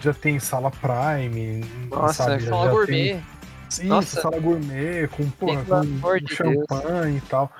já 0.00 0.14
tem 0.14 0.38
sala 0.40 0.70
Prime, 0.70 1.62
Nossa, 1.90 2.24
sabe? 2.24 2.44
fala 2.46 2.64
já 2.66 2.70
gourmet. 2.72 2.86
Tem, 3.12 3.22
isso, 3.68 3.84
Nossa. 3.84 4.20
sala 4.22 4.38
gourmet, 4.40 5.06
com, 5.08 5.28
porra, 5.30 5.62
com 5.64 5.74
amor 5.74 6.20
de 6.20 6.34
champanhe 6.34 7.18
e 7.18 7.20
tal. 7.22 7.52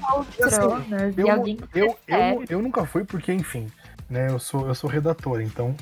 Poltronas, 0.00 1.18
Eu, 1.18 1.26
eu, 1.74 1.98
eu, 2.06 2.44
eu 2.48 2.62
nunca 2.62 2.84
fui 2.86 3.04
porque, 3.04 3.32
enfim, 3.32 3.66
né? 4.08 4.28
Eu 4.30 4.38
sou, 4.38 4.66
eu 4.68 4.74
sou 4.74 4.88
redator, 4.90 5.40
então. 5.40 5.74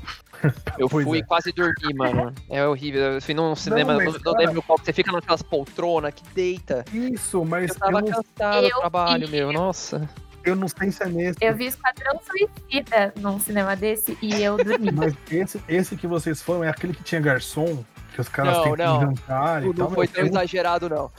Eu 0.78 0.88
fui 0.90 1.04
é. 1.16 1.20
e 1.20 1.24
quase 1.24 1.52
dormi, 1.52 1.94
mano. 1.94 2.30
É 2.50 2.66
horrível. 2.66 3.00
Eu 3.14 3.22
fui 3.22 3.32
num 3.32 3.54
cinema, 3.56 3.94
mas, 3.94 4.04
não, 4.04 4.12
não 4.12 4.20
cara- 4.34 4.38
lembro 4.46 4.62
qual, 4.62 4.76
você 4.78 4.92
fica 4.92 5.10
naquelas 5.10 5.40
poltronas 5.40 6.12
que 6.12 6.22
deita. 6.34 6.84
Isso, 6.92 7.42
mas 7.46 7.70
Eu 7.70 7.74
eu, 7.74 7.78
tava 7.80 7.92
não, 8.02 8.08
cansado 8.08 8.60
do 8.60 8.66
Eu 8.68 8.78
trabalho, 8.80 9.26
vi. 9.26 9.32
meu, 9.32 9.52
nossa. 9.52 10.06
eu 10.44 10.54
não 10.54 10.68
sei 10.68 10.90
se 10.90 11.02
é 11.02 11.06
nesse. 11.06 11.38
Eu 11.40 11.54
vi 11.56 11.64
Esquadrão 11.66 12.20
Suicida 12.22 13.14
num 13.18 13.40
cinema 13.40 13.74
desse 13.74 14.18
e 14.20 14.42
eu 14.42 14.58
dormi. 14.58 14.90
Mas 14.92 15.14
esse, 15.30 15.62
esse 15.66 15.96
que 15.96 16.06
vocês 16.06 16.42
foram 16.42 16.62
é 16.64 16.68
aquele 16.68 16.92
que 16.92 17.02
tinha 17.02 17.20
garçom, 17.22 17.82
que 18.12 18.20
os 18.20 18.28
caras 18.28 18.54
Não, 18.58 18.62
têm 18.64 18.72
que 18.74 18.82
não. 18.82 19.00
jantar 19.00 19.62
e 19.62 19.66
Não, 19.66 19.72
tal. 19.74 19.90
foi 19.92 20.06
mas 20.06 20.10
tão 20.14 20.26
exagerado, 20.26 20.88
não. 20.90 21.10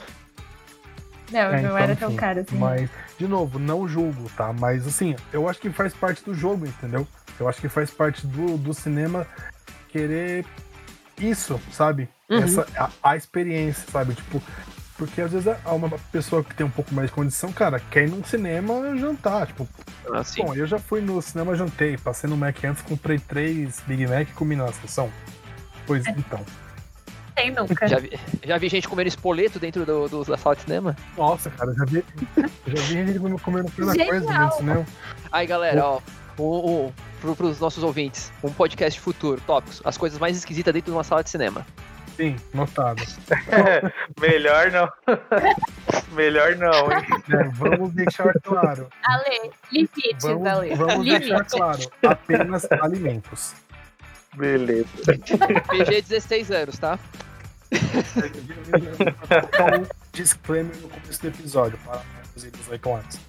Não, 1.32 1.39
É, 1.39 1.51
não 1.51 1.59
então, 1.59 1.78
era 1.78 1.95
tão 1.95 2.15
caro 2.15 2.41
assim. 2.41 2.57
Mas, 2.57 2.89
de 3.17 3.28
novo, 3.28 3.57
não 3.59 3.88
julgo, 3.88 4.30
tá? 4.38 4.53
Mas 4.53 4.86
assim, 4.88 5.15
eu 5.34 5.49
acho 5.49 5.59
que 5.59 5.69
faz 5.69 5.93
parte 5.93 6.23
do 6.23 6.34
jogo, 6.34 6.65
entendeu? 6.65 7.07
Eu 7.39 7.49
acho 7.49 7.59
que 7.59 7.67
faz 7.67 7.89
parte 7.91 8.26
do, 8.28 8.57
do 8.57 8.73
cinema 8.73 9.26
querer 9.89 10.45
isso, 11.19 11.59
sabe? 11.71 12.07
Uhum. 12.30 12.38
Essa, 12.39 12.67
a, 12.78 12.89
a 13.11 13.15
experiência, 13.15 13.84
sabe? 13.91 14.13
Tipo, 14.13 14.41
porque 14.97 15.21
às 15.21 15.32
vezes 15.32 15.47
a- 15.47 15.71
uma 15.73 15.89
pessoa 16.11 16.43
que 16.43 16.53
tem 16.55 16.65
um 16.65 16.69
pouco 16.69 16.93
mais 16.93 17.09
de 17.09 17.13
condição, 17.13 17.51
cara, 17.51 17.80
quer 17.80 18.05
ir 18.07 18.09
num 18.11 18.23
cinema 18.23 18.95
jantar. 18.97 19.47
Tipo, 19.47 19.67
Assim. 20.13 20.43
bom, 20.43 20.53
eu 20.53 20.65
já 20.65 20.80
fui 20.80 21.01
no 21.01 21.21
cinema, 21.21 21.55
jantei, 21.55 21.97
passei 21.97 22.30
no 22.30 22.38
Mac 22.38 22.63
antes, 22.63 22.82
comprei 22.84 23.19
três 23.19 23.82
Big 23.88 24.05
Mac 24.07 24.30
e 24.30 24.34
comi 24.34 24.55
na 24.55 24.71
sessão. 24.71 25.11
Pois 25.86 26.05
então. 26.07 26.43
Tem 27.36 27.51
nunca. 27.51 27.88
Já 27.88 27.99
vi, 27.99 28.11
já 28.43 28.57
vi 28.57 28.69
gente 28.69 28.88
comendo 28.88 29.07
espoleto 29.09 29.59
dentro 29.59 29.86
do, 29.86 30.07
do- 30.07 30.23
da 30.25 30.38
sala 30.38 30.55
de 30.55 30.61
cinema. 30.63 30.95
Nossa, 31.17 31.49
cara, 31.49 31.73
já 31.73 31.86
vi, 31.86 32.03
já 32.38 32.47
vi 32.65 32.77
gente 32.81 33.19
comendo- 33.19 33.39
comendo 33.41 33.71
coisa 33.71 33.93
dentro 33.93 34.21
do 34.21 34.51
cinema. 34.53 34.86
Aí, 35.31 35.45
galera, 35.45 35.86
ó, 35.86 35.99
o, 36.38 36.43
o, 36.88 36.93
pro, 37.19 37.36
pros 37.36 37.59
nossos 37.59 37.83
ouvintes, 37.83 38.31
um 38.43 38.51
podcast 38.51 38.99
futuro, 38.99 39.41
tópicos, 39.45 39.81
as 39.83 39.97
coisas 39.97 40.17
mais 40.19 40.38
esquisitas 40.38 40.73
dentro 40.73 40.91
de 40.91 40.97
uma 40.97 41.03
sala 41.03 41.23
de 41.23 41.29
cinema. 41.29 41.65
Sim, 42.15 42.38
notado. 42.53 43.03
Melhor 44.21 44.71
não. 44.71 44.89
Melhor 46.15 46.55
não, 46.55 46.91
hein? 46.91 47.05
É, 47.33 47.43
vamos 47.49 47.91
deixar 47.91 48.31
claro. 48.41 48.88
Ale, 49.03 49.51
limites, 49.71 50.23
Vamos, 50.23 50.47
Ale. 50.47 50.75
vamos 50.75 51.05
deixar 51.05 51.33
Limites. 51.36 51.53
claro. 51.53 51.79
Apenas 52.07 52.65
alimentos. 52.71 53.53
Beleza. 54.38 54.88
PG 55.69 56.01
16 56.01 56.51
anos, 56.51 56.77
tá? 56.77 56.99
Um 58.21 59.86
disclaimer 60.13 60.75
no 60.77 60.89
começo 60.89 61.21
do 61.21 61.27
episódio 61.27 61.77
para 61.86 62.01
aí 62.71 62.79
com 62.79 62.97
antes. 62.97 63.19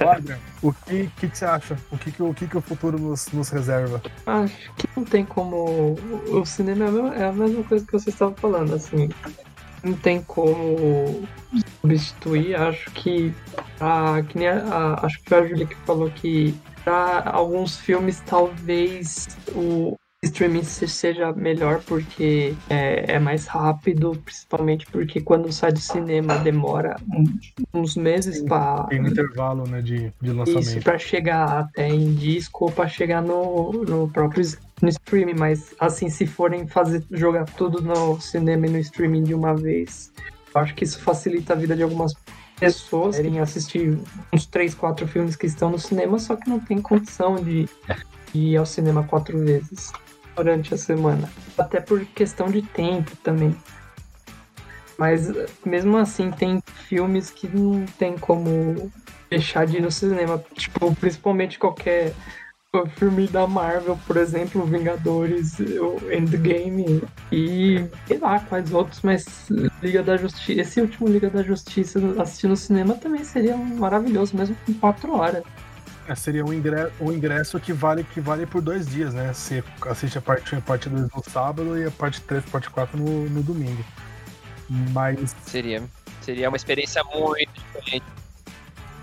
Adrian, 0.00 0.38
o 0.60 0.72
que, 0.72 1.08
que, 1.18 1.28
que 1.28 1.38
você 1.38 1.44
acha? 1.44 1.78
O 1.92 1.96
que, 1.98 2.10
que, 2.10 2.22
o, 2.22 2.34
que, 2.34 2.46
que 2.48 2.56
o 2.56 2.60
futuro 2.60 2.98
nos, 2.98 3.28
nos 3.28 3.48
reserva? 3.48 4.02
Acho 4.26 4.72
que 4.76 4.88
não 4.96 5.04
tem 5.04 5.24
como. 5.24 5.96
O 6.28 6.44
cinema 6.44 6.84
é 6.84 6.88
a 6.88 6.90
mesma- 6.90 7.14
é 7.16 7.28
a 7.28 7.32
mesma 7.32 7.62
coisa 7.64 7.86
que 7.86 7.92
vocês 7.92 8.14
estavam 8.14 8.34
falando, 8.34 8.74
assim. 8.74 9.08
não 9.84 9.92
tem 9.94 10.20
como 10.22 11.26
substituir. 11.80 12.56
Acho 12.56 12.90
que 12.90 13.32
a, 13.80 14.20
que 14.28 14.36
nem 14.38 14.48
a, 14.48 14.58
a- 14.64 15.06
acho 15.06 15.20
que 15.22 15.28
foi 15.28 15.38
a 15.38 15.46
Julia 15.46 15.66
que 15.66 15.76
falou 15.86 16.10
que 16.10 16.54
para 16.84 17.30
alguns 17.30 17.76
filmes 17.76 18.20
talvez 18.26 19.28
o 19.54 19.96
streaming 20.24 20.64
se- 20.64 20.88
seja 20.88 21.32
melhor 21.32 21.80
porque 21.86 22.54
é, 22.68 23.14
é 23.14 23.18
mais 23.20 23.46
rápido, 23.46 24.20
principalmente 24.24 24.84
porque 24.86 25.20
quando 25.20 25.52
sai 25.52 25.72
do 25.72 25.78
cinema 25.78 26.36
demora 26.38 26.96
um- 27.12 27.38
uns 27.80 27.94
meses 27.96 28.42
para 28.42 28.84
Tem 28.84 29.00
um 29.00 29.06
intervalo, 29.06 29.64
né, 29.68 29.80
de, 29.80 30.12
de 30.20 30.30
isso 30.30 30.34
lançamento. 30.34 30.82
para 30.84 30.98
chegar 30.98 31.58
até 31.60 31.88
em 31.88 32.12
disco 32.14 32.64
ou 32.64 32.72
para 32.72 32.88
chegar 32.88 33.22
no, 33.22 33.72
no 33.84 34.08
próprio 34.10 34.44
no 34.82 34.88
streaming, 34.88 35.34
mas 35.34 35.74
assim, 35.78 36.08
se 36.08 36.26
forem 36.26 36.66
fazer 36.66 37.04
jogar 37.12 37.44
tudo 37.44 37.80
no 37.80 38.20
cinema 38.20 38.66
e 38.66 38.70
no 38.70 38.78
streaming 38.78 39.22
de 39.24 39.34
uma 39.34 39.54
vez, 39.54 40.12
eu 40.54 40.60
acho 40.60 40.74
que 40.74 40.82
isso 40.84 41.00
facilita 41.00 41.52
a 41.52 41.56
vida 41.56 41.76
de 41.76 41.82
algumas 41.82 42.12
pessoas 42.58 43.14
querem 43.16 43.38
assistir 43.38 43.96
uns 44.32 44.46
três, 44.46 44.74
quatro 44.74 45.06
filmes 45.06 45.36
que 45.36 45.46
estão 45.46 45.70
no 45.70 45.78
cinema, 45.78 46.18
só 46.18 46.34
que 46.34 46.48
não 46.50 46.58
tem 46.58 46.80
condição 46.80 47.36
de, 47.36 47.68
de 48.32 48.38
ir 48.40 48.56
ao 48.56 48.66
cinema 48.66 49.04
quatro 49.04 49.38
vezes 49.38 49.92
durante 50.38 50.72
a 50.72 50.78
semana. 50.78 51.28
Até 51.56 51.80
por 51.80 52.04
questão 52.06 52.50
de 52.50 52.62
tempo 52.62 53.14
também. 53.16 53.54
Mas 54.96 55.32
mesmo 55.64 55.96
assim 55.96 56.30
tem 56.30 56.62
filmes 56.88 57.30
que 57.30 57.48
não 57.48 57.84
tem 57.98 58.16
como 58.16 58.90
deixar 59.30 59.66
de 59.66 59.76
ir 59.76 59.82
no 59.82 59.90
cinema. 59.90 60.42
Tipo, 60.54 60.94
principalmente 60.96 61.58
qualquer 61.58 62.14
filme 62.96 63.26
da 63.26 63.46
Marvel, 63.46 63.98
por 64.06 64.16
exemplo, 64.16 64.64
Vingadores, 64.64 65.58
Endgame 66.12 67.02
e 67.32 67.84
sei 68.06 68.18
lá 68.18 68.40
quais 68.40 68.72
outros, 68.72 69.00
mas 69.02 69.48
Liga 69.82 70.02
da 70.02 70.16
Justiça. 70.16 70.60
Esse 70.60 70.80
último 70.80 71.08
Liga 71.08 71.30
da 71.30 71.42
Justiça 71.42 71.98
assistir 72.20 72.46
no 72.46 72.56
cinema 72.56 72.94
também 72.94 73.24
seria 73.24 73.56
maravilhoso, 73.56 74.36
mesmo 74.36 74.56
com 74.66 74.74
quatro 74.74 75.12
horas. 75.14 75.42
É, 76.08 76.14
seria 76.14 76.42
um 76.42 76.54
ingresso, 76.54 76.92
um 76.98 77.12
ingresso 77.12 77.60
que 77.60 77.70
vale 77.70 78.02
que 78.02 78.18
vale 78.18 78.46
por 78.46 78.62
dois 78.62 78.86
dias, 78.86 79.12
né? 79.12 79.30
Você 79.34 79.62
assiste 79.86 80.16
a 80.16 80.22
parte 80.22 80.54
1 80.54 80.56
e 80.56 80.58
a 80.58 80.62
parte 80.62 80.88
2 80.88 81.02
no 81.14 81.22
sábado 81.22 81.78
e 81.78 81.84
a 81.84 81.90
parte 81.90 82.22
3 82.22 82.44
e 82.44 82.48
a 82.48 82.50
parte 82.50 82.70
4 82.70 82.98
no, 82.98 83.28
no 83.28 83.42
domingo. 83.42 83.84
Mas 84.92 85.36
Seria. 85.44 85.82
Seria 86.22 86.48
uma 86.48 86.56
experiência 86.56 87.04
muito 87.04 87.52
diferente. 87.52 88.06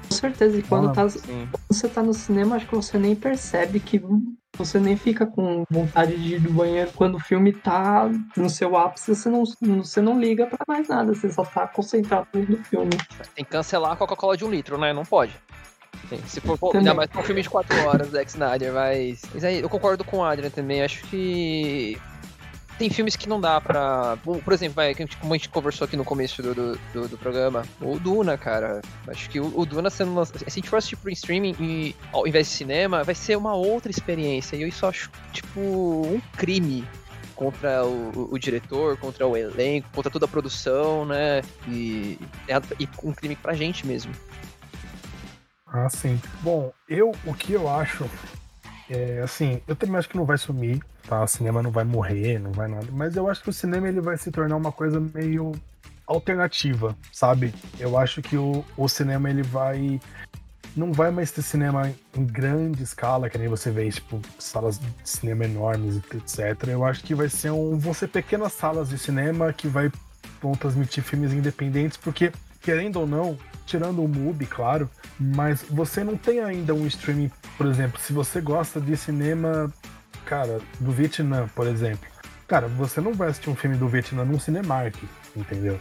Com 0.10 0.16
certeza, 0.16 0.58
e 0.58 0.64
quando 0.64 0.90
Ah, 0.90 0.94
tá, 0.94 1.10
Sim. 1.10 1.48
você 1.68 1.88
tá 1.88 2.02
no 2.02 2.14
cinema, 2.14 2.56
acho 2.56 2.68
que 2.68 2.76
você 2.76 2.98
nem 2.98 3.16
percebe 3.16 3.80
que 3.80 4.02
você 4.58 4.80
nem 4.80 4.96
fica 4.96 5.26
com 5.26 5.64
vontade 5.70 6.16
de 6.18 6.36
ir 6.36 6.40
do 6.40 6.52
banheiro 6.52 6.92
quando 6.96 7.16
o 7.16 7.20
filme 7.20 7.52
tá 7.52 8.10
no 8.38 8.50
seu 8.50 8.78
ápice, 8.78 9.16
você 9.16 9.30
não, 9.30 9.44
você 9.84 10.02
não 10.02 10.20
liga 10.20 10.48
pra 10.48 10.60
mais 10.68 10.88
nada, 10.88 11.14
você 11.14 11.32
só 11.32 11.44
tá 11.44 11.68
concentrado 11.68 12.28
no 12.34 12.58
filme. 12.64 12.92
Tem 13.36 13.44
que 13.44 13.52
cancelar 13.52 13.92
a 13.92 13.96
Coca-Cola 13.96 14.38
de 14.38 14.46
um 14.46 14.50
litro, 14.50 14.78
né? 14.78 14.94
Não 14.94 15.04
pode. 15.04 15.34
Sim, 16.10 16.20
se 16.28 16.40
for, 16.42 16.58
Também. 16.58 16.80
ainda 16.80 16.94
mais 16.94 17.10
pra 17.10 17.22
um 17.22 17.24
filme 17.24 17.42
de 17.42 17.50
4 17.50 17.76
horas, 17.88 18.10
Zack 18.10 18.30
Snyder, 18.30 18.74
mas. 18.74 19.22
Mas 19.34 19.44
aí, 19.44 19.60
eu 19.60 19.70
concordo 19.70 20.04
com 20.04 20.18
o 20.18 20.24
Adrian 20.24 20.50
também. 20.50 20.82
Acho 20.84 21.04
que. 21.08 21.98
Tem 22.78 22.90
filmes 22.90 23.16
que 23.16 23.30
não 23.30 23.40
dá 23.40 23.60
pra. 23.62 24.18
Por 24.24 24.42
por 24.44 24.54
exemplo, 24.54 24.76
vai, 24.76 24.94
como 24.94 25.34
a 25.34 25.38
gente 25.38 25.48
conversou 25.50 25.86
aqui 25.86 25.96
no 25.96 26.04
começo 26.04 26.42
do, 26.44 26.54
do, 26.54 26.80
do- 26.94 27.08
do 27.08 27.18
programa, 27.18 27.64
o 27.80 27.98
Duna, 27.98 28.38
cara. 28.38 28.82
Acho 29.08 29.30
que 29.30 29.40
o, 29.40 29.52
o 29.58 29.66
Duna 29.66 29.90
sendo. 29.90 30.14
lança- 30.14 30.38
Se 30.38 30.44
a 30.46 30.50
gente 30.50 30.70
for 30.70 30.76
assistir 30.78 30.98
pro 30.98 31.10
streaming 31.10 31.56
e, 31.60 31.96
ao 32.12 32.28
invés 32.28 32.48
de 32.50 32.54
cinema, 32.54 33.02
vai 33.04 33.16
ser 33.16 33.38
uma 33.38 33.54
outra 33.56 33.90
experiência. 33.90 34.58
E 34.58 34.62
eu 34.64 34.68
isso 34.68 34.86
acho, 34.86 35.10
tipo, 35.32 35.60
um 35.62 36.20
crime 36.36 36.86
contra 37.34 37.86
o, 37.86 38.12
o- 38.14 38.30
o 38.34 38.38
diretor, 38.40 38.98
contra 38.98 39.26
o 39.26 39.38
elenco, 39.38 39.88
contra 39.94 40.12
toda 40.12 40.26
a 40.26 40.28
produção, 40.28 41.06
né? 41.06 41.42
E, 41.70 42.20
e 42.78 42.90
um 43.04 43.14
crime 43.14 43.38
pra 43.38 43.54
gente 43.54 43.88
mesmo. 43.88 44.12
Ah, 45.78 45.90
sim. 45.90 46.18
Bom, 46.42 46.72
eu 46.88 47.12
o 47.26 47.34
que 47.34 47.52
eu 47.52 47.68
acho 47.68 48.10
é 48.90 49.20
assim, 49.22 49.62
eu 49.68 49.76
também 49.76 49.98
acho 49.98 50.08
que 50.08 50.16
não 50.16 50.24
vai 50.24 50.38
sumir, 50.38 50.82
tá? 51.06 51.22
O 51.22 51.28
cinema 51.28 51.62
não 51.62 51.70
vai 51.70 51.84
morrer, 51.84 52.40
não 52.40 52.52
vai 52.54 52.68
nada, 52.70 52.88
mas 52.92 53.16
eu 53.18 53.30
acho 53.30 53.44
que 53.44 53.50
o 53.50 53.54
cinema 53.54 53.90
ele 53.90 54.00
vai 54.00 54.18
se 54.18 54.32
tornar 54.32 54.56
uma 54.56 54.72
coisa 54.72 55.02
meio 55.14 55.52
alternativa, 56.08 56.96
sabe? 57.12 57.54
Eu 57.78 57.98
acho 57.98 58.22
que 58.22 58.38
o, 58.38 58.64
o 58.78 58.88
cinema 58.88 59.30
ele 59.30 59.44
vai 59.44 60.00
não 60.78 60.94
vai 60.94 61.12
mais 61.12 61.32
ter 61.32 61.42
cinema 61.42 61.92
em 62.16 62.26
grande 62.26 62.84
escala, 62.84 63.30
que 63.30 63.38
nem 63.38 63.48
você 63.48 63.72
vê, 63.72 63.90
tipo, 63.90 64.22
salas 64.40 64.78
de 64.78 64.88
cinema 65.04 65.46
enormes, 65.46 65.98
etc. 65.98 66.68
Eu 66.68 66.86
acho 66.86 67.04
que 67.04 67.16
vai 67.16 67.30
ser 67.30 67.52
um. 67.52 67.78
vão 67.78 67.94
ser 67.94 68.08
pequenas 68.08 68.54
salas 68.54 68.90
de 68.90 68.98
cinema 68.98 69.54
que 69.54 69.68
vai, 69.68 69.92
vão 70.42 70.54
transmitir 70.54 71.04
filmes 71.04 71.34
independentes, 71.34 71.98
porque, 71.98 72.32
querendo 72.66 73.00
ou 73.00 73.06
não, 73.06 73.38
tirando 73.64 74.04
o 74.04 74.08
MUBI, 74.08 74.48
claro, 74.48 74.90
mas 75.20 75.64
você 75.70 76.04
não 76.04 76.18
tem 76.18 76.40
ainda 76.40 76.74
um 76.74 76.88
streaming, 76.88 77.32
por 77.56 77.68
exemplo, 77.68 78.00
se 78.02 78.12
você 78.12 78.42
gosta 78.42 78.82
de 78.82 78.98
cinema, 78.98 79.72
cara, 80.26 80.60
do 80.80 80.92
Vietnã, 80.92 81.48
por 81.54 81.68
exemplo. 81.68 82.10
Cara, 82.48 82.68
você 82.68 83.00
não 83.00 83.14
vai 83.14 83.30
assistir 83.30 83.52
um 83.52 83.56
filme 83.56 83.78
do 83.78 83.88
Vietnã 83.88 84.26
num 84.26 84.40
Cinemark, 84.40 84.96
entendeu? 85.36 85.80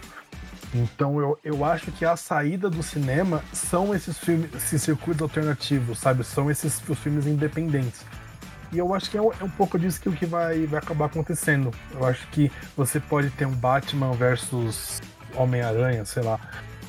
Então 0.75 1.19
eu, 1.19 1.39
eu 1.43 1.65
acho 1.65 1.91
que 1.93 2.05
a 2.05 2.17
saída 2.17 2.69
do 2.69 2.83
cinema 2.83 3.43
são 3.51 3.95
esses 3.95 4.19
filmes, 4.19 4.55
esses 4.55 4.83
circuitos 4.83 5.23
alternativos, 5.23 5.99
sabe? 5.99 6.23
São 6.23 6.51
esses 6.51 6.87
os 6.87 6.99
filmes 6.99 7.27
independentes. 7.27 8.05
E 8.73 8.79
eu 8.79 8.93
acho 8.93 9.11
que 9.11 9.17
é 9.17 9.23
um, 9.23 9.31
é 9.33 9.45
um 9.45 9.51
pouco 9.51 9.79
disso 9.79 10.01
que 10.01 10.09
o 10.09 10.13
que 10.13 10.27
vai, 10.27 10.67
vai 10.67 10.81
acabar 10.81 11.07
acontecendo. 11.07 11.71
Eu 11.93 12.05
acho 12.05 12.27
que 12.29 12.53
você 12.77 13.01
pode 13.01 13.31
ter 13.31 13.47
um 13.47 13.55
Batman 13.55 14.13
versus 14.13 15.01
Homem-Aranha, 15.35 16.05
sei 16.05 16.23
lá, 16.23 16.41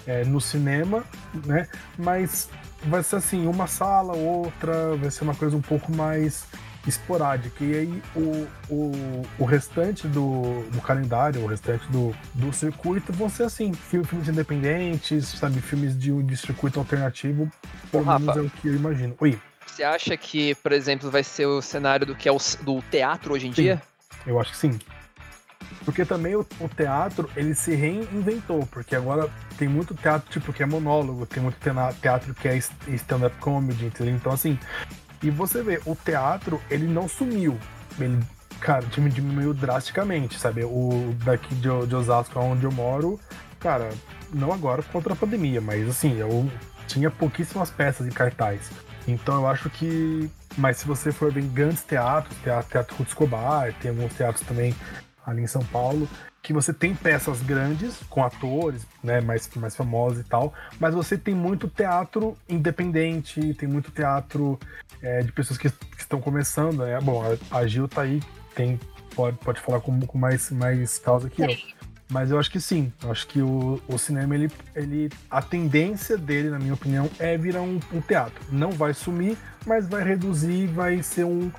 é, 0.08 0.24
no 0.24 0.40
cinema, 0.42 1.04
né? 1.46 1.68
Mas 1.98 2.50
vai 2.84 3.02
ser 3.04 3.18
assim, 3.18 3.48
uma 3.48 3.68
sala, 3.68 4.14
outra, 4.14 4.96
vai 4.96 5.10
ser 5.12 5.24
uma 5.24 5.36
coisa 5.36 5.56
um 5.56 5.62
pouco 5.62 5.92
mais 5.92 6.46
esporádica. 6.88 7.64
E 7.64 7.74
aí 7.74 8.04
o, 8.16 8.48
o, 8.70 9.26
o 9.40 9.46
restante 9.46 10.08
do, 10.08 10.64
do 10.70 10.82
calendário, 10.82 11.42
o 11.42 11.48
restante 11.48 11.88
do, 11.88 12.16
do 12.34 12.54
circuito 12.54 13.12
vão 13.12 13.28
ser 13.30 13.44
assim, 13.44 13.74
filmes, 13.74 14.28
independentes, 14.28 15.28
sabe, 15.28 15.60
filmes 15.62 15.98
de, 15.98 16.12
de 16.24 16.38
circuito 16.38 16.80
alternativo, 16.80 17.52
pelo 17.92 18.04
Rafa. 18.04 18.20
menos 18.20 18.38
é 18.38 18.42
o 18.42 18.50
que 18.50 18.68
eu 18.68 18.76
imagino. 18.76 19.16
Oi, 19.20 19.40
Você 19.66 19.84
acha 19.84 20.16
que, 20.16 20.54
por 20.56 20.72
exemplo, 20.72 21.10
vai 21.10 21.24
ser 21.24 21.48
o 21.48 21.62
cenário 21.62 22.06
do 22.06 22.16
que 22.16 22.30
é 22.30 22.32
o 22.32 22.38
do 22.62 22.82
teatro 22.84 23.34
hoje 23.34 23.48
em 23.48 23.54
Sim. 23.54 23.62
dia? 23.64 23.82
eu 24.26 24.40
acho 24.40 24.52
que 24.52 24.58
sim. 24.58 24.80
Porque 25.86 26.04
também 26.04 26.36
o, 26.36 26.46
o 26.60 26.68
teatro, 26.68 27.30
ele 27.36 27.54
se 27.54 27.76
reinventou, 27.76 28.66
porque 28.72 28.96
agora 28.96 29.30
tem 29.58 29.68
muito 29.68 29.94
teatro 29.94 30.30
tipo 30.32 30.52
que 30.52 30.64
é 30.64 30.66
monólogo, 30.66 31.26
tem 31.28 31.42
muito 31.42 31.58
teatro 32.02 32.34
que 32.34 32.48
é 32.48 32.58
stand-up 32.88 33.38
comedy, 33.38 33.86
entendeu? 33.86 34.16
Então 34.16 34.34
assim, 34.34 34.58
e 35.22 35.30
você 35.30 35.62
vê, 35.62 35.80
o 35.86 35.96
teatro, 35.96 36.62
ele 36.70 36.88
não 36.88 37.08
sumiu. 37.08 37.58
Ele, 38.00 38.20
cara, 38.60 38.86
diminuiu 38.86 39.54
drasticamente, 39.54 40.40
sabe? 40.40 40.64
O 40.64 41.16
daqui 41.24 41.54
de, 41.56 41.88
de 41.88 41.96
Osasco, 41.96 42.40
onde 42.40 42.66
eu 42.66 42.72
moro, 42.72 43.20
cara, 43.60 43.90
não 44.34 44.52
agora 44.52 44.84
contra 44.84 45.14
a 45.14 45.16
pandemia, 45.16 45.62
mas 45.62 45.88
assim, 45.88 46.18
eu 46.18 46.50
tinha 46.88 47.10
pouquíssimas 47.10 47.70
peças 47.70 48.06
em 48.06 48.12
cartaz. 48.12 48.72
Então 49.08 49.36
eu 49.36 49.48
acho 49.48 49.70
que. 49.70 50.30
Mas 50.58 50.78
se 50.78 50.88
você 50.88 51.12
for 51.12 51.32
ver 51.32 51.44
em 51.44 51.50
grandes 51.50 51.84
teatros, 51.84 52.38
teatro, 52.44 52.70
teatro 52.72 52.96
Ruth 52.96 53.10
Escobar, 53.10 53.74
tem 53.82 53.92
alguns 53.92 54.14
teatros 54.14 54.46
também 54.46 54.74
ali 55.26 55.42
em 55.42 55.48
São 55.48 55.64
Paulo, 55.66 56.08
que 56.42 56.54
você 56.54 56.72
tem 56.72 56.94
peças 56.94 57.42
grandes, 57.42 57.98
com 58.10 58.24
atores, 58.24 58.86
né, 59.04 59.20
mais, 59.20 59.50
mais 59.56 59.76
famosos 59.76 60.20
e 60.20 60.24
tal, 60.24 60.54
mas 60.80 60.94
você 60.94 61.18
tem 61.18 61.34
muito 61.34 61.68
teatro 61.68 62.38
independente, 62.48 63.54
tem 63.56 63.68
muito 63.68 63.92
teatro 63.92 64.60
é, 65.02 65.22
de 65.22 65.32
pessoas 65.32 65.58
que, 65.58 65.70
que 65.70 66.00
estão 66.00 66.22
começando, 66.22 66.86
né? 66.86 67.00
Bom, 67.02 67.24
a, 67.52 67.58
a 67.58 67.68
Gil 67.68 67.88
tá 67.88 68.04
aí, 68.04 68.22
tem, 68.54 68.80
pode, 69.16 69.38
pode 69.38 69.60
falar 69.60 69.80
com, 69.80 70.00
com 70.02 70.18
mais, 70.18 70.52
mais 70.52 71.00
causa 71.00 71.30
que 71.30 71.42
eu. 71.42 71.50
Mas 72.08 72.30
eu 72.30 72.38
acho 72.38 72.52
que 72.52 72.60
sim. 72.60 72.94
Eu 73.02 73.12
acho 73.12 73.26
que 73.28 73.42
o, 73.42 73.82
o 73.88 73.98
cinema, 73.98 74.36
ele, 74.36 74.52
ele. 74.76 75.10
A 75.30 75.42
tendência 75.42 76.18
dele, 76.18 76.50
na 76.50 76.60
minha 76.60 76.74
opinião, 76.76 77.10
é 77.18 77.36
virar 77.36 77.62
um, 77.62 77.80
um 77.92 78.00
teatro. 78.00 78.40
Não 78.52 78.70
vai 78.70 78.94
sumir, 78.94 79.36
mas 79.66 79.88
vai 79.88 80.04
reduzir, 80.04 80.68
vai 80.68 81.02
ser 81.02 81.26
um, 81.26 81.52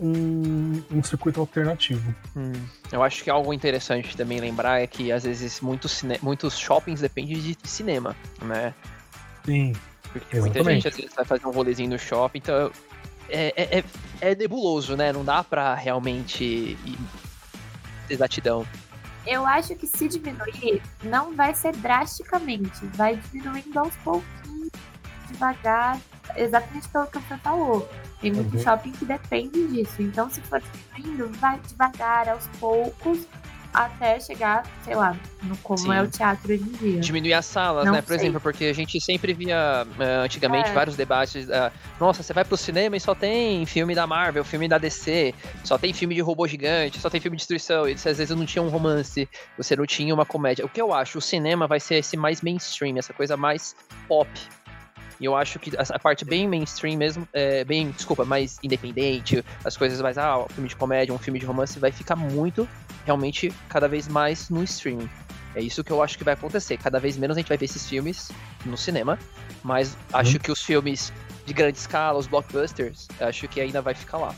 um, 0.00 0.82
um 0.90 1.02
circuito 1.02 1.40
alternativo. 1.40 2.14
Hum, 2.36 2.52
eu 2.90 3.02
acho 3.02 3.22
que 3.24 3.30
algo 3.30 3.52
interessante 3.52 4.16
também 4.16 4.40
lembrar 4.40 4.80
é 4.80 4.86
que 4.86 5.10
às 5.12 5.24
vezes 5.24 5.60
muitos, 5.60 5.92
cine- 5.92 6.18
muitos 6.22 6.58
shoppings 6.58 7.00
dependem 7.00 7.38
de 7.38 7.56
cinema, 7.64 8.16
né? 8.42 8.74
Sim. 9.44 9.74
Porque 10.12 10.40
muita 10.40 10.64
gente 10.64 10.88
às 10.88 10.96
vezes 10.96 11.14
vai 11.14 11.24
fazer 11.24 11.46
um 11.46 11.50
rolezinho 11.50 11.90
no 11.90 11.98
shopping, 11.98 12.38
então 12.38 12.70
é, 13.28 13.52
é, 13.56 13.78
é, 13.78 13.84
é 14.20 14.34
nebuloso, 14.34 14.96
né? 14.96 15.12
Não 15.12 15.24
dá 15.24 15.44
pra 15.44 15.74
realmente 15.74 16.44
ir 16.44 16.98
exatidão. 18.08 18.66
Eu 19.26 19.44
acho 19.44 19.74
que 19.74 19.86
se 19.86 20.08
diminuir, 20.08 20.80
não 21.02 21.34
vai 21.36 21.54
ser 21.54 21.76
drasticamente. 21.76 22.86
Vai 22.94 23.16
diminuindo 23.16 23.78
aos 23.78 23.94
pouquinhos, 23.96 24.70
devagar. 25.30 26.00
Exatamente 26.36 26.88
pelo 26.88 27.06
que 27.06 27.18
você 27.18 27.36
falou. 27.38 27.86
Tem 28.20 28.32
muito 28.32 28.56
Uhum. 28.56 28.62
shopping 28.62 28.90
que 28.92 29.04
depende 29.04 29.68
disso. 29.68 30.00
Então, 30.02 30.28
se 30.28 30.40
for 30.42 30.60
diminuindo, 30.96 31.28
vai 31.38 31.58
devagar, 31.66 32.28
aos 32.28 32.46
poucos. 32.58 33.26
até 33.70 34.18
chegar, 34.18 34.64
sei 34.82 34.94
lá, 34.96 35.14
no 35.42 35.54
como 35.58 35.78
Sim. 35.78 35.92
é 35.92 36.02
o 36.02 36.08
teatro 36.08 36.50
hoje 36.54 36.62
em 36.62 36.72
dia. 36.72 37.00
Diminuir 37.00 37.34
as 37.34 37.44
salas, 37.44 37.84
Não 37.84 37.92
né? 37.92 38.00
Por 38.00 38.08
sei. 38.08 38.16
exemplo, 38.16 38.40
porque 38.40 38.64
a 38.64 38.72
gente 38.72 38.98
sempre 38.98 39.34
via 39.34 39.86
eh, 40.00 40.14
antigamente 40.24 40.70
É. 40.70 40.72
vários 40.72 40.96
debates. 40.96 41.48
ah, 41.50 41.70
Nossa, 42.00 42.22
você 42.22 42.32
vai 42.32 42.46
pro 42.46 42.56
cinema 42.56 42.96
e 42.96 43.00
só 43.00 43.14
tem 43.14 43.66
filme 43.66 43.94
da 43.94 44.06
Marvel, 44.06 44.42
filme 44.42 44.66
da 44.68 44.78
DC, 44.78 45.34
só 45.62 45.76
tem 45.76 45.92
filme 45.92 46.14
de 46.14 46.22
robô 46.22 46.48
gigante, 46.48 46.98
só 46.98 47.10
tem 47.10 47.20
filme 47.20 47.36
de 47.36 47.42
destruição. 47.42 47.86
E 47.86 47.92
às 47.92 48.02
vezes 48.04 48.30
não 48.30 48.46
tinha 48.46 48.62
um 48.62 48.68
romance, 48.70 49.28
você 49.58 49.76
não 49.76 49.84
tinha 49.84 50.14
uma 50.14 50.24
comédia. 50.24 50.64
O 50.64 50.68
que 50.68 50.80
eu 50.80 50.94
acho, 50.94 51.18
o 51.18 51.20
cinema 51.20 51.66
vai 51.66 51.78
ser 51.78 51.96
esse 51.96 52.16
mais 52.16 52.40
mainstream, 52.40 52.96
essa 52.96 53.12
coisa 53.12 53.36
mais 53.36 53.76
pop. 54.08 54.28
E 55.20 55.24
eu 55.24 55.34
acho 55.34 55.58
que 55.58 55.72
essa 55.76 55.98
parte 55.98 56.24
bem 56.24 56.46
mainstream 56.46 56.96
mesmo, 56.96 57.26
é, 57.32 57.64
bem, 57.64 57.90
desculpa, 57.90 58.24
mais 58.24 58.58
independente, 58.62 59.44
as 59.64 59.76
coisas 59.76 60.00
mais, 60.00 60.16
ah, 60.16 60.38
um 60.38 60.48
filme 60.48 60.68
de 60.68 60.76
comédia, 60.76 61.12
um 61.14 61.18
filme 61.18 61.40
de 61.40 61.46
romance, 61.46 61.78
vai 61.78 61.90
ficar 61.90 62.14
muito, 62.14 62.68
realmente, 63.04 63.52
cada 63.68 63.88
vez 63.88 64.06
mais 64.06 64.48
no 64.48 64.62
streaming. 64.62 65.08
É 65.54 65.60
isso 65.60 65.82
que 65.82 65.90
eu 65.90 66.02
acho 66.02 66.16
que 66.16 66.22
vai 66.22 66.34
acontecer. 66.34 66.76
Cada 66.76 67.00
vez 67.00 67.16
menos 67.16 67.36
a 67.36 67.40
gente 67.40 67.48
vai 67.48 67.56
ver 67.56 67.64
esses 67.64 67.88
filmes 67.88 68.30
no 68.64 68.76
cinema, 68.76 69.18
mas 69.64 69.96
acho 70.12 70.38
que 70.38 70.52
os 70.52 70.62
filmes 70.62 71.12
de 71.44 71.52
grande 71.52 71.78
escala, 71.78 72.18
os 72.18 72.26
blockbusters, 72.26 73.08
acho 73.18 73.48
que 73.48 73.60
ainda 73.60 73.82
vai 73.82 73.94
ficar 73.94 74.18
lá. 74.18 74.34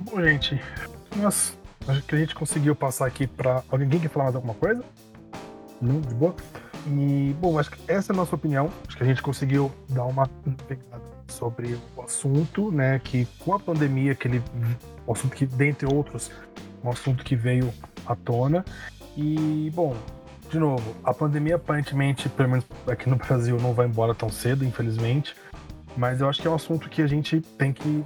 Bom, 0.00 0.22
gente, 0.22 0.60
nós, 1.16 1.56
acho 1.88 2.02
que 2.02 2.14
a 2.14 2.18
gente 2.18 2.34
conseguiu 2.34 2.74
passar 2.74 3.06
aqui 3.06 3.26
pra. 3.26 3.62
Alguém 3.68 3.88
quer 3.88 4.08
falar 4.08 4.24
mais 4.24 4.36
alguma 4.36 4.54
coisa? 4.54 4.84
Não, 5.80 6.00
de 6.00 6.14
boa? 6.14 6.34
E, 6.86 7.34
bom, 7.40 7.58
acho 7.58 7.70
que 7.70 7.78
essa 7.90 8.12
é 8.12 8.14
a 8.14 8.16
nossa 8.16 8.34
opinião. 8.34 8.70
Acho 8.86 8.96
que 8.96 9.02
a 9.02 9.06
gente 9.06 9.22
conseguiu 9.22 9.72
dar 9.88 10.04
uma 10.04 10.26
pegada 10.68 11.02
sobre 11.28 11.78
o 11.96 12.02
assunto, 12.02 12.70
né? 12.70 12.98
Que 12.98 13.26
com 13.38 13.54
a 13.54 13.58
pandemia, 13.58 14.12
aquele 14.12 14.42
um 15.06 15.12
assunto 15.12 15.34
que, 15.34 15.46
dentre 15.46 15.92
outros, 15.92 16.30
um 16.82 16.90
assunto 16.90 17.24
que 17.24 17.34
veio 17.34 17.72
à 18.06 18.14
tona. 18.14 18.64
E, 19.16 19.70
bom, 19.74 19.96
de 20.50 20.58
novo, 20.58 20.94
a 21.02 21.12
pandemia 21.12 21.56
aparentemente, 21.56 22.28
pelo 22.28 22.50
menos 22.50 22.66
aqui 22.86 23.08
no 23.08 23.16
Brasil, 23.16 23.58
não 23.60 23.72
vai 23.72 23.86
embora 23.86 24.14
tão 24.14 24.30
cedo, 24.30 24.64
infelizmente. 24.64 25.34
Mas 25.96 26.20
eu 26.20 26.28
acho 26.28 26.40
que 26.40 26.48
é 26.48 26.50
um 26.50 26.54
assunto 26.54 26.88
que 26.88 27.02
a 27.02 27.06
gente 27.06 27.40
tem 27.58 27.72
que 27.72 28.04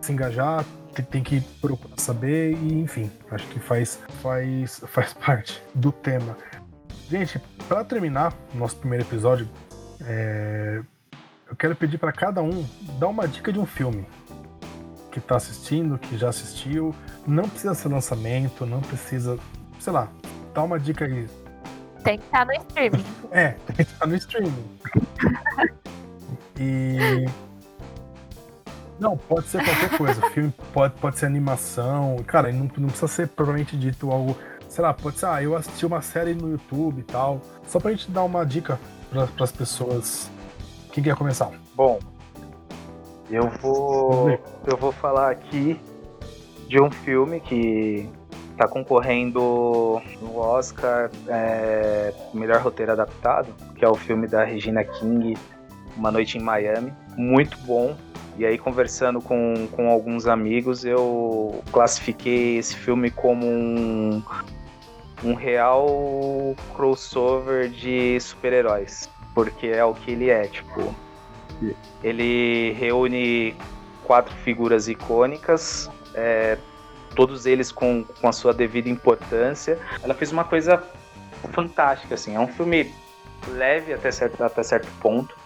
se 0.00 0.12
engajar, 0.12 0.64
tem, 0.94 1.04
tem 1.04 1.22
que 1.22 1.40
procurar 1.60 1.94
saber 1.98 2.52
e, 2.52 2.80
enfim, 2.80 3.10
acho 3.30 3.46
que 3.48 3.58
faz, 3.58 4.00
faz, 4.22 4.82
faz 4.88 5.12
parte 5.14 5.62
do 5.74 5.90
tema. 5.92 6.36
Gente, 7.08 7.40
para 7.68 7.84
terminar 7.84 8.32
o 8.54 8.58
nosso 8.58 8.76
primeiro 8.76 9.04
episódio, 9.04 9.48
é, 10.02 10.82
eu 11.48 11.56
quero 11.56 11.76
pedir 11.76 11.98
para 11.98 12.12
cada 12.12 12.42
um 12.42 12.66
dar 12.98 13.08
uma 13.08 13.26
dica 13.28 13.52
de 13.52 13.58
um 13.58 13.66
filme 13.66 14.06
que 15.10 15.20
tá 15.20 15.36
assistindo, 15.36 15.98
que 15.98 16.16
já 16.16 16.30
assistiu. 16.30 16.94
Não 17.26 17.48
precisa 17.48 17.74
ser 17.74 17.88
lançamento, 17.88 18.64
não 18.64 18.80
precisa, 18.80 19.38
sei 19.78 19.92
lá, 19.92 20.08
dá 20.54 20.62
uma 20.62 20.78
dica 20.80 21.04
aí. 21.04 21.28
Tem 22.02 22.18
que 22.18 22.24
estar 22.24 22.46
no 22.46 22.52
streaming. 22.54 23.04
É, 23.30 23.48
tem 23.50 23.76
que 23.76 23.82
estar 23.82 24.06
no 24.06 24.14
streaming. 24.16 24.78
E. 26.58 27.26
Não, 28.98 29.16
pode 29.16 29.46
ser 29.48 29.64
qualquer 29.64 29.96
coisa. 29.96 30.20
Filme 30.30 30.52
pode, 30.72 30.94
pode 30.94 31.18
ser 31.18 31.26
animação. 31.26 32.16
Cara, 32.26 32.52
não, 32.52 32.70
não 32.76 32.88
precisa 32.88 33.08
ser 33.08 33.28
propriamente 33.28 33.76
dito 33.76 34.10
algo. 34.10 34.36
Sei 34.68 34.82
lá, 34.82 34.94
pode 34.94 35.18
ser, 35.18 35.26
ah, 35.26 35.42
eu 35.42 35.54
assisti 35.56 35.84
uma 35.84 36.00
série 36.00 36.34
no 36.34 36.50
YouTube 36.50 37.00
e 37.00 37.04
tal. 37.04 37.40
Só 37.66 37.78
pra 37.78 37.90
gente 37.90 38.10
dar 38.10 38.22
uma 38.22 38.44
dica 38.44 38.78
para 39.10 39.44
as 39.44 39.52
pessoas. 39.52 40.30
Quem 40.92 41.02
quer 41.02 41.14
começar? 41.14 41.50
Bom, 41.74 41.98
eu 43.30 43.48
vou 43.60 44.30
eu 44.66 44.76
vou 44.76 44.92
falar 44.92 45.30
aqui 45.30 45.80
de 46.68 46.80
um 46.80 46.90
filme 46.90 47.40
que 47.40 48.08
tá 48.56 48.68
concorrendo 48.68 50.00
no 50.20 50.36
Oscar 50.36 51.10
é, 51.28 52.12
melhor 52.32 52.60
roteiro 52.60 52.92
adaptado, 52.92 53.48
que 53.74 53.84
é 53.84 53.88
o 53.88 53.94
filme 53.94 54.26
da 54.26 54.44
Regina 54.44 54.84
King, 54.84 55.36
Uma 55.96 56.10
Noite 56.10 56.38
em 56.38 56.42
Miami, 56.42 56.92
muito 57.16 57.56
bom. 57.58 57.96
E 58.38 58.46
aí 58.46 58.56
conversando 58.56 59.20
com, 59.20 59.68
com 59.72 59.90
alguns 59.90 60.26
amigos, 60.26 60.84
eu 60.84 61.62
classifiquei 61.70 62.56
esse 62.56 62.74
filme 62.74 63.10
como 63.10 63.46
um 63.46 64.22
um 65.24 65.34
real 65.34 66.56
crossover 66.74 67.68
de 67.68 68.18
super-heróis, 68.20 69.08
porque 69.34 69.68
é 69.68 69.84
o 69.84 69.94
que 69.94 70.10
ele 70.10 70.30
é, 70.30 70.48
tipo, 70.48 70.94
ele 72.02 72.72
reúne 72.72 73.54
quatro 74.04 74.34
figuras 74.36 74.88
icônicas, 74.88 75.88
é, 76.14 76.58
todos 77.14 77.46
eles 77.46 77.70
com, 77.70 78.04
com 78.20 78.28
a 78.28 78.32
sua 78.32 78.52
devida 78.52 78.88
importância. 78.88 79.78
Ela 80.02 80.14
fez 80.14 80.32
uma 80.32 80.44
coisa 80.44 80.82
fantástica, 81.52 82.14
assim. 82.14 82.34
É 82.34 82.40
um 82.40 82.48
filme 82.48 82.92
leve 83.48 83.92
até 83.92 84.10
certo, 84.10 84.42
até 84.42 84.62
certo 84.62 84.88
ponto. 85.00 85.36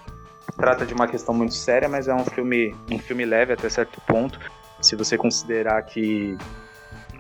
Trata 0.55 0.87
de 0.87 0.95
uma 0.95 1.09
questão 1.09 1.35
muito 1.35 1.55
séria, 1.55 1.89
mas 1.89 2.09
é 2.09 2.15
um 2.15 2.25
filme, 2.25 2.75
um 2.91 2.99
filme 2.99 3.25
leve 3.25 3.53
até 3.53 3.69
certo 3.69 4.01
ponto. 4.07 4.39
Se 4.81 4.95
você 4.95 5.17
considerar 5.17 5.83
que, 5.83 6.37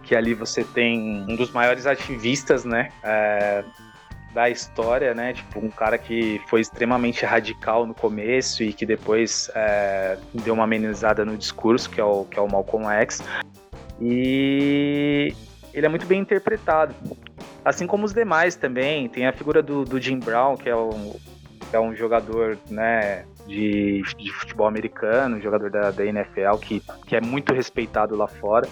que 0.02 0.14
ali 0.14 0.34
você 0.34 0.62
tem 0.62 1.24
um 1.28 1.34
dos 1.34 1.50
maiores 1.50 1.86
ativistas, 1.86 2.64
né? 2.64 2.90
é, 3.02 3.64
da 4.36 4.50
história, 4.50 5.14
né? 5.14 5.32
Tipo, 5.32 5.60
um 5.60 5.70
cara 5.70 5.96
que 5.96 6.38
foi 6.46 6.60
extremamente 6.60 7.24
radical 7.24 7.86
no 7.86 7.94
começo 7.94 8.62
e 8.62 8.70
que 8.70 8.84
depois 8.84 9.50
é, 9.54 10.18
deu 10.34 10.52
uma 10.52 10.64
amenizada 10.64 11.24
no 11.24 11.38
discurso, 11.38 11.88
que 11.88 11.98
é 11.98 12.04
o, 12.04 12.26
que 12.26 12.38
é 12.38 12.42
o 12.42 12.46
Malcolm 12.46 12.86
X. 13.00 13.22
E 13.98 15.34
ele 15.72 15.86
é 15.86 15.88
muito 15.88 16.04
bem 16.04 16.20
interpretado. 16.20 16.94
Assim 17.64 17.86
como 17.86 18.04
os 18.04 18.12
demais 18.12 18.56
também. 18.56 19.08
Tem 19.08 19.26
a 19.26 19.32
figura 19.32 19.62
do, 19.62 19.86
do 19.86 19.98
Jim 19.98 20.18
Brown, 20.18 20.54
que 20.54 20.68
é 20.68 20.74
que 20.74 21.16
é 21.72 21.80
um 21.80 21.94
jogador, 21.94 22.58
né? 22.70 23.24
De, 23.46 24.02
de 24.18 24.32
futebol 24.32 24.66
americano, 24.66 25.40
jogador 25.40 25.70
da, 25.70 25.90
da 25.90 26.04
NFL, 26.04 26.56
que, 26.60 26.82
que 27.06 27.14
é 27.14 27.20
muito 27.20 27.54
respeitado 27.54 28.16
lá 28.16 28.26
fora. 28.26 28.68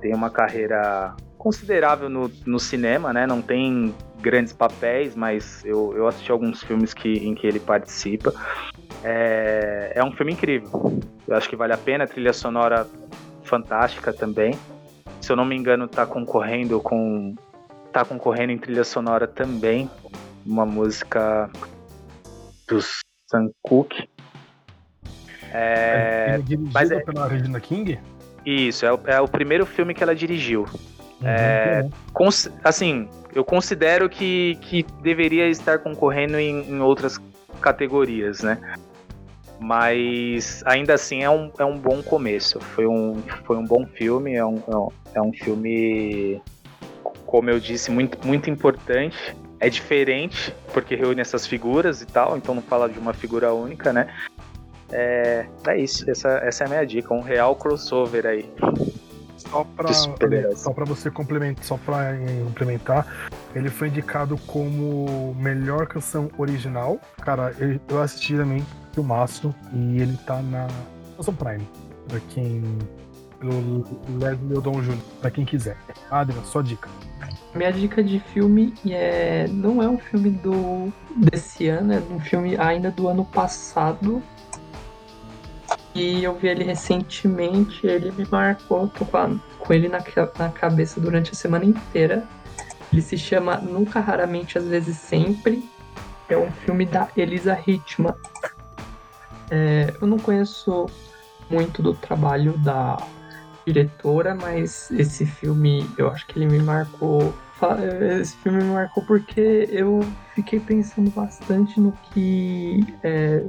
Tem 0.00 0.14
uma 0.14 0.30
carreira 0.30 1.14
considerável 1.36 2.08
no, 2.08 2.30
no 2.46 2.60
cinema, 2.60 3.12
né? 3.12 3.26
Não 3.26 3.40
tem 3.40 3.94
grandes 4.20 4.52
papéis, 4.52 5.16
mas 5.16 5.64
eu, 5.64 5.94
eu 5.96 6.06
assisti 6.06 6.30
alguns 6.30 6.62
filmes 6.62 6.92
que, 6.92 7.08
em 7.08 7.34
que 7.34 7.46
ele 7.46 7.58
participa. 7.58 8.32
É, 9.02 9.92
é 9.96 10.04
um 10.04 10.12
filme 10.12 10.32
incrível. 10.32 11.00
Eu 11.26 11.36
acho 11.36 11.48
que 11.48 11.56
vale 11.56 11.72
a 11.72 11.78
pena, 11.78 12.06
trilha 12.06 12.32
sonora 12.32 12.86
fantástica 13.42 14.12
também. 14.12 14.54
Se 15.20 15.32
eu 15.32 15.36
não 15.36 15.44
me 15.44 15.56
engano, 15.56 15.88
tá 15.88 16.06
concorrendo 16.06 16.80
com. 16.80 17.34
tá 17.92 18.04
concorrendo 18.04 18.52
em 18.52 18.58
trilha 18.58 18.84
sonora 18.84 19.26
também. 19.26 19.90
Uma 20.44 20.64
música 20.64 21.50
do 22.70 22.80
Sam 23.28 23.50
Cooke. 23.62 24.08
É, 25.52 26.24
Ele 26.26 26.34
é 26.34 26.38
dirigido 26.38 26.70
mas 26.72 26.90
é- 26.90 27.00
pela 27.00 27.26
Regina 27.26 27.60
King? 27.60 27.98
isso, 28.46 28.86
é, 28.86 28.92
o- 28.92 29.00
é 29.06 29.20
o 29.20 29.28
primeiro 29.28 29.66
filme 29.66 29.92
que 29.92 30.02
ela 30.02 30.14
dirigiu. 30.14 30.66
É, 31.22 31.82
Uhum. 31.82 31.90
Cons- 32.14 32.50
assim, 32.64 33.08
eu 33.34 33.44
considero 33.44 34.08
que, 34.08 34.56
que 34.62 34.82
deveria 35.02 35.48
estar 35.48 35.78
concorrendo 35.80 36.38
em, 36.38 36.60
em 36.70 36.80
outras 36.80 37.20
categorias, 37.60 38.42
né? 38.42 38.58
Mas 39.60 40.62
ainda 40.64 40.94
assim 40.94 41.22
é 41.22 41.28
um, 41.28 41.50
é 41.58 41.64
um 41.64 41.76
bom 41.78 42.02
começo. 42.02 42.58
Foi 42.60 42.86
um, 42.86 43.20
foi 43.44 43.56
um 43.58 43.66
bom 43.66 43.84
filme, 43.86 44.34
é 44.34 44.44
um, 44.44 44.62
é 44.66 44.76
um, 44.76 44.88
é 45.16 45.22
um 45.22 45.32
filme, 45.34 46.40
como 47.26 47.50
eu 47.50 47.60
disse, 47.60 47.90
muito, 47.90 48.26
muito 48.26 48.48
importante. 48.48 49.36
É 49.60 49.68
diferente, 49.68 50.54
porque 50.72 50.96
reúne 50.96 51.20
essas 51.20 51.46
figuras 51.46 52.00
e 52.00 52.06
tal, 52.06 52.36
então 52.36 52.54
não 52.54 52.62
fala 52.62 52.88
de 52.88 52.98
uma 52.98 53.12
figura 53.12 53.52
única, 53.52 53.92
né? 53.92 54.08
É, 54.90 55.46
é 55.66 55.78
isso, 55.78 56.10
essa, 56.10 56.30
essa 56.38 56.64
é 56.64 56.66
a 56.66 56.70
minha 56.70 56.86
dica, 56.86 57.12
um 57.12 57.20
real 57.20 57.54
crossover 57.54 58.26
aí. 58.26 58.50
Só 59.36 59.64
pra, 59.64 59.92
só 60.54 60.72
pra 60.72 60.84
você 60.84 61.10
complementar, 61.10 61.64
só 61.64 61.76
pra 61.76 62.14
eh, 62.14 62.42
complementar, 62.44 63.06
ele 63.54 63.68
foi 63.68 63.88
indicado 63.88 64.36
como 64.46 65.34
melhor 65.38 65.86
canção 65.86 66.30
original. 66.38 67.00
Cara, 67.20 67.54
eu, 67.58 67.80
eu 67.88 68.02
assisti 68.02 68.36
também 68.36 68.64
filmaço 68.92 69.54
e 69.72 70.00
ele 70.00 70.16
tá 70.26 70.40
na 70.42 70.68
Amazon 71.14 71.34
Prime. 71.34 71.68
Pra 72.08 72.20
quem. 72.30 72.62
Pelo 73.38 73.84
Leslie 74.18 74.58
Odom 74.58 74.82
Jr., 74.82 74.96
pra 75.20 75.30
quem 75.30 75.46
quiser. 75.46 75.76
Adrian, 76.10 76.44
só 76.44 76.60
dica. 76.60 76.90
Minha 77.54 77.72
dica 77.72 78.02
de 78.02 78.20
filme 78.20 78.74
é 78.88 79.48
não 79.48 79.82
é 79.82 79.88
um 79.88 79.98
filme 79.98 80.30
do 80.30 80.92
desse 81.16 81.66
ano, 81.66 81.92
é 81.92 81.98
um 81.98 82.20
filme 82.20 82.56
ainda 82.56 82.90
do 82.90 83.08
ano 83.08 83.24
passado. 83.24 84.22
E 85.92 86.22
eu 86.22 86.34
vi 86.34 86.48
ele 86.48 86.62
recentemente, 86.62 87.84
ele 87.84 88.12
me 88.12 88.24
marcou, 88.30 88.86
tô 88.88 89.04
com, 89.04 89.40
com 89.58 89.72
ele 89.72 89.88
na, 89.88 89.98
na 90.38 90.48
cabeça 90.48 91.00
durante 91.00 91.32
a 91.32 91.34
semana 91.34 91.64
inteira. 91.64 92.24
Ele 92.92 93.02
se 93.02 93.18
chama 93.18 93.56
Nunca, 93.56 93.98
Raramente, 94.00 94.56
Às 94.56 94.64
vezes 94.64 94.96
Sempre. 94.96 95.68
É 96.28 96.36
um 96.38 96.50
filme 96.52 96.86
da 96.86 97.08
Elisa 97.16 97.58
Hitman. 97.66 98.14
É, 99.50 99.92
eu 100.00 100.06
não 100.06 100.16
conheço 100.16 100.86
muito 101.50 101.82
do 101.82 101.92
trabalho 101.92 102.56
da 102.58 102.96
diretora, 103.66 104.34
mas 104.34 104.90
esse 104.90 105.26
filme 105.26 105.88
eu 105.98 106.08
acho 106.08 106.26
que 106.26 106.38
ele 106.38 106.46
me 106.46 106.58
marcou. 106.58 107.34
Esse 108.20 108.36
filme 108.38 108.62
me 108.62 108.70
marcou 108.70 109.04
porque 109.04 109.68
eu 109.70 110.00
fiquei 110.34 110.58
pensando 110.58 111.10
bastante 111.10 111.78
no 111.78 111.92
que 112.10 112.86
é, 113.02 113.44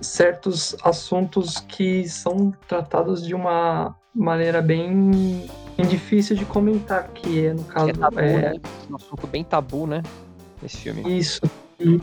certos 0.00 0.76
assuntos 0.82 1.58
que 1.60 2.08
são 2.08 2.52
tratados 2.66 3.24
de 3.24 3.34
uma 3.34 3.94
maneira 4.14 4.60
bem, 4.60 5.48
bem 5.76 5.86
difícil 5.86 6.36
de 6.36 6.44
comentar, 6.44 7.08
que 7.08 7.46
é 7.46 7.54
no 7.54 7.64
caso 7.64 7.86
Que 7.86 7.90
é 7.92 7.94
tabu, 7.94 8.18
é, 8.18 8.52
né? 8.54 8.60
Um 8.90 8.96
assunto 8.96 9.26
bem 9.26 9.44
tabu, 9.44 9.86
né? 9.86 10.02
Esse 10.62 10.78
filme. 10.78 11.18
isso. 11.18 11.40
E 11.78 12.00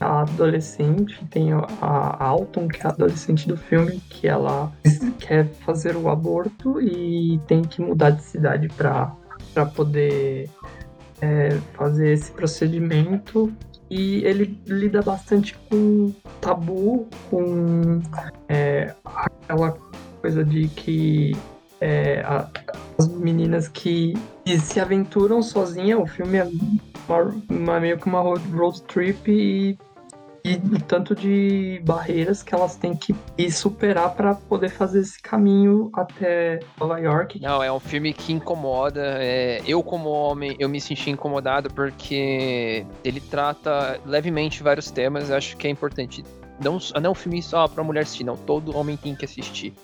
a 0.00 0.20
adolescente 0.22 1.24
tem 1.30 1.52
a 1.52 2.24
Alton, 2.24 2.68
que 2.68 2.82
é 2.82 2.86
a 2.86 2.90
adolescente 2.90 3.48
do 3.48 3.56
filme, 3.56 4.00
que 4.10 4.28
ela 4.28 4.72
quer 5.18 5.46
fazer 5.64 5.96
o 5.96 6.08
aborto 6.08 6.80
e 6.80 7.40
tem 7.46 7.62
que 7.62 7.80
mudar 7.80 8.10
de 8.10 8.22
cidade 8.22 8.68
para 8.68 9.12
poder 9.74 10.48
é, 11.20 11.50
fazer 11.74 12.12
esse 12.12 12.30
procedimento. 12.32 13.52
E 13.88 14.24
ele 14.24 14.60
lida 14.66 15.00
bastante 15.00 15.56
com 15.70 16.12
tabu, 16.40 17.08
com 17.30 18.02
é, 18.48 18.92
aquela 19.04 19.76
coisa 20.20 20.44
de 20.44 20.66
que 20.68 21.36
é, 21.80 22.20
a- 22.22 22.48
as 22.98 23.06
meninas 23.08 23.68
que, 23.68 24.14
que 24.44 24.58
se 24.58 24.80
aventuram 24.80 25.40
sozinha, 25.40 25.98
o 25.98 26.06
filme 26.06 26.38
é 26.38 26.44
uma, 27.08 27.34
uma- 27.48 27.78
meio 27.80 27.96
que 27.96 28.06
uma 28.08 28.20
road, 28.20 28.42
road 28.50 28.82
trip 28.82 29.30
e, 29.30 29.78
e 30.46 30.76
o 30.76 30.80
tanto 30.80 31.12
de 31.12 31.80
barreiras 31.84 32.40
que 32.40 32.54
elas 32.54 32.76
têm 32.76 32.94
que 32.94 33.12
ir 33.36 33.50
superar 33.50 34.14
para 34.14 34.34
poder 34.34 34.68
fazer 34.68 35.00
esse 35.00 35.20
caminho 35.20 35.90
até 35.92 36.60
Nova 36.78 37.00
York. 37.00 37.40
Não, 37.40 37.60
é 37.60 37.72
um 37.72 37.80
filme 37.80 38.12
que 38.12 38.32
incomoda. 38.32 39.16
é, 39.18 39.60
eu, 39.66 39.82
como 39.82 40.08
homem, 40.08 40.54
eu 40.60 40.68
me 40.68 40.80
senti 40.80 41.10
incomodado 41.10 41.68
porque 41.74 42.86
ele 43.02 43.20
trata 43.20 43.98
levemente 44.06 44.62
vários 44.62 44.88
temas. 44.88 45.32
Acho 45.32 45.56
que 45.56 45.66
é 45.66 45.70
importante. 45.70 46.22
Não, 46.62 46.78
não 46.94 47.08
é 47.08 47.10
um 47.10 47.14
filme 47.14 47.42
só 47.42 47.66
pra 47.66 47.82
mulher 47.82 48.02
assistir, 48.02 48.22
não. 48.22 48.36
Todo 48.36 48.76
homem 48.76 48.96
tem 48.96 49.16
que 49.16 49.24
assistir. 49.24 49.74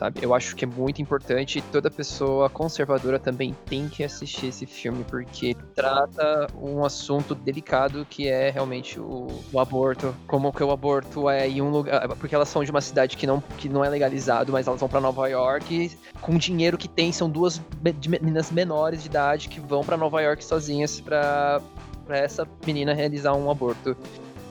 Sabe? 0.00 0.20
Eu 0.22 0.32
acho 0.32 0.56
que 0.56 0.64
é 0.64 0.66
muito 0.66 1.02
importante. 1.02 1.62
Toda 1.70 1.90
pessoa 1.90 2.48
conservadora 2.48 3.18
também 3.18 3.54
tem 3.66 3.86
que 3.86 4.02
assistir 4.02 4.46
esse 4.46 4.64
filme 4.64 5.04
porque 5.04 5.54
trata 5.74 6.46
um 6.58 6.82
assunto 6.82 7.34
delicado 7.34 8.06
que 8.08 8.26
é 8.26 8.48
realmente 8.48 8.98
o, 8.98 9.26
o 9.52 9.60
aborto. 9.60 10.16
Como 10.26 10.50
que 10.54 10.64
o 10.64 10.70
aborto 10.70 11.28
é 11.28 11.46
em 11.46 11.60
um 11.60 11.68
lugar. 11.68 12.08
Porque 12.16 12.34
elas 12.34 12.48
são 12.48 12.64
de 12.64 12.70
uma 12.70 12.80
cidade 12.80 13.14
que 13.14 13.26
não, 13.26 13.42
que 13.58 13.68
não 13.68 13.84
é 13.84 13.90
legalizado, 13.90 14.50
mas 14.52 14.66
elas 14.66 14.80
vão 14.80 14.88
pra 14.88 15.02
Nova 15.02 15.28
York 15.28 15.94
com 16.22 16.36
o 16.36 16.38
dinheiro 16.38 16.78
que 16.78 16.88
tem, 16.88 17.12
são 17.12 17.28
duas 17.28 17.60
meninas 17.82 18.50
menores 18.50 19.02
de 19.02 19.08
idade 19.08 19.50
que 19.50 19.60
vão 19.60 19.84
pra 19.84 19.98
Nova 19.98 20.22
York 20.22 20.42
sozinhas 20.42 20.98
pra 20.98 21.60
essa 22.08 22.48
menina 22.66 22.94
realizar 22.94 23.34
um 23.34 23.50
aborto. 23.50 23.94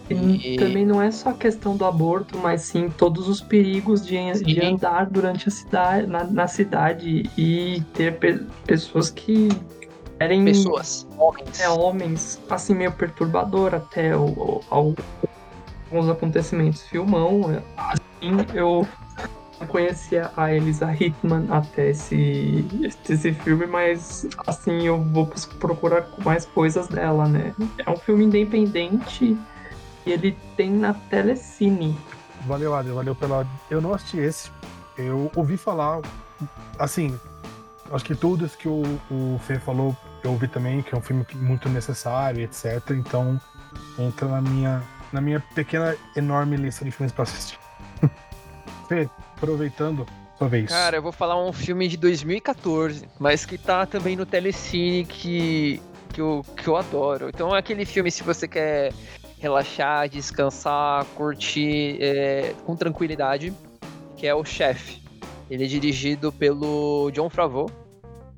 E 0.10 0.57
também 0.57 0.86
não 0.86 1.01
é 1.01 1.12
só 1.12 1.30
a 1.30 1.34
questão 1.34 1.78
do 1.78 1.86
aborto, 1.86 2.38
mas 2.38 2.62
sim 2.64 2.89
todos 2.89 3.28
os 3.28 3.41
perigos 3.41 4.05
de, 4.05 4.18
de 4.43 4.60
andar 4.62 5.05
durante 5.10 5.47
a 5.47 5.51
cidade, 5.51 6.07
na, 6.07 6.24
na 6.24 6.47
cidade 6.47 7.30
e 7.38 7.82
ter 7.93 8.18
pe- 8.18 8.43
pessoas 8.66 9.10
que 9.12 9.49
querem 10.18 10.43
Pessoas, 10.43 11.07
homens. 11.18 11.60
é, 11.60 11.70
homens, 11.70 12.41
assim, 12.49 12.74
meio 12.74 12.91
perturbador 12.91 13.76
até 13.76 14.16
o, 14.16 14.26
o- 14.26 14.62
alguns 14.70 16.10
acontecimentos. 16.10 16.82
Filmão, 16.84 17.51
é, 17.51 17.62
assim, 17.78 18.45
eu 18.53 18.88
não 19.60 19.68
conhecia 19.68 20.32
a 20.36 20.53
Elisa 20.53 20.91
Hickman 20.93 21.45
até 21.49 21.89
esse, 21.89 22.66
esse 23.07 23.32
filme, 23.34 23.68
mas 23.68 24.28
assim, 24.47 24.88
eu 24.88 24.99
vou 25.01 25.28
procurar 25.60 26.07
mais 26.24 26.45
coisas 26.45 26.88
dela, 26.88 27.28
né? 27.28 27.53
É 27.86 27.89
um 27.89 27.97
filme 27.97 28.26
independente 28.26 29.38
e 30.06 30.12
ele 30.12 30.38
tem 30.56 30.70
na 30.72 30.93
Telecine. 30.93 31.97
Valeu, 32.45 32.74
Adri, 32.74 32.91
valeu 32.91 33.16
pela. 33.16 33.45
Eu 33.70 33.82
não 33.82 33.93
assisti 33.93 34.18
esse. 34.20 34.52
Eu 34.97 35.32
ouvi 35.36 35.58
falar, 35.58 36.02
assim, 36.78 37.18
acho 37.91 38.06
que 38.06 38.16
tudo 38.16 38.45
isso 38.45 38.58
que 38.58 38.68
o, 38.68 38.84
o 39.10 39.39
Fê 39.39 39.60
falou, 39.60 39.95
eu 40.24 40.32
ouvi 40.32 40.47
também, 40.47 40.82
que 40.82 40.93
é 40.93 40.97
um 40.97 41.02
filme 41.02 41.26
muito 41.36 41.70
necessário, 41.70 42.41
etc. 42.41 42.82
Então, 42.91 43.39
entra 43.97 44.28
na 44.28 44.41
minha, 44.41 44.84
na 45.12 45.22
minha 45.22 45.39
pequena, 45.54 45.95
enorme 46.16 46.58
lista 46.58 46.84
de 46.84 46.91
filmes 46.91 47.12
pra 47.12 47.24
assistir. 47.24 47.58
Fê, 48.88 49.10
aproveitando, 49.38 50.06
sua 50.38 50.47
vez. 50.47 50.70
Cara, 50.70 50.97
eu 50.97 51.02
vou 51.02 51.12
falar 51.12 51.41
um 51.41 51.54
filme 51.54 51.88
de 51.88 51.97
2014, 51.97 53.08
mas 53.20 53.45
que 53.45 53.58
tá 53.58 53.86
também 53.86 54.16
no 54.16 54.26
Telecine 54.26 55.06
que, 55.06 55.82
que, 56.14 56.22
eu, 56.22 56.45
que 56.56 56.68
eu 56.68 56.76
adoro. 56.76 57.30
Então 57.30 57.56
é 57.56 57.60
aquele 57.60 57.86
filme 57.86 58.10
se 58.10 58.24
você 58.24 58.47
quer 58.47 58.93
relaxar, 59.40 60.08
descansar, 60.10 61.06
curtir 61.16 61.98
é, 62.02 62.54
com 62.66 62.76
tranquilidade, 62.76 63.54
que 64.16 64.28
é 64.28 64.36
o 64.36 64.44
Chef. 64.44 65.02
Ele 65.50 65.64
é 65.64 65.68
dirigido 65.68 66.32
pelo 66.32 67.10
John 67.12 67.30
Favreau, 67.30 67.72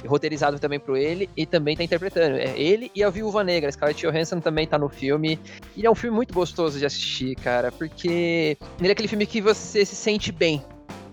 roteirizado 0.08 0.60
também 0.60 0.80
por 0.80 0.96
ele, 0.96 1.30
e 1.36 1.46
também 1.46 1.76
tá 1.76 1.84
interpretando. 1.84 2.38
É 2.38 2.58
ele 2.58 2.92
e 2.96 3.04
a 3.04 3.10
Viúva 3.10 3.44
Negra, 3.44 3.72
Scarlett 3.72 4.06
Johansson 4.06 4.40
também 4.40 4.66
tá 4.66 4.78
no 4.78 4.88
filme. 4.88 5.40
E 5.76 5.86
é 5.86 5.92
um 5.92 5.96
filme 5.96 6.16
muito 6.16 6.34
gostoso 6.34 6.80
de 6.80 6.86
assistir, 6.86 7.36
cara, 7.36 7.72
porque 7.72 8.58
ele 8.80 8.90
é 8.90 8.92
aquele 8.92 9.08
filme 9.08 9.26
que 9.26 9.42
você 9.42 9.84
se 9.84 9.96
sente 9.96 10.32
bem, 10.32 10.64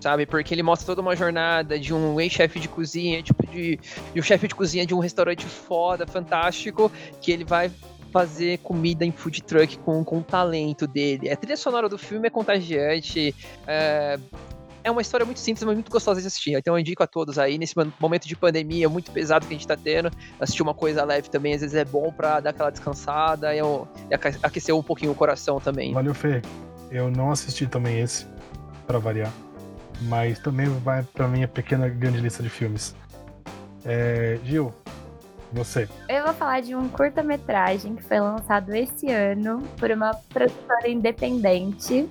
sabe? 0.01 0.27
Porque 0.27 0.55
ele 0.55 0.63
mostra 0.63 0.87
toda 0.87 1.01
uma 1.01 1.17
jornada 1.17 1.79
de 1.79 1.93
um 1.93 2.21
ex-chefe 2.21 2.61
de 2.61 2.69
cozinha, 2.69 3.23
tipo 3.23 3.45
de, 3.47 3.81
de 4.15 4.21
um 4.21 4.23
chefe 4.23 4.47
de 4.47 4.55
cozinha 4.55 4.87
de 4.87 4.95
um 4.95 4.99
restaurante 4.99 5.45
foda, 5.47 6.07
fantástico, 6.07 6.93
que 7.21 7.33
ele 7.33 7.45
vai 7.45 7.71
fazer 8.13 8.59
comida 8.59 9.05
em 9.05 9.13
food 9.13 9.43
truck 9.43 9.79
com, 9.79 10.03
com 10.05 10.19
o 10.19 10.23
talento 10.23 10.87
dele. 10.87 11.31
A 11.31 11.37
trilha 11.37 11.57
sonora 11.57 11.89
do 11.89 11.99
filme 11.99 12.27
é 12.27 12.31
contagiante, 12.31 13.35
é, 13.67 14.19
é 14.83 14.91
uma 14.91 15.03
história 15.03 15.27
muito 15.27 15.41
simples, 15.41 15.63
mas 15.65 15.75
muito 15.75 15.91
gostosa 15.91 16.21
de 16.21 16.27
assistir. 16.27 16.55
Então 16.57 16.75
eu 16.75 16.79
indico 16.79 17.03
a 17.03 17.07
todos 17.07 17.39
aí, 17.39 17.59
nesse 17.59 17.75
momento 18.01 18.27
de 18.27 18.35
pandemia 18.35 18.89
muito 18.89 19.11
pesado 19.11 19.47
que 19.47 19.53
a 19.55 19.57
gente 19.57 19.67
tá 19.67 19.77
tendo, 19.77 20.11
assistir 20.41 20.63
uma 20.63 20.73
coisa 20.75 21.05
leve 21.05 21.29
também, 21.29 21.55
às 21.55 21.61
vezes 21.61 21.77
é 21.77 21.85
bom 21.85 22.11
pra 22.13 22.41
dar 22.41 22.51
aquela 22.51 22.71
descansada 22.71 23.55
e, 23.55 23.61
aque- 24.13 24.39
aquecer 24.43 24.75
um 24.75 24.83
pouquinho 24.83 25.13
o 25.13 25.15
coração 25.15 25.61
também. 25.61 25.93
Valeu, 25.93 26.15
Fê. 26.15 26.41
Eu 26.91 27.11
não 27.11 27.31
assisti 27.31 27.67
também 27.67 28.01
esse, 28.01 28.27
pra 28.87 28.99
variar. 28.99 29.31
Mas 30.03 30.39
também 30.39 30.67
vai 30.81 31.03
pra 31.03 31.29
minha 31.29 31.47
pequena 31.49 31.89
grande 31.89 32.19
lista 32.21 32.43
de 32.43 32.49
filmes. 32.49 32.95
É, 33.85 34.39
Gil, 34.45 34.73
você. 35.53 35.89
Eu 36.09 36.25
vou 36.25 36.35
falar 36.35 36.61
de 36.61 36.75
um 36.75 36.89
curta-metragem 36.89 37.97
que 37.97 38.03
foi 38.03 38.21
lançado 38.21 38.75
esse 38.75 39.11
ano 39.11 39.63
por 39.79 39.91
uma 39.91 40.15
produtora 40.29 40.89
independente. 40.89 42.09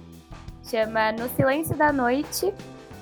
Chama 0.63 1.11
No 1.13 1.29
Silêncio 1.29 1.75
da 1.75 1.93
Noite. 1.93 2.53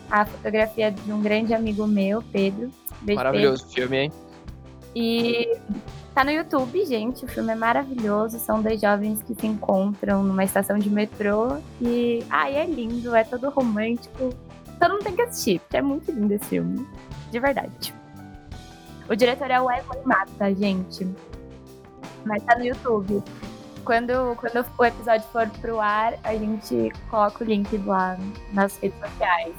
A 0.10 0.26
fotografia 0.26 0.92
de 0.92 1.12
um 1.12 1.22
grande 1.22 1.54
amigo 1.54 1.88
meu, 1.88 2.22
Pedro. 2.32 2.70
Beijo, 3.02 3.18
Maravilhoso 3.18 3.68
filme, 3.68 3.98
hein? 3.98 4.12
E 4.96 5.58
tá 6.14 6.24
no 6.24 6.32
YouTube, 6.32 6.86
gente. 6.86 7.26
O 7.26 7.28
filme 7.28 7.52
é 7.52 7.56
maravilhoso. 7.56 8.40
São 8.40 8.62
dois 8.62 8.80
jovens 8.80 9.22
que 9.24 9.34
se 9.34 9.48
encontram 9.48 10.24
numa 10.24 10.44
estação 10.44 10.78
de 10.78 10.90
metrô. 10.90 11.58
E. 11.82 12.24
Ai, 12.30 12.56
é 12.56 12.66
lindo, 12.66 13.16
é 13.16 13.24
todo 13.24 13.50
romântico. 13.50 14.30
Todo 14.80 14.92
mundo 14.92 15.04
tem 15.04 15.16
que 15.16 15.22
assistir, 15.24 15.60
porque 15.60 15.78
é 15.78 15.82
muito 15.82 16.12
lindo 16.12 16.34
esse 16.34 16.46
filme. 16.46 16.86
De 17.32 17.40
verdade. 17.40 17.94
O 19.08 19.16
diretor 19.16 19.52
é 19.52 19.62
o 19.62 19.66
Wesley 19.66 20.02
Mata, 20.04 20.54
gente. 20.54 21.08
Mas 22.26 22.44
tá 22.44 22.56
no 22.58 22.66
YouTube. 22.66 23.24
Quando, 23.84 24.36
quando 24.38 24.66
o 24.78 24.86
episódio 24.86 25.28
for 25.32 25.48
pro 25.62 25.80
ar, 25.80 26.16
a 26.24 26.34
gente 26.34 26.92
coloca 27.10 27.44
o 27.44 27.48
link 27.48 27.78
lá 27.78 28.18
nas 28.52 28.78
redes 28.78 29.00
sociais. 29.00 29.56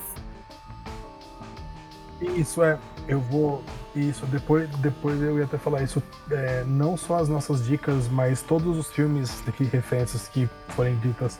Isso 2.20 2.64
é, 2.64 2.76
eu 3.07 3.20
vou. 3.20 3.62
Isso, 3.94 4.26
depois, 4.26 4.68
depois 4.78 5.22
eu 5.22 5.38
ia 5.38 5.44
até 5.44 5.57
falar 5.57 5.82
isso. 5.82 6.03
é, 6.30 6.64
não 6.64 6.97
só 6.97 7.18
as 7.18 7.28
nossas 7.28 7.64
dicas, 7.64 8.09
mas 8.09 8.42
todos 8.42 8.76
os 8.76 8.88
filmes 8.88 9.47
aqui, 9.47 9.64
referências 9.64 10.26
que 10.28 10.49
forem 10.70 10.97
ditas 10.97 11.38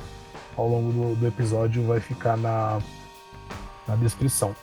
ao 0.57 0.69
longo 0.69 0.93
do, 0.93 1.17
do 1.17 1.27
episódio, 1.27 1.85
vai 1.87 1.99
ficar 1.99 2.37
na, 2.37 2.79
na 3.89 3.97
descrição. 3.97 4.55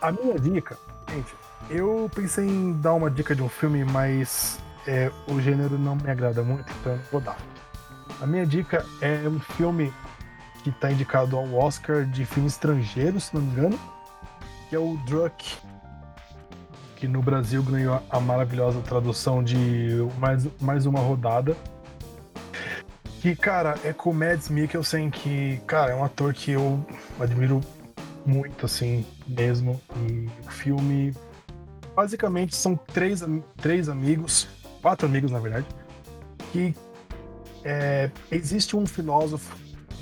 A 0.00 0.10
minha 0.10 0.38
dica, 0.38 0.76
gente, 1.10 1.32
eu 1.70 2.10
pensei 2.14 2.46
em 2.46 2.72
dar 2.72 2.94
uma 2.94 3.10
dica 3.10 3.34
de 3.34 3.42
um 3.42 3.48
filme, 3.48 3.84
mas 3.84 4.58
é, 4.86 5.10
o 5.28 5.40
gênero 5.40 5.78
não 5.78 5.96
me 5.96 6.10
agrada 6.10 6.42
muito, 6.42 6.70
então 6.80 6.92
eu 6.92 7.00
vou 7.10 7.20
dar. 7.20 7.36
A 8.20 8.26
minha 8.26 8.46
dica 8.46 8.84
é 9.00 9.28
um 9.28 9.40
filme 9.40 9.92
que 10.62 10.70
está 10.70 10.90
indicado 10.92 11.36
ao 11.36 11.52
Oscar 11.54 12.04
de 12.04 12.24
filme 12.24 12.48
estrangeiro, 12.48 13.20
se 13.20 13.34
não 13.34 13.42
me 13.42 13.50
engano, 13.50 13.80
que 14.68 14.76
é 14.76 14.78
o 14.78 14.96
Druck, 15.06 15.56
que 16.96 17.08
no 17.08 17.20
Brasil 17.20 17.62
ganhou 17.62 18.00
a 18.08 18.20
maravilhosa 18.20 18.80
tradução 18.80 19.42
de 19.42 20.06
mais, 20.18 20.46
mais 20.60 20.86
uma 20.86 21.00
rodada. 21.00 21.56
Que, 23.20 23.34
cara, 23.34 23.76
é 23.84 23.92
com 23.92 24.10
o 24.10 24.14
Mads 24.14 24.48
Mikkelsen, 24.48 25.10
que, 25.10 25.60
cara, 25.66 25.92
é 25.92 25.94
um 25.94 26.04
ator 26.04 26.32
que 26.32 26.52
eu 26.52 26.84
admiro 27.20 27.60
muito, 28.24 28.66
assim, 28.66 29.04
mesmo. 29.26 29.80
E 29.96 30.28
o 30.46 30.50
filme. 30.50 31.14
Basicamente 31.94 32.54
são 32.54 32.76
três, 32.76 33.22
três 33.56 33.88
amigos, 33.88 34.48
quatro 34.80 35.06
amigos, 35.06 35.30
na 35.30 35.38
verdade, 35.38 35.66
que 36.52 36.74
é, 37.64 38.10
existe 38.30 38.76
um 38.76 38.86
filósofo, 38.86 39.54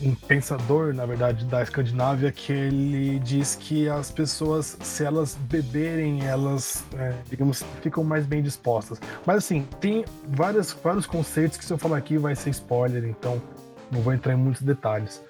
um 0.02 0.14
pensador, 0.14 0.94
na 0.94 1.04
verdade, 1.04 1.44
da 1.44 1.62
Escandinávia, 1.62 2.32
que 2.32 2.52
ele 2.52 3.18
diz 3.18 3.54
que 3.54 3.88
as 3.88 4.10
pessoas, 4.10 4.78
se 4.82 5.04
elas 5.04 5.34
beberem, 5.34 6.24
elas, 6.24 6.84
é, 6.96 7.14
digamos, 7.28 7.62
ficam 7.82 8.02
mais 8.02 8.24
bem 8.24 8.42
dispostas. 8.42 8.98
Mas 9.26 9.38
assim, 9.38 9.66
tem 9.78 10.04
várias, 10.26 10.72
vários 10.72 11.06
conceitos 11.06 11.58
que 11.58 11.64
se 11.64 11.72
eu 11.72 11.78
falar 11.78 11.98
aqui 11.98 12.16
vai 12.16 12.34
ser 12.34 12.50
spoiler, 12.50 13.04
então 13.04 13.42
não 13.90 14.00
vou 14.00 14.14
entrar 14.14 14.32
em 14.32 14.36
muitos 14.36 14.62
detalhes. 14.62 15.22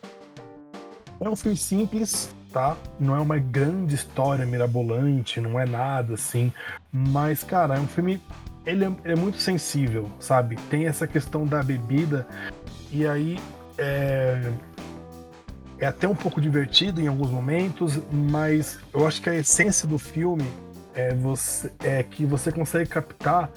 É 1.18 1.28
um 1.28 1.36
filme 1.36 1.56
simples, 1.56 2.30
tá? 2.52 2.76
Não 2.98 3.16
é 3.16 3.20
uma 3.20 3.38
grande 3.38 3.94
história 3.94 4.44
mirabolante, 4.44 5.40
não 5.40 5.58
é 5.58 5.66
nada 5.66 6.14
assim. 6.14 6.52
Mas, 6.92 7.42
cara, 7.44 7.76
é 7.76 7.80
um 7.80 7.86
filme. 7.86 8.20
Ele 8.66 8.84
é, 8.84 8.92
ele 9.04 9.12
é 9.12 9.16
muito 9.16 9.38
sensível, 9.38 10.10
sabe? 10.18 10.56
Tem 10.68 10.86
essa 10.86 11.06
questão 11.06 11.46
da 11.46 11.62
bebida, 11.62 12.26
e 12.92 13.06
aí 13.06 13.38
é. 13.78 14.52
É 15.78 15.86
até 15.86 16.06
um 16.06 16.14
pouco 16.14 16.42
divertido 16.42 17.00
em 17.00 17.06
alguns 17.06 17.30
momentos, 17.30 17.98
mas 18.12 18.78
eu 18.92 19.06
acho 19.06 19.22
que 19.22 19.30
a 19.30 19.34
essência 19.34 19.88
do 19.88 19.98
filme 19.98 20.44
é, 20.94 21.14
você, 21.14 21.72
é 21.82 22.02
que 22.02 22.26
você 22.26 22.52
consegue 22.52 22.90
captar 22.90 23.50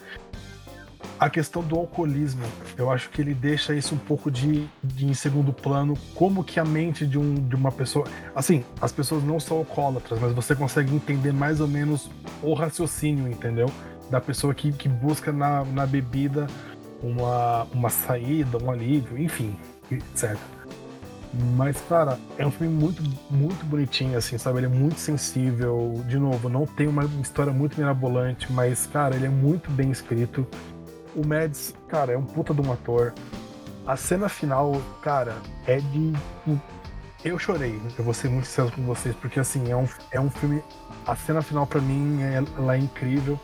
a 1.20 1.30
questão 1.30 1.62
do 1.62 1.76
alcoolismo. 1.76 2.43
Eu 2.78 2.91
acho 2.91 3.10
que 3.10 3.22
ele 3.22 3.34
deixa 3.34 3.74
isso 3.74 3.95
um 3.95 3.97
pouco 3.97 4.30
de, 4.30 4.68
de 4.84 5.06
em 5.06 5.14
segundo 5.14 5.54
plano, 5.54 5.97
como 6.16 6.43
que 6.43 6.60
a 6.60 6.66
mente 6.66 7.06
de, 7.06 7.18
um, 7.18 7.36
de 7.36 7.56
uma 7.56 7.72
pessoa. 7.72 8.06
Assim, 8.36 8.64
as 8.82 8.91
pessoas 8.91 9.24
não 9.24 9.39
são 9.39 9.58
alcoólatras, 9.58 10.20
mas 10.20 10.34
você 10.34 10.56
consegue 10.56 10.93
entender 10.93 11.34
mais 11.34 11.60
ou 11.60 11.68
menos 11.68 12.10
o 12.41 12.54
raciocínio, 12.54 13.28
entendeu? 13.28 13.70
Da 14.10 14.20
pessoa 14.20 14.54
que, 14.54 14.72
que 14.72 14.89
busca 14.89 15.32
na, 15.32 15.64
na 15.64 15.86
bebida 15.86 16.47
uma, 17.01 17.68
uma 17.74 17.89
saída, 17.89 18.58
um 18.58 18.72
alívio, 18.72 19.18
enfim, 19.18 19.56
etc. 19.91 20.38
Mas, 21.58 21.82
cara, 21.89 22.20
é 22.38 22.45
um 22.45 22.51
filme 22.51 22.72
muito, 22.72 23.01
muito 23.32 23.66
bonitinho, 23.66 24.16
assim, 24.16 24.38
sabe? 24.38 24.60
Ele 24.60 24.68
é 24.68 24.70
muito 24.70 24.99
sensível. 24.99 26.04
De 26.08 26.20
novo, 26.20 26.47
não 26.47 26.66
tem 26.66 26.88
uma 26.88 27.06
história 27.22 27.51
muito 27.51 27.76
mirabolante, 27.76 28.51
mas, 28.54 28.86
cara, 28.86 29.16
ele 29.16 29.26
é 29.26 29.30
muito 29.30 29.72
bem 29.72 29.89
escrito. 29.89 30.47
O 31.16 31.26
Mads, 31.26 31.74
cara, 31.88 32.14
é 32.14 32.18
um 32.18 32.24
puta 32.24 32.53
de 32.53 32.61
um 32.61 32.72
ator. 32.72 33.14
A 33.86 33.95
cena 33.95 34.30
final, 34.30 34.82
cara, 35.01 35.36
é 35.68 35.78
de. 35.78 36.14
Eu 37.24 37.39
chorei, 37.39 37.80
eu 37.97 38.03
vou 38.03 38.14
ser 38.14 38.30
muito 38.30 38.45
sincero 38.45 38.72
com 38.72 38.84
vocês, 38.84 39.16
porque 39.16 39.39
assim, 39.39 39.72
é 39.72 39.76
um, 39.76 39.88
é 40.11 40.20
um 40.20 40.30
filme. 40.30 40.64
A 41.05 41.16
cena 41.16 41.41
final 41.41 41.66
pra 41.68 41.80
mim 41.80 42.22
é, 42.22 42.43
ela 42.57 42.76
é 42.76 42.80
incrível. 42.80 43.39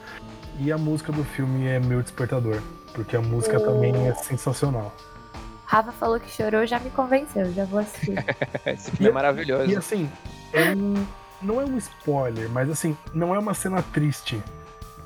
E 0.59 0.71
a 0.71 0.77
música 0.77 1.11
do 1.11 1.23
filme 1.23 1.67
é 1.67 1.79
meu 1.79 2.01
despertador. 2.01 2.61
Porque 2.93 3.15
a 3.15 3.21
música 3.21 3.59
também 3.59 4.07
é 4.07 4.13
sensacional. 4.13 4.93
Rafa 5.65 5.91
falou 5.91 6.19
que 6.19 6.29
chorou, 6.29 6.65
já 6.65 6.79
me 6.79 6.89
convenceu, 6.89 7.53
já 7.53 7.63
vou 7.63 7.79
assistir. 7.79 8.15
Esse 8.65 8.91
filme 8.91 9.09
é 9.09 9.11
maravilhoso. 9.13 9.69
E 9.69 9.75
assim, 9.75 10.09
é 10.51 10.71
um, 10.71 10.95
não 11.41 11.61
é 11.61 11.65
um 11.65 11.77
spoiler, 11.77 12.49
mas 12.49 12.69
assim, 12.69 12.97
não 13.13 13.35
é 13.35 13.39
uma 13.39 13.53
cena 13.53 13.81
triste. 13.81 14.41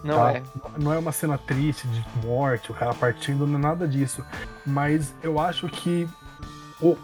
Não 0.03 0.15
tá? 0.15 0.33
é. 0.33 0.43
Não 0.77 0.93
é 0.93 0.97
uma 0.97 1.11
cena 1.11 1.37
triste 1.37 1.87
de 1.87 2.03
morte, 2.25 2.71
o 2.71 2.75
cara 2.75 2.93
partindo, 2.93 3.47
não 3.47 3.57
é 3.57 3.61
nada 3.61 3.87
disso. 3.87 4.23
Mas 4.65 5.13
eu 5.23 5.39
acho 5.39 5.67
que 5.69 6.07
o, 6.81 6.97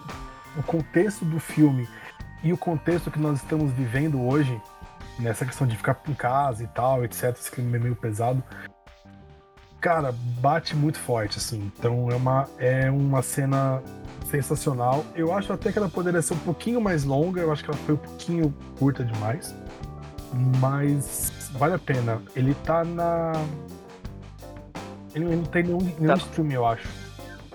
o 0.57 0.63
contexto 0.63 1.23
do 1.23 1.39
filme 1.39 1.87
e 2.43 2.51
o 2.51 2.57
contexto 2.57 3.09
que 3.09 3.19
nós 3.19 3.37
estamos 3.37 3.71
vivendo 3.71 4.21
hoje, 4.21 4.61
nessa 5.17 5.45
questão 5.45 5.65
de 5.65 5.75
ficar 5.75 5.99
em 6.07 6.13
casa 6.13 6.63
e 6.63 6.67
tal, 6.67 7.03
etc., 7.03 7.35
esse 7.37 7.51
clima 7.51 7.77
é 7.77 7.79
meio 7.79 7.95
pesado, 7.95 8.43
cara, 9.79 10.13
bate 10.39 10.75
muito 10.75 10.99
forte, 10.99 11.37
assim. 11.37 11.71
Então 11.77 12.09
é 12.09 12.15
uma, 12.15 12.47
é 12.57 12.91
uma 12.91 13.21
cena 13.21 13.81
sensacional. 14.29 15.05
Eu 15.15 15.33
acho 15.33 15.51
até 15.51 15.71
que 15.71 15.77
ela 15.77 15.89
poderia 15.89 16.21
ser 16.21 16.33
um 16.33 16.39
pouquinho 16.39 16.79
mais 16.79 17.03
longa, 17.03 17.41
eu 17.41 17.51
acho 17.51 17.63
que 17.63 17.71
ela 17.71 17.79
foi 17.79 17.95
um 17.95 17.97
pouquinho 17.97 18.53
curta 18.77 19.03
demais. 19.03 19.55
Mas 20.59 21.31
vale 21.51 21.75
a 21.75 21.79
pena. 21.79 22.21
Ele 22.35 22.53
tá 22.63 22.83
na. 22.83 23.33
Ele 25.13 25.25
não 25.35 25.43
tem 25.43 25.63
nenhum, 25.63 25.79
nenhum 25.79 26.07
Tá. 26.07 26.13
stream, 26.15 26.51
eu 26.51 26.65
acho. 26.65 26.87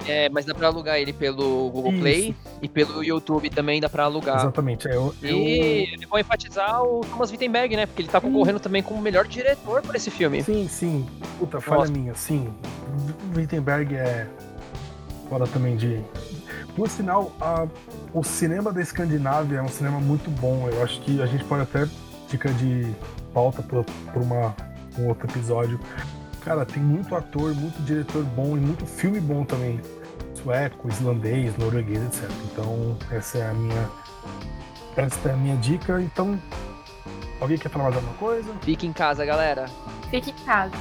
É, 0.07 0.29
mas 0.29 0.45
dá 0.45 0.55
pra 0.55 0.67
alugar 0.67 0.97
ele 0.99 1.13
pelo 1.13 1.71
Google 1.71 1.93
Isso. 1.93 2.01
Play 2.03 2.37
e 2.61 2.69
pelo 2.69 3.03
YouTube 3.03 3.49
também 3.49 3.81
dá 3.81 3.89
pra 3.89 4.05
alugar. 4.05 4.37
Exatamente. 4.37 4.87
É, 4.89 4.97
eu, 4.97 5.15
eu- 5.23 5.37
E 5.39 5.95
eu 6.03 6.09
vou 6.09 6.19
enfatizar 6.19 6.83
o 6.83 7.01
Thomas 7.03 7.31
Wittenberg, 7.31 7.75
né? 7.77 7.87
Porque 7.87 8.03
ele 8.03 8.09
tá 8.09 8.21
concorrendo 8.21 8.61
também 8.61 8.83
como 8.83 8.99
o 8.99 9.03
melhor 9.03 9.27
diretor 9.27 9.81
por 9.83 9.95
esse 9.95 10.11
filme. 10.11 10.43
Sim, 10.43 10.69
sim. 10.69 11.07
Puta, 11.39 11.61
falha 11.61 11.79
Nossa. 11.81 11.93
minha, 11.93 12.15
sim. 12.15 12.53
Wittenberg 13.35 13.95
é. 13.95 14.27
Fora 15.29 15.47
também 15.47 15.77
de. 15.77 16.01
Por 16.77 16.89
sinal, 16.91 17.33
a- 17.41 17.67
o 18.13 18.23
cinema 18.23 18.73
da 18.73 18.83
Escandinávia 18.83 19.59
é 19.59 19.63
um 19.63 19.69
cinema 19.69 20.01
muito 20.01 20.29
bom. 20.29 20.69
Eu 20.71 20.83
acho 20.83 21.01
que 21.03 21.23
a 21.23 21.27
gente 21.27 21.45
pode 21.45 21.63
até 21.63 21.87
ficar 22.29 22.53
de 22.55 22.93
pauta 23.35 23.61
por, 23.63 23.85
por 23.85 24.23
uma, 24.23 24.55
um 24.99 25.09
outro 25.09 25.29
episódio. 25.29 25.79
Cara, 26.43 26.65
tem 26.65 26.83
muito 26.83 27.15
ator, 27.17 27.55
muito 27.55 27.83
diretor 27.83 28.23
bom 28.23 28.57
e 28.57 28.61
muito 28.61 28.87
filme 28.87 29.21
bom 29.21 29.45
também. 29.45 29.81
Sueco, 30.35 30.89
islandês, 30.89 31.57
norueguês, 31.59 32.03
etc. 32.07 32.31
Então, 32.53 32.97
essa 33.11 33.39
é 33.39 33.51
a 33.51 33.55
minha. 33.55 33.91
Essa 34.97 35.29
é 35.31 35.33
a 35.33 35.37
minha 35.37 35.57
dica. 35.57 36.01
Então, 36.01 36.39
alguém 37.41 37.57
quer 37.59 37.71
falar 37.71 37.85
mais 37.87 37.97
alguma 37.97 38.15
coisa? 38.17 38.53
Fique 38.63 38.87
em 38.87 38.93
casa, 38.93 39.25
galera. 39.25 39.67
Fique 40.11 40.31
em 40.31 40.45
casa, 40.45 40.77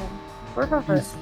por 0.53 0.67
favor. 0.67 0.97
Isso. 0.97 1.15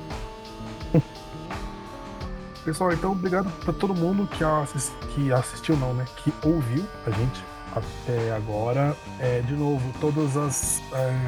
Pessoal, 2.65 2.91
então 2.93 3.11
obrigado 3.13 3.49
pra 3.63 3.73
todo 3.73 3.93
mundo 3.95 4.27
que, 4.27 4.43
assis- 4.43 4.91
que 5.15 5.31
assistiu, 5.33 5.75
não, 5.77 5.93
né? 5.95 6.05
Que 6.17 6.31
ouviu 6.47 6.85
a 7.07 7.09
gente 7.09 7.43
até 7.75 8.33
agora. 8.35 8.95
É, 9.19 9.41
de 9.41 9.53
novo, 9.53 9.83
todas 9.99 10.37
as, 10.37 10.81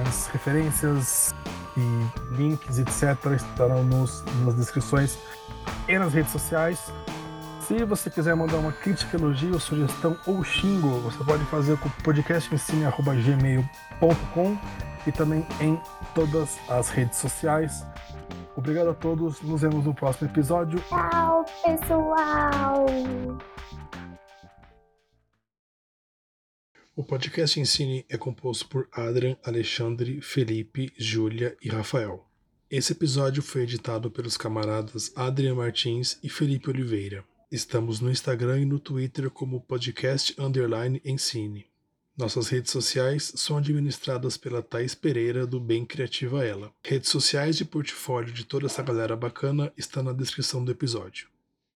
as 0.07 0.27
referências 0.27 1.33
e 1.75 1.81
links, 2.35 2.77
etc., 2.79 3.17
estarão 3.35 3.83
nos, 3.83 4.23
nas 4.43 4.55
descrições 4.55 5.17
e 5.87 5.97
nas 5.97 6.13
redes 6.13 6.31
sociais. 6.31 6.93
Se 7.67 7.83
você 7.85 8.09
quiser 8.09 8.35
mandar 8.35 8.57
uma 8.57 8.73
crítica, 8.73 9.15
elogio, 9.15 9.57
sugestão 9.59 10.17
ou 10.27 10.43
xingo, 10.43 10.99
você 10.99 11.23
pode 11.23 11.45
fazer 11.45 11.77
com 11.77 11.87
podcastensine.gmail.com 12.03 14.57
e 15.07 15.11
também 15.11 15.47
em 15.61 15.79
todas 16.13 16.59
as 16.69 16.89
redes 16.89 17.17
sociais. 17.17 17.85
Obrigado 18.55 18.89
a 18.89 18.93
todos, 18.93 19.41
nos 19.41 19.61
vemos 19.61 19.85
no 19.85 19.93
próximo 19.93 20.29
episódio. 20.29 20.83
Tchau, 20.89 21.45
pessoal! 21.63 22.85
O 26.95 27.03
podcast 27.03 27.59
Ensine 27.59 28.05
é 28.07 28.19
composto 28.19 28.67
por 28.67 28.87
Adrian, 28.91 29.35
Alexandre, 29.43 30.21
Felipe, 30.21 30.93
Júlia 30.95 31.57
e 31.59 31.67
Rafael. 31.67 32.23
Esse 32.69 32.91
episódio 32.91 33.41
foi 33.41 33.63
editado 33.63 34.11
pelos 34.11 34.37
camaradas 34.37 35.11
Adrian 35.15 35.55
Martins 35.55 36.19
e 36.21 36.29
Felipe 36.29 36.69
Oliveira. 36.69 37.25
Estamos 37.51 37.99
no 37.99 38.11
Instagram 38.11 38.59
e 38.59 38.65
no 38.65 38.77
Twitter 38.77 39.31
como 39.31 39.61
podcast 39.61 40.39
underline 40.39 41.01
Ensine. 41.03 41.65
Nossas 42.15 42.49
redes 42.49 42.71
sociais 42.71 43.33
são 43.37 43.57
administradas 43.57 44.37
pela 44.37 44.61
Thais 44.61 44.93
Pereira 44.93 45.47
do 45.47 45.59
Bem 45.59 45.83
Criativa 45.83 46.45
Ela. 46.45 46.71
Redes 46.83 47.09
sociais 47.09 47.59
e 47.59 47.65
portfólio 47.65 48.31
de 48.31 48.45
toda 48.45 48.67
essa 48.67 48.83
galera 48.83 49.15
bacana 49.15 49.73
está 49.75 50.03
na 50.03 50.13
descrição 50.13 50.63
do 50.63 50.71
episódio. 50.71 51.32